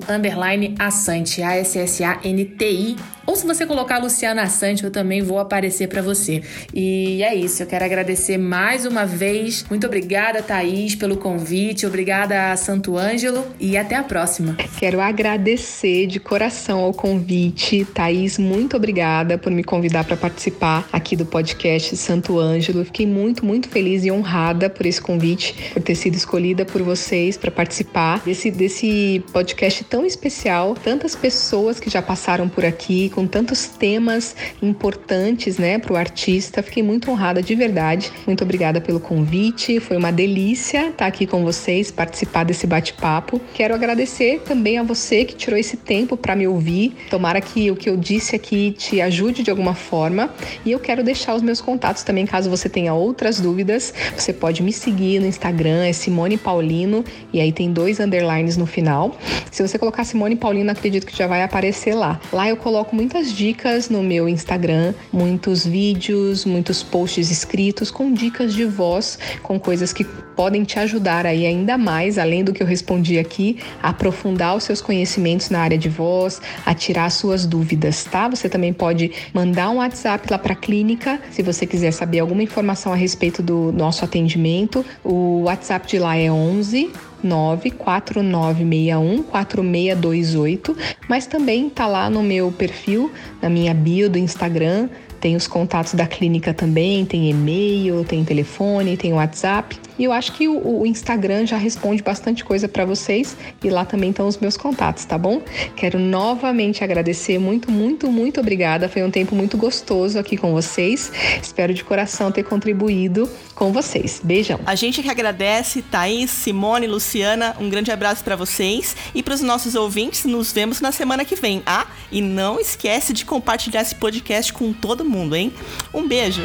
Assante. 0.79 1.41
A-S-S-A-N-T-I 1.41 2.95
ou 3.27 3.35
se 3.35 3.45
você 3.45 3.65
colocar 3.65 3.97
Luciana 3.97 4.43
Assante, 4.43 4.85
eu 4.85 4.89
também 4.89 5.21
vou 5.21 5.37
aparecer 5.37 5.89
para 5.89 6.01
você. 6.01 6.41
E 6.73 7.21
é 7.21 7.35
isso, 7.35 7.61
eu 7.61 7.67
quero 7.67 7.83
agradecer 7.83 8.37
mais 8.37 8.85
uma 8.85 9.05
vez. 9.05 9.65
Muito 9.69 9.85
obrigada, 9.85 10.41
Thaís, 10.41 10.95
pelo 10.95 11.17
convite. 11.17 11.85
Obrigada 11.85 12.55
Santo 12.55 12.97
Ângelo 12.97 13.45
e 13.59 13.75
até 13.75 13.95
a 13.95 14.03
próxima. 14.03 14.55
Quero 14.79 15.01
agradecer 15.01 16.07
de 16.07 16.21
coração 16.21 16.79
ao 16.79 16.93
convite. 16.93 17.83
Thaís, 17.93 18.37
muito 18.37 18.77
obrigada 18.77 19.37
por 19.37 19.51
me 19.51 19.63
convidar 19.63 20.05
para 20.05 20.15
participar 20.15 20.87
aqui 20.89 21.17
do 21.17 21.25
podcast 21.25 21.97
Santo 21.97 22.39
Ângelo. 22.39 22.85
fiquei 22.85 23.05
muito, 23.05 23.45
muito 23.45 23.67
feliz 23.67 24.05
e 24.05 24.11
honrada 24.11 24.69
por 24.69 24.85
esse 24.85 25.01
convite, 25.01 25.73
por 25.73 25.81
ter 25.83 25.95
sido 25.95 26.15
escolhida 26.15 26.63
por 26.63 26.81
vocês 26.81 27.35
para 27.35 27.51
participar 27.51 28.21
desse, 28.23 28.49
desse 28.49 29.21
podcast 29.33 29.83
tão 29.83 30.05
especial. 30.05 30.75
Tantas 30.75 31.13
pessoas 31.13 31.77
que 31.77 31.89
já 31.89 32.01
passaram 32.01 32.47
por 32.47 32.63
aqui 32.63 33.11
com 33.17 33.25
tantos 33.25 33.65
temas 33.65 34.35
importantes, 34.61 35.57
né, 35.57 35.79
para 35.79 35.91
o 35.91 35.95
artista. 35.95 36.61
Fiquei 36.61 36.83
muito 36.83 37.09
honrada 37.09 37.41
de 37.41 37.55
verdade. 37.55 38.11
Muito 38.27 38.43
obrigada 38.43 38.79
pelo 38.79 38.99
convite. 38.99 39.79
Foi 39.79 39.97
uma 39.97 40.11
delícia 40.11 40.89
estar 40.89 41.07
aqui 41.07 41.25
com 41.25 41.43
vocês, 41.43 41.89
participar 41.89 42.43
desse 42.43 42.67
bate-papo. 42.67 43.41
Quero 43.55 43.73
agradecer 43.73 44.41
também 44.45 44.77
a 44.77 44.83
você 44.83 45.25
que 45.25 45.35
tirou 45.35 45.57
esse 45.57 45.75
tempo 45.75 46.15
para 46.15 46.35
me 46.35 46.47
ouvir. 46.47 46.95
Tomara 47.09 47.41
que 47.41 47.71
o 47.71 47.75
que 47.75 47.89
eu 47.89 47.97
disse 47.97 48.35
aqui 48.35 48.75
te 48.77 49.01
ajude 49.01 49.41
de 49.41 49.49
alguma 49.49 49.73
forma. 49.73 50.31
E 50.63 50.71
eu 50.71 50.79
quero 50.79 51.03
deixar 51.03 51.33
os 51.33 51.41
meus 51.41 51.59
contatos 51.59 52.03
também, 52.03 52.23
caso 52.23 52.51
você 52.51 52.69
tenha 52.69 52.93
outras 52.93 53.39
dúvidas. 53.39 53.95
Você 54.15 54.31
pode 54.31 54.61
me 54.61 54.71
seguir 54.71 55.19
no 55.19 55.25
Instagram, 55.25 55.83
é 55.83 55.91
Simone 55.91 56.37
Paulino, 56.37 57.03
e 57.33 57.41
aí 57.41 57.51
tem 57.51 57.73
dois 57.73 57.99
underlines 57.99 58.57
no 58.57 58.67
final. 58.67 59.17
Se 59.49 59.67
você 59.67 59.79
colocar 59.79 60.03
Simone 60.03 60.35
Paulino, 60.35 60.69
acredito 60.69 61.07
que 61.07 61.17
já 61.17 61.25
vai 61.25 61.41
aparecer 61.41 61.95
lá. 61.95 62.19
Lá 62.31 62.47
eu 62.47 62.57
coloco 62.57 62.95
muito 62.95 63.06
muitas 63.07 63.31
dicas 63.31 63.89
no 63.89 64.03
meu 64.03 64.27
Instagram, 64.27 64.93
muitos 65.13 65.65
vídeos, 65.65 66.43
muitos 66.43 66.83
posts 66.83 67.31
escritos 67.31 67.89
com 67.89 68.11
dicas 68.11 68.53
de 68.53 68.65
voz, 68.65 69.17
com 69.41 69.57
coisas 69.57 69.93
que 69.93 70.03
podem 70.03 70.65
te 70.65 70.77
ajudar 70.77 71.25
aí 71.25 71.45
ainda 71.45 71.77
mais, 71.77 72.17
além 72.17 72.43
do 72.43 72.51
que 72.51 72.61
eu 72.61 72.67
respondi 72.67 73.17
aqui, 73.17 73.59
a 73.81 73.91
aprofundar 73.91 74.57
os 74.57 74.65
seus 74.65 74.81
conhecimentos 74.81 75.49
na 75.49 75.61
área 75.61 75.77
de 75.77 75.87
voz, 75.87 76.41
a 76.65 76.73
tirar 76.73 77.09
suas 77.09 77.45
dúvidas, 77.45 78.03
tá? 78.03 78.27
Você 78.27 78.49
também 78.49 78.73
pode 78.73 79.09
mandar 79.33 79.69
um 79.69 79.77
WhatsApp 79.77 80.27
lá 80.29 80.37
para 80.37 80.51
a 80.51 80.57
clínica, 80.57 81.17
se 81.31 81.41
você 81.41 81.65
quiser 81.65 81.91
saber 81.91 82.19
alguma 82.19 82.43
informação 82.43 82.91
a 82.91 82.95
respeito 82.97 83.41
do 83.41 83.71
nosso 83.71 84.03
atendimento. 84.03 84.85
O 85.01 85.43
WhatsApp 85.43 85.87
de 85.87 85.97
lá 85.97 86.17
é 86.17 86.29
11 86.29 86.91
94961 87.23 89.23
4628, 89.23 90.77
mas 91.07 91.25
também 91.25 91.69
tá 91.69 91.87
lá 91.87 92.09
no 92.09 92.21
meu 92.21 92.51
perfil, 92.51 93.11
na 93.41 93.49
minha 93.49 93.73
bio 93.73 94.09
do 94.09 94.17
Instagram, 94.17 94.89
tem 95.19 95.35
os 95.35 95.47
contatos 95.47 95.93
da 95.93 96.05
clínica 96.05 96.53
também, 96.53 97.05
tem 97.05 97.29
e-mail, 97.29 98.03
tem 98.03 98.23
telefone, 98.23 98.95
tem 98.95 99.13
WhatsApp. 99.13 99.79
E 99.97 100.03
eu 100.03 100.11
acho 100.11 100.33
que 100.33 100.47
o, 100.47 100.81
o 100.81 100.85
Instagram 100.85 101.45
já 101.45 101.57
responde 101.57 102.03
bastante 102.03 102.43
coisa 102.43 102.67
para 102.67 102.85
vocês 102.85 103.35
e 103.63 103.69
lá 103.69 103.85
também 103.85 104.11
estão 104.11 104.27
os 104.27 104.37
meus 104.37 104.57
contatos, 104.57 105.05
tá 105.05 105.17
bom? 105.17 105.41
Quero 105.75 105.99
novamente 105.99 106.83
agradecer 106.83 107.39
muito, 107.39 107.71
muito, 107.71 108.11
muito 108.11 108.39
obrigada. 108.39 108.87
Foi 108.87 109.03
um 109.03 109.11
tempo 109.11 109.35
muito 109.35 109.57
gostoso 109.57 110.19
aqui 110.19 110.37
com 110.37 110.51
vocês. 110.51 111.11
Espero 111.41 111.73
de 111.73 111.83
coração 111.83 112.31
ter 112.31 112.43
contribuído 112.43 113.29
com 113.55 113.71
vocês. 113.71 114.21
Beijão. 114.23 114.59
A 114.65 114.75
gente 114.75 115.01
que 115.01 115.09
agradece, 115.09 115.81
Thaís, 115.81 116.29
Simone, 116.29 116.87
Luciana, 116.87 117.55
um 117.59 117.69
grande 117.69 117.91
abraço 117.91 118.23
para 118.23 118.35
vocês 118.35 118.95
e 119.13 119.23
para 119.23 119.33
os 119.33 119.41
nossos 119.41 119.75
ouvintes. 119.75 120.25
Nos 120.25 120.51
vemos 120.51 120.81
na 120.81 120.91
semana 120.91 121.25
que 121.25 121.35
vem. 121.35 121.63
Ah, 121.65 121.87
e 122.11 122.21
não 122.21 122.59
esquece 122.59 123.13
de 123.13 123.25
compartilhar 123.25 123.81
esse 123.81 123.95
podcast 123.95 124.53
com 124.53 124.71
todo 124.73 125.03
mundo, 125.03 125.35
hein? 125.35 125.51
Um 125.93 126.07
beijo. 126.07 126.43